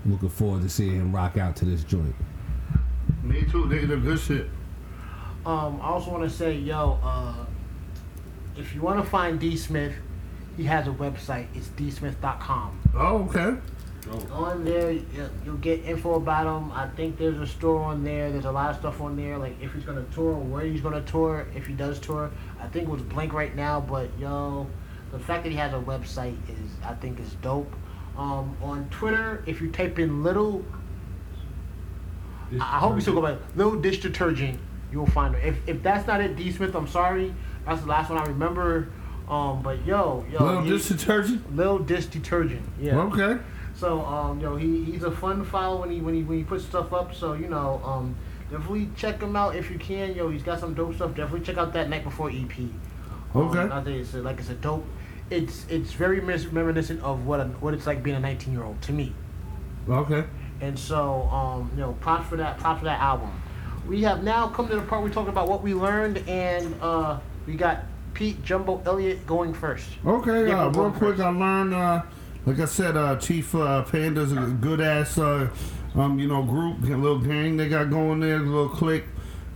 looking 0.06 0.28
forward 0.28 0.62
to 0.62 0.68
seeing 0.68 0.92
him 0.94 1.12
rock 1.14 1.36
out 1.38 1.56
to 1.56 1.64
this 1.64 1.82
joint. 1.82 2.14
Me 3.24 3.44
too. 3.50 3.66
They 3.66 3.84
the 3.84 3.96
good 3.96 4.18
shit. 4.20 4.48
Um, 5.44 5.80
I 5.80 5.86
also 5.88 6.10
want 6.10 6.22
to 6.24 6.30
say, 6.30 6.54
yo, 6.56 6.98
uh, 7.02 7.46
if 8.56 8.74
you 8.74 8.82
want 8.82 9.02
to 9.02 9.08
find 9.10 9.40
Dee 9.40 9.56
Smith, 9.56 9.94
he 10.56 10.64
has 10.64 10.86
a 10.86 10.90
website. 10.90 11.46
It's 11.54 11.68
dsmith.com. 11.68 12.80
Oh, 12.94 13.24
okay. 13.24 13.56
On 14.32 14.64
there, 14.64 14.90
you- 14.92 15.04
you'll 15.44 15.56
get 15.56 15.84
info 15.84 16.14
about 16.14 16.46
him. 16.46 16.72
I 16.72 16.86
think 16.88 17.18
there's 17.18 17.38
a 17.38 17.46
store 17.46 17.82
on 17.84 18.04
there. 18.04 18.30
There's 18.30 18.44
a 18.46 18.50
lot 18.52 18.70
of 18.70 18.76
stuff 18.76 19.00
on 19.00 19.16
there, 19.16 19.36
like 19.38 19.56
if 19.60 19.72
he's 19.74 19.84
gonna 19.84 20.04
tour, 20.14 20.34
where 20.34 20.64
he's 20.64 20.80
gonna 20.80 21.02
tour, 21.02 21.46
if 21.54 21.66
he 21.66 21.74
does 21.74 21.98
tour. 21.98 22.30
I 22.60 22.66
think 22.68 22.86
it 22.88 22.90
was 22.90 23.02
blank 23.02 23.32
right 23.32 23.54
now, 23.54 23.80
but 23.80 24.08
yo, 24.18 24.66
the 25.12 25.18
fact 25.18 25.44
that 25.44 25.50
he 25.50 25.56
has 25.56 25.72
a 25.72 25.78
website 25.80 26.36
is, 26.48 26.70
I 26.84 26.94
think, 26.94 27.20
is 27.20 27.34
dope. 27.42 27.72
Um, 28.16 28.56
on 28.62 28.86
Twitter, 28.90 29.42
if 29.46 29.60
you 29.60 29.70
type 29.70 29.98
in 29.98 30.22
little, 30.22 30.64
I 32.60 32.76
I 32.76 32.78
hope 32.78 32.94
you 32.94 33.00
still 33.00 33.14
go 33.14 33.22
by 33.22 33.36
little 33.56 33.76
dish 33.80 34.00
detergent, 34.00 34.58
you'll 34.90 35.06
find 35.06 35.34
it. 35.34 35.44
If 35.44 35.68
if 35.68 35.82
that's 35.82 36.06
not 36.06 36.20
it, 36.20 36.34
Dee 36.36 36.50
Smith, 36.50 36.74
I'm 36.74 36.86
sorry. 36.88 37.34
That's 37.66 37.82
the 37.82 37.88
last 37.88 38.10
one 38.10 38.18
I 38.18 38.24
remember. 38.26 38.88
Um, 39.28 39.60
but 39.62 39.84
yo, 39.84 40.24
yo, 40.32 40.42
Little 40.42 40.64
dish 40.64 40.86
detergent. 40.88 41.54
little 41.54 41.78
dish 41.78 42.06
detergent. 42.06 42.62
Yeah. 42.80 42.98
Okay. 43.00 43.36
So 43.78 44.04
um, 44.04 44.40
yo, 44.40 44.56
he, 44.56 44.82
he's 44.84 45.04
a 45.04 45.10
fun 45.10 45.44
follow 45.44 45.80
when 45.80 45.90
he 45.90 46.00
when 46.00 46.12
he 46.14 46.22
when 46.22 46.38
he 46.38 46.44
puts 46.44 46.64
stuff 46.64 46.92
up. 46.92 47.14
So 47.14 47.34
you 47.34 47.48
know, 47.48 47.80
um, 47.84 48.16
definitely 48.50 48.88
check 48.96 49.22
him 49.22 49.36
out 49.36 49.54
if 49.54 49.70
you 49.70 49.78
can. 49.78 50.14
Yo, 50.16 50.28
he's 50.30 50.42
got 50.42 50.58
some 50.58 50.74
dope 50.74 50.96
stuff. 50.96 51.14
Definitely 51.14 51.46
check 51.46 51.58
out 51.58 51.72
that 51.74 51.88
Night 51.88 52.02
Before 52.04 52.28
EP. 52.28 52.58
Um, 52.58 52.72
Okay. 53.36 53.60
I 53.60 53.82
think 53.84 54.00
it's 54.00 54.14
a, 54.14 54.22
like 54.22 54.38
it's 54.40 54.48
a 54.50 54.54
dope. 54.54 54.84
It's 55.30 55.64
it's 55.68 55.92
very 55.92 56.20
mis- 56.20 56.46
reminiscent 56.46 57.02
of 57.02 57.24
what 57.26 57.38
a, 57.40 57.44
what 57.44 57.72
it's 57.74 57.86
like 57.86 58.02
being 58.02 58.16
a 58.16 58.20
19 58.20 58.52
year 58.52 58.64
old 58.64 58.80
to 58.82 58.92
me. 58.92 59.12
Okay. 59.88 60.24
And 60.60 60.76
so 60.76 61.22
um, 61.30 61.70
you 61.74 61.80
know, 61.80 61.92
props 62.00 62.28
for 62.28 62.36
that. 62.36 62.58
Props 62.58 62.80
for 62.80 62.86
that 62.86 63.00
album. 63.00 63.30
We 63.86 64.02
have 64.02 64.24
now 64.24 64.48
come 64.48 64.68
to 64.68 64.74
the 64.74 64.82
part 64.82 65.04
we 65.04 65.10
talk 65.10 65.28
about 65.28 65.48
what 65.48 65.62
we 65.62 65.72
learned, 65.72 66.18
and 66.28 66.74
uh, 66.82 67.20
we 67.46 67.54
got 67.54 67.84
Pete 68.12 68.42
Jumbo 68.42 68.82
Elliott 68.84 69.24
going 69.26 69.54
first. 69.54 69.88
Okay, 70.04 70.48
Yeah, 70.48 70.64
uh, 70.66 70.70
real 70.70 70.90
quick, 70.90 71.16
first. 71.16 71.20
I 71.20 71.28
learned, 71.30 71.72
uh, 71.72 72.02
like 72.48 72.60
I 72.60 72.64
said, 72.64 72.96
uh, 72.96 73.16
Chief 73.16 73.54
uh, 73.54 73.82
Panda's 73.82 74.32
is 74.32 74.38
a 74.38 74.52
good 74.52 74.80
ass, 74.80 75.18
uh, 75.18 75.50
um, 75.94 76.18
you 76.18 76.26
know, 76.26 76.42
group, 76.42 76.82
a 76.82 76.96
little 76.96 77.18
gang 77.18 77.58
they 77.58 77.68
got 77.68 77.90
going 77.90 78.20
there, 78.20 78.36
a 78.36 78.38
little 78.38 78.70
clique, 78.70 79.04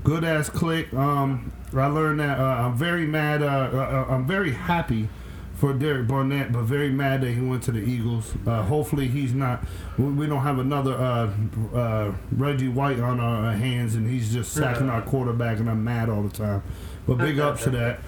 good 0.05 0.25
ass 0.25 0.51
clique. 0.51 0.93
Um, 0.93 1.55
I 1.75 1.87
learned 1.87 2.21
that 2.21 2.39
uh, 2.39 2.43
I'm 2.43 2.77
very 2.77 3.07
mad, 3.07 3.43
uh, 3.43 3.47
uh, 3.47 4.07
I'm 4.11 4.27
very 4.27 4.53
happy 4.53 5.09
for 5.55 5.73
Derek 5.73 6.07
Barnett, 6.07 6.53
but 6.53 6.65
very 6.65 6.91
mad 6.91 7.23
that 7.23 7.31
he 7.31 7.41
went 7.41 7.63
to 7.63 7.73
the 7.73 7.79
Eagles. 7.79 8.35
Uh, 8.47 8.63
hopefully, 8.63 9.09
he's 9.09 9.33
not. 9.33 9.65
We 9.97 10.07
we 10.07 10.27
don't 10.27 10.43
have 10.43 10.59
another 10.59 10.93
uh, 10.93 11.31
uh, 11.75 12.13
Reggie 12.31 12.69
White 12.69 13.01
on 13.01 13.21
our 13.21 13.53
hands, 13.53 13.95
and 13.95 14.07
he's 14.07 14.35
just 14.35 14.53
sacking 14.53 14.91
our 14.91 15.01
quarterback, 15.01 15.61
and 15.61 15.71
I'm 15.71 15.83
mad 15.83 16.11
all 16.11 16.23
the 16.23 16.37
time. 16.37 16.63
But 17.07 17.19
big 17.19 17.39
ups 17.41 17.65
to 17.65 17.71
that. 17.71 18.01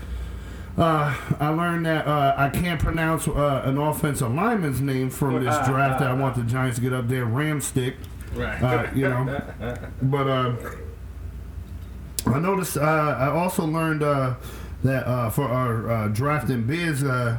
Uh, 0.76 1.14
I 1.38 1.48
learned 1.50 1.86
that 1.86 2.06
uh, 2.06 2.34
I 2.36 2.48
can't 2.48 2.80
pronounce 2.80 3.28
uh, 3.28 3.62
an 3.64 3.78
offensive 3.78 4.32
lineman's 4.34 4.80
name 4.80 5.08
from 5.08 5.44
this 5.44 5.54
draft 5.66 6.00
that 6.00 6.10
I 6.10 6.14
want 6.14 6.34
the 6.34 6.42
Giants 6.42 6.78
to 6.78 6.82
get 6.82 6.92
up 6.92 7.06
there. 7.08 7.26
Ramstick. 7.26 7.94
Right. 8.34 8.60
Uh, 8.60 8.90
you 8.94 9.08
know. 9.08 9.40
But 10.02 10.26
uh, 10.26 10.56
I 12.26 12.38
noticed. 12.40 12.76
Uh, 12.76 12.80
I 12.80 13.28
also 13.28 13.64
learned 13.64 14.02
uh, 14.02 14.34
that 14.82 15.06
uh, 15.06 15.30
for 15.30 15.44
our 15.44 15.90
uh, 15.90 16.08
drafting 16.08 16.66
bids 16.66 17.04
uh, 17.04 17.38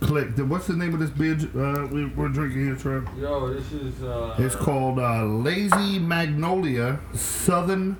click. 0.00 0.36
What's 0.38 0.66
the 0.66 0.74
name 0.76 0.94
of 0.94 1.00
this 1.00 1.10
bid 1.10 1.44
uh, 1.56 1.86
we, 1.92 2.06
we're 2.06 2.28
drinking 2.28 2.66
here, 2.66 2.74
Trev? 2.74 3.08
Yo, 3.16 3.54
this 3.54 3.70
is 3.72 4.02
uh 4.02 4.34
It's 4.38 4.56
called 4.56 4.98
uh, 4.98 5.24
Lazy 5.24 6.00
Magnolia 6.00 6.98
Southern 7.14 7.96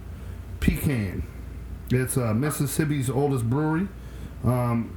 Pecan. 0.59 1.23
It's 1.91 2.17
uh, 2.17 2.35
Mississippi's 2.35 3.09
oldest 3.09 3.49
brewery. 3.49 3.87
Um, 4.45 4.97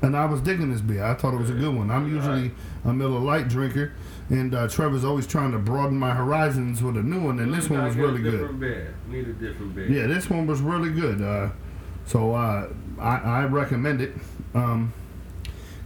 and 0.00 0.16
I 0.16 0.26
was 0.26 0.40
digging 0.40 0.70
this 0.70 0.80
beer. 0.80 1.02
I 1.04 1.14
thought 1.14 1.34
it 1.34 1.38
was 1.40 1.50
a 1.50 1.54
good 1.54 1.74
one. 1.74 1.90
I'm 1.90 2.08
usually 2.14 2.52
a 2.84 2.92
Miller 2.92 3.18
Lite 3.18 3.48
drinker, 3.48 3.92
and 4.30 4.54
uh, 4.54 4.68
Trevor's 4.68 5.04
always 5.04 5.26
trying 5.26 5.50
to 5.52 5.58
broaden 5.58 5.98
my 5.98 6.14
horizons 6.14 6.82
with 6.82 6.96
a 6.96 7.02
new 7.02 7.20
one, 7.20 7.40
and 7.40 7.52
this 7.52 7.68
one 7.68 7.84
was 7.84 7.96
really 7.96 8.22
good. 8.22 8.60
Beer. 8.60 8.94
Need 9.08 9.26
a 9.28 9.32
different 9.32 9.74
beer. 9.74 9.88
Yeah, 9.90 10.06
this 10.06 10.30
one 10.30 10.46
was 10.46 10.60
really 10.60 10.90
good. 10.90 11.20
Uh, 11.20 11.50
so 12.06 12.32
uh, 12.34 12.68
I, 13.00 13.16
I 13.16 13.44
recommend 13.46 14.00
it. 14.00 14.12
Um, 14.54 14.92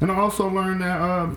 and 0.00 0.12
I 0.12 0.16
also 0.16 0.48
learned 0.48 0.82
that 0.82 1.00
uh, 1.00 1.30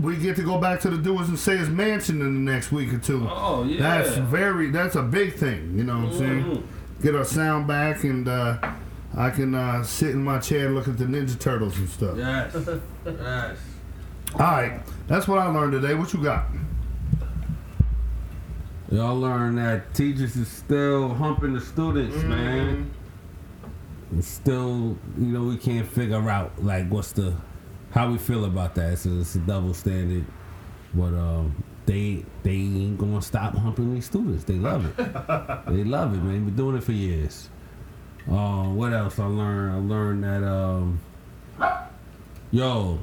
we 0.00 0.16
get 0.16 0.36
to 0.36 0.42
go 0.42 0.58
back 0.58 0.80
to 0.82 0.90
the 0.90 0.98
Doers 0.98 1.28
and 1.28 1.38
Sayers 1.38 1.68
Mansion 1.68 2.20
in 2.20 2.44
the 2.44 2.52
next 2.52 2.70
week 2.72 2.92
or 2.92 2.98
two. 2.98 3.26
Oh 3.28 3.64
yeah. 3.64 3.80
That's 4.02 4.16
very. 4.16 4.70
That's 4.70 4.94
a 4.94 5.02
big 5.02 5.34
thing. 5.34 5.76
You 5.76 5.84
know 5.84 5.96
what 5.98 6.12
I'm 6.12 6.18
saying? 6.18 6.44
Mhm. 6.44 6.62
Get 7.02 7.14
our 7.16 7.24
sound 7.24 7.66
back, 7.66 8.04
and 8.04 8.26
uh, 8.28 8.58
I 9.16 9.30
can 9.30 9.54
uh, 9.54 9.82
sit 9.82 10.10
in 10.10 10.22
my 10.22 10.38
chair 10.38 10.66
and 10.66 10.74
look 10.74 10.88
at 10.88 10.98
the 10.98 11.04
Ninja 11.04 11.38
Turtles 11.38 11.76
and 11.78 11.88
stuff. 11.88 12.16
Yes. 12.16 12.54
yes. 13.04 13.58
All 14.34 14.40
right, 14.40 14.80
that's 15.06 15.26
what 15.26 15.38
I 15.38 15.46
learned 15.46 15.72
today. 15.72 15.94
What 15.94 16.12
you 16.12 16.22
got? 16.22 16.46
Y'all 18.90 19.18
learned 19.18 19.58
that 19.58 19.92
teachers 19.94 20.36
is 20.36 20.48
still 20.48 21.08
humping 21.14 21.54
the 21.54 21.60
students, 21.60 22.16
man. 22.24 22.90
And 24.10 24.24
still, 24.24 24.96
you 25.18 25.26
know, 25.26 25.42
we 25.44 25.56
can't 25.58 25.86
figure 25.86 26.28
out 26.28 26.62
like 26.62 26.88
what's 26.88 27.12
the 27.12 27.34
how 27.90 28.10
we 28.10 28.18
feel 28.18 28.44
about 28.44 28.74
that. 28.76 28.98
So 28.98 29.10
it's 29.18 29.34
a 29.34 29.40
double 29.40 29.74
standard. 29.74 30.24
But 30.94 31.14
um, 31.14 31.62
they 31.84 32.24
they 32.42 32.52
ain't 32.52 32.98
gonna 32.98 33.20
stop 33.20 33.54
humping 33.54 33.94
these 33.94 34.06
students. 34.06 34.44
They 34.44 34.54
love 34.54 34.86
it. 34.86 34.96
they 35.68 35.84
love 35.84 36.14
it, 36.14 36.22
man. 36.22 36.44
Been 36.46 36.56
doing 36.56 36.76
it 36.76 36.84
for 36.84 36.92
years. 36.92 37.50
Um, 38.30 38.76
what 38.76 38.92
else 38.92 39.18
I 39.18 39.24
learned? 39.26 39.72
I 39.72 39.94
learned 39.94 40.24
that 40.24 40.44
um, 40.44 41.00
yo, 42.50 42.98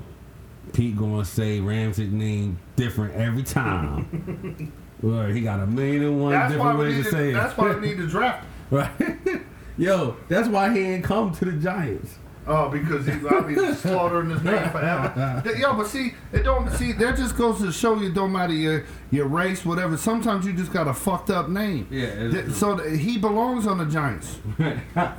Pete 0.73 0.95
gonna 0.97 1.25
say 1.25 1.59
Ramsey 1.59 2.07
name 2.07 2.59
different 2.75 3.13
every 3.15 3.43
time. 3.43 4.71
Well, 5.01 5.27
he 5.27 5.41
got 5.41 5.59
a 5.59 5.67
million 5.67 6.03
and 6.03 6.21
one 6.21 6.31
That's 6.31 6.53
different 6.53 6.79
ways 6.79 6.95
to 6.97 7.03
To, 7.03 7.11
say 7.11 7.29
it. 7.29 7.33
that's 7.33 7.55
why 7.57 7.75
we 7.75 7.81
need 7.89 7.97
to 7.97 8.07
draft. 8.07 8.45
Right. 8.71 8.89
Yo, 9.77 10.15
that's 10.29 10.47
why 10.47 10.73
he 10.73 10.79
ain't 10.79 11.03
come 11.03 11.31
to 11.33 11.45
the 11.45 11.51
Giants. 11.51 12.17
Oh, 12.47 12.69
because 12.69 13.07
he, 13.07 13.13
I'll 13.27 13.41
be 13.43 13.55
slaughtering 13.75 14.29
his 14.29 14.43
name 14.43 14.69
forever. 14.69 15.41
Th- 15.43 15.57
Yo, 15.57 15.73
but 15.75 15.87
see, 15.87 16.13
it 16.31 16.43
don't 16.43 16.69
see 16.73 16.91
that 16.91 17.17
just 17.17 17.35
goes 17.35 17.59
to 17.59 17.71
show 17.71 17.95
you 17.99 18.11
don't 18.13 18.31
matter 18.31 18.53
your 18.53 18.83
your 19.09 19.25
race, 19.27 19.65
whatever. 19.65 19.97
Sometimes 19.97 20.45
you 20.45 20.53
just 20.53 20.71
got 20.71 20.87
a 20.87 20.93
fucked 20.93 21.31
up 21.31 21.49
name. 21.49 21.87
Yeah. 21.89 22.29
Th- 22.29 22.51
So 22.51 22.77
th- 22.77 22.99
he 22.99 23.17
belongs 23.17 23.65
on 23.65 23.79
the 23.79 23.85
Giants. 23.85 24.37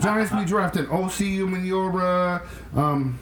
Giants 0.00 0.30
be 0.32 0.44
drafting 0.44 0.84
OCU 0.86 1.48
Manura, 1.48 2.46
um, 2.76 3.18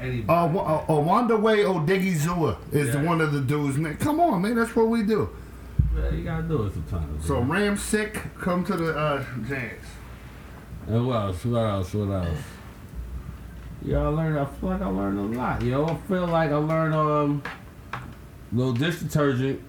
Anybody. 0.00 0.28
uh, 0.28 0.46
Wa- 0.48 0.84
uh, 0.88 1.00
Wanda 1.00 1.36
Way 1.36 1.58
Odigi 1.58 2.14
Zua 2.16 2.56
is 2.72 2.90
the 2.92 2.98
Yeah. 2.98 3.04
one 3.04 3.20
of 3.20 3.32
the 3.32 3.40
dudes. 3.40 3.78
Man, 3.78 3.96
come 3.98 4.18
on, 4.18 4.42
man, 4.42 4.56
that's 4.56 4.74
what 4.74 4.88
we 4.88 5.04
do. 5.04 5.30
Yeah, 5.96 6.10
you 6.10 6.24
gotta 6.24 6.42
do 6.42 6.64
it 6.64 6.72
sometimes. 6.72 7.24
So 7.26 7.40
man. 7.44 7.48
Ram 7.62 7.76
sick, 7.76 8.20
come 8.40 8.64
to 8.64 8.76
the 8.76 8.96
uh, 8.98 9.24
Giants. 9.48 9.86
And 10.88 11.06
what 11.06 11.14
else? 11.16 11.44
What 11.44 11.58
else? 11.60 11.94
What 11.94 12.10
else? 12.12 12.38
Yo, 13.84 14.04
I 14.04 14.08
learned. 14.08 14.38
I 14.38 14.44
feel 14.44 14.68
like 14.70 14.80
I 14.82 14.86
learned 14.86 15.18
a 15.34 15.38
lot. 15.38 15.62
Yo, 15.62 15.84
I 15.86 15.96
feel 16.08 16.26
like 16.26 16.50
I 16.50 16.56
learned 16.56 16.94
um, 16.94 17.42
little 18.52 18.72
dish 18.72 19.00
detergent. 19.00 19.60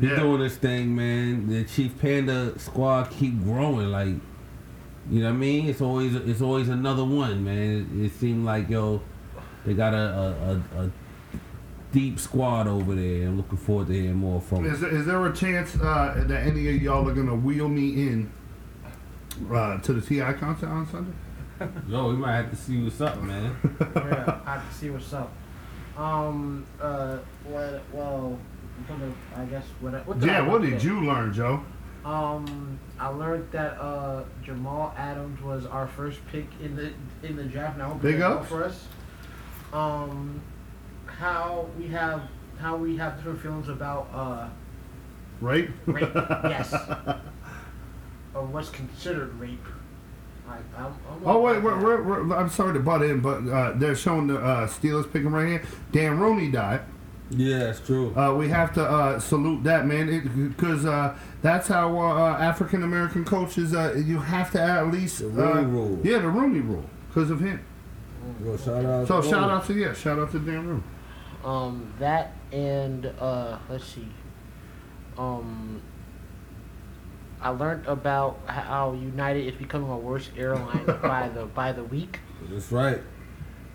He 0.00 0.06
Yeah. 0.08 0.16
doing 0.16 0.40
this 0.40 0.56
thing, 0.56 0.94
man. 0.94 1.46
The 1.48 1.64
Chief 1.64 1.98
Panda 2.00 2.58
squad 2.58 3.10
keep 3.10 3.42
growing. 3.42 3.90
Like, 3.90 4.14
you 5.10 5.20
know 5.20 5.26
what 5.28 5.34
I 5.34 5.38
mean? 5.38 5.66
It's 5.68 5.80
always 5.80 6.14
it's 6.14 6.40
always 6.42 6.68
another 6.68 7.04
one, 7.04 7.44
man. 7.44 7.88
It, 7.98 8.04
it 8.06 8.12
seemed 8.12 8.44
like 8.44 8.68
yo, 8.68 9.00
they 9.64 9.74
got 9.74 9.94
a 9.94 9.96
a, 9.96 10.80
a, 10.80 10.84
a 10.84 10.90
deep 11.92 12.18
squad 12.20 12.66
over 12.68 12.94
there. 12.94 13.28
I'm 13.28 13.36
looking 13.38 13.58
forward 13.58 13.86
to 13.88 13.94
hearing 13.94 14.14
more 14.16 14.40
from. 14.42 14.64
Is 14.66 14.80
there, 14.80 14.90
is 14.94 15.06
there 15.06 15.24
a 15.26 15.32
chance 15.34 15.74
uh, 15.76 16.22
that 16.26 16.46
any 16.46 16.68
of 16.74 16.82
y'all 16.82 17.08
are 17.08 17.14
gonna 17.14 17.34
wheel 17.34 17.68
me 17.68 18.08
in 18.08 18.30
uh, 19.50 19.78
to 19.78 19.92
the 19.94 20.00
T.I. 20.02 20.32
concert 20.34 20.68
on 20.68 20.86
Sunday? 20.86 21.12
Yo, 21.88 22.08
we 22.10 22.16
might 22.16 22.32
have 22.36 22.50
to 22.50 22.56
see 22.56 22.82
what's 22.82 23.00
up, 23.00 23.20
man. 23.22 23.56
yeah, 23.94 24.40
I 24.46 24.54
have 24.54 24.68
to 24.68 24.74
see 24.74 24.90
what's 24.90 25.12
up. 25.12 25.30
Um, 25.96 26.64
uh, 26.80 27.18
what, 27.44 27.82
well, 27.92 28.38
from 28.86 29.00
the- 29.00 29.38
I 29.40 29.44
guess 29.44 29.64
what, 29.80 29.92
what 30.06 30.18
did 30.20 30.28
I 30.30 30.32
Yeah. 30.32 30.46
What 30.48 30.62
did 30.62 30.82
you 30.82 31.00
learn, 31.04 31.32
Joe? 31.32 31.62
Um, 32.04 32.78
I 32.98 33.08
learned 33.08 33.50
that 33.52 33.78
uh, 33.78 34.24
Jamal 34.42 34.94
Adams 34.96 35.42
was 35.42 35.66
our 35.66 35.86
first 35.86 36.18
pick 36.32 36.46
in 36.62 36.74
the 36.74 36.92
in 37.22 37.36
the 37.36 37.44
draft. 37.44 37.76
Now 37.76 37.92
Big 37.94 38.22
up 38.22 38.46
for 38.46 38.64
us. 38.64 38.86
Um, 39.74 40.40
how 41.04 41.68
we 41.78 41.88
have 41.88 42.22
how 42.58 42.76
we 42.76 42.96
have 42.96 43.16
different 43.18 43.40
feelings 43.42 43.68
about 43.68 44.08
uh, 44.14 44.48
Right? 45.42 45.68
rape. 45.84 46.08
yes. 46.14 46.72
or 48.34 48.44
what's 48.46 48.70
considered 48.70 49.34
rape. 49.38 49.62
Like, 50.50 50.60
I'm, 50.76 50.86
I'm 50.86 51.22
Oh 51.24 51.40
wait, 51.40 51.62
we're, 51.62 51.78
we're, 51.82 52.02
we're, 52.02 52.36
I'm 52.36 52.48
sorry 52.48 52.74
to 52.74 52.80
butt 52.80 53.02
in, 53.02 53.20
but 53.20 53.46
uh, 53.48 53.72
they're 53.76 53.94
showing 53.94 54.26
the 54.26 54.38
uh, 54.38 54.66
Steelers 54.66 55.10
picking 55.12 55.30
right 55.30 55.46
here. 55.48 55.62
Dan 55.92 56.18
Rooney 56.18 56.50
died. 56.50 56.80
Yeah, 57.30 57.58
that's 57.58 57.80
true. 57.80 58.12
Uh, 58.16 58.34
we 58.34 58.48
have 58.48 58.74
to 58.74 58.82
uh, 58.84 59.20
salute 59.20 59.62
that 59.62 59.86
man 59.86 60.48
because 60.48 60.84
uh, 60.84 61.16
that's 61.42 61.68
how 61.68 61.96
uh, 61.96 62.36
African 62.38 62.82
American 62.82 63.24
coaches. 63.24 63.72
Uh, 63.72 63.94
you 64.04 64.18
have 64.18 64.50
to 64.52 64.60
at 64.60 64.88
least 64.88 65.20
The 65.20 65.28
Rooney 65.28 65.60
uh, 65.60 65.62
rule. 65.62 66.00
Yeah, 66.02 66.18
the 66.18 66.28
Rooney 66.28 66.60
rule 66.60 66.84
because 67.08 67.30
of 67.30 67.38
him. 67.40 67.64
Yo, 68.44 68.56
shout 68.56 68.84
out. 68.84 69.06
So 69.06 69.20
to 69.22 69.28
shout 69.28 69.40
Rooney. 69.42 69.52
out 69.52 69.66
to 69.66 69.74
yeah, 69.74 69.92
shout 69.94 70.18
out 70.18 70.32
to 70.32 70.40
Dan 70.40 70.66
Rooney. 70.66 70.82
Um, 71.44 71.92
that 72.00 72.32
and 72.52 73.06
uh, 73.20 73.58
let's 73.68 73.84
see. 73.84 74.08
Um, 75.16 75.80
I 77.42 77.50
learned 77.50 77.86
about 77.86 78.38
how 78.46 78.92
United 78.92 79.46
is 79.46 79.54
becoming 79.54 79.90
a 79.90 79.96
worse 79.96 80.28
airline 80.36 80.84
by 81.02 81.28
the 81.28 81.46
by 81.46 81.72
the 81.72 81.84
week. 81.84 82.20
That's 82.50 82.70
right. 82.70 82.98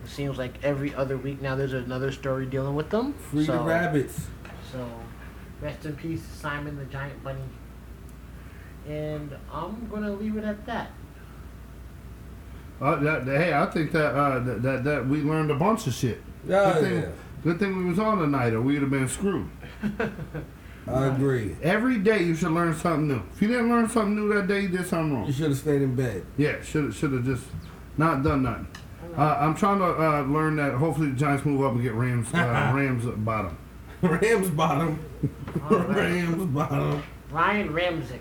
It 0.03 0.09
seems 0.09 0.38
like 0.38 0.63
every 0.63 0.93
other 0.93 1.18
week 1.18 1.41
now 1.41 1.55
there's 1.55 1.74
another 1.74 2.11
story 2.11 2.45
dealing 2.45 2.76
with 2.76 2.91
them. 2.91 3.13
Free 3.13 3.45
so, 3.45 3.53
the 3.53 3.63
rabbits. 3.63 4.28
So, 4.72 4.88
rest 5.61 5.86
in 5.86 5.95
peace, 5.95 6.22
Simon 6.22 6.78
the 6.78 6.86
Giant 6.86 7.24
Bunny. 7.24 7.39
And 8.88 9.36
I'm 9.51 9.88
gonna 9.89 10.11
leave 10.11 10.38
it 10.38 10.43
at 10.43 10.63
that. 10.68 10.91
Uh, 12.80 12.97
that, 12.97 13.24
hey, 13.24 13.53
I 13.53 13.66
think 13.68 13.93
that, 13.93 14.13
uh, 14.13 14.39
that 14.39 14.61
that 14.61 14.84
that 14.84 15.07
we 15.07 15.22
learned 15.22 15.49
a 15.49 15.55
bunch 15.55 15.88
of 15.88 15.93
shit. 15.93 16.22
Yeah, 16.47 16.74
good 16.74 16.84
thing, 16.84 17.01
yeah. 17.01 17.09
good 17.43 17.59
thing 17.59 17.78
we 17.78 17.86
was 17.86 17.97
on 17.97 18.20
tonight, 18.20 18.53
or 18.53 18.61
we'd 18.61 18.82
have 18.82 18.91
been 18.91 19.07
screwed. 19.07 19.49
I 20.88 21.07
agree. 21.07 21.55
Every 21.63 21.97
day 21.97 22.23
you 22.23 22.36
should 22.36 22.51
learn 22.51 22.75
something 22.75 23.07
new. 23.07 23.21
If 23.33 23.41
you 23.41 23.47
didn't 23.47 23.69
learn 23.69 23.89
something 23.89 24.15
new 24.15 24.33
that 24.36 24.47
day, 24.47 24.61
you 24.61 24.67
did 24.69 24.86
something 24.86 25.15
wrong. 25.15 25.25
You 25.27 25.33
should 25.33 25.49
have 25.49 25.57
stayed 25.57 25.81
in 25.81 25.95
bed. 25.95 26.25
Yeah, 26.38 26.61
should 26.61 26.93
should 26.93 27.11
have 27.13 27.25
just 27.25 27.45
not 27.97 28.23
done 28.23 28.43
nothing. 28.43 28.67
Uh, 29.17 29.38
I'm 29.39 29.55
trying 29.55 29.79
to 29.79 29.86
uh, 29.86 30.21
learn 30.23 30.57
that. 30.57 30.73
Hopefully, 30.73 31.09
the 31.09 31.15
Giants 31.15 31.45
move 31.45 31.63
up 31.63 31.71
and 31.73 31.81
get 31.81 31.93
Rams 31.93 32.27
uh, 32.33 32.38
Rams 32.75 33.05
at 33.05 33.23
bottom. 33.23 33.57
Rams 34.01 34.49
bottom. 34.49 34.99
All 35.69 35.77
right. 35.77 35.88
Rams 35.97 36.45
bottom. 36.53 37.03
Ryan 37.31 37.69
Ramczyk. 37.69 38.19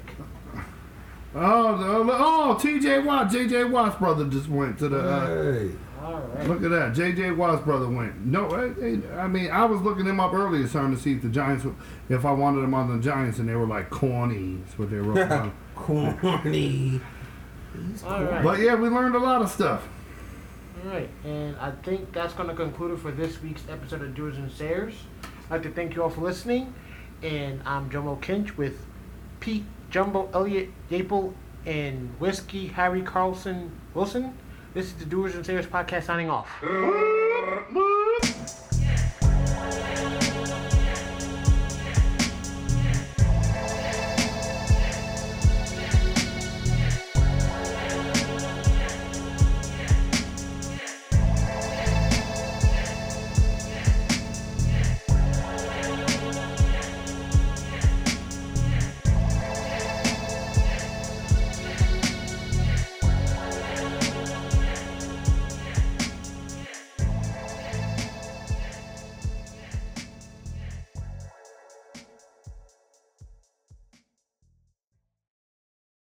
Oh, 1.37 1.77
the, 2.05 2.13
oh, 2.17 2.57
T.J. 2.61 3.01
Watt, 3.01 3.29
J.J. 3.31 3.65
Watt's 3.65 3.97
brother 3.97 4.25
just 4.27 4.49
went 4.49 4.79
to 4.79 4.89
the. 4.89 4.99
Uh, 5.01 5.53
Hey. 5.53 5.71
All 6.05 6.21
right. 6.21 6.47
Look 6.47 6.63
at 6.63 6.71
that, 6.71 6.95
J.J. 6.95 7.31
Watt's 7.31 7.63
brother 7.63 7.89
went. 7.89 8.27
No, 8.27 8.51
I, 8.51 9.23
I 9.23 9.27
mean, 9.27 9.51
I 9.51 9.65
was 9.65 9.81
looking 9.81 10.05
him 10.05 10.21
up 10.21 10.35
earlier, 10.35 10.69
trying 10.69 10.95
to 10.95 11.01
see 11.01 11.13
if 11.15 11.23
the 11.23 11.31
Giants, 11.31 11.65
if 12.11 12.27
I 12.27 12.33
wanted 12.33 12.61
them 12.61 12.75
on 12.75 12.95
the 12.95 13.03
Giants, 13.03 13.39
and 13.39 13.49
they 13.49 13.55
were 13.55 13.67
like 13.67 13.89
corny. 13.91 14.59
That's 14.65 14.79
what 14.79 14.91
they 14.91 14.99
wrote 14.99 15.29
down. 15.29 15.55
Corny. 15.75 17.01
All 18.07 18.23
right. 18.23 18.45
But 18.45 18.61
yeah, 18.61 18.75
we 18.75 18.89
learned 18.89 19.15
a 19.15 19.19
lot 19.19 19.41
of 19.41 19.51
stuff. 19.51 19.89
All 20.85 20.91
right, 20.91 21.09
and 21.25 21.57
I 21.57 21.71
think 21.71 22.13
that's 22.13 22.35
going 22.35 22.51
to 22.51 22.55
conclude 22.55 22.91
it 22.91 22.99
for 22.99 23.11
this 23.11 23.41
week's 23.41 23.63
episode 23.71 24.03
of 24.03 24.15
Doers 24.15 24.37
and 24.37 24.53
Sayers. 24.53 24.93
I'd 25.47 25.51
like 25.51 25.63
to 25.63 25.71
thank 25.71 25.95
you 25.95 26.03
all 26.03 26.11
for 26.11 26.21
listening, 26.21 26.75
and 27.23 27.63
I'm 27.65 27.89
Jomo 27.89 28.21
Kinch 28.21 28.59
with 28.59 28.85
Pete, 29.41 29.65
Jumbo, 29.91 30.29
Elliott, 30.35 30.69
Yaple, 30.91 31.33
and 31.65 32.11
Whiskey 32.21 32.67
Harry 32.67 33.01
Carlson 33.01 33.71
Wilson. 33.95 34.37
This 34.75 34.87
is 34.87 34.95
the 34.95 35.05
Doers 35.05 35.37
and 35.37 35.47
Sayers 35.47 35.67
podcast 35.67 36.03
signing 36.03 36.29
off. 36.29 36.51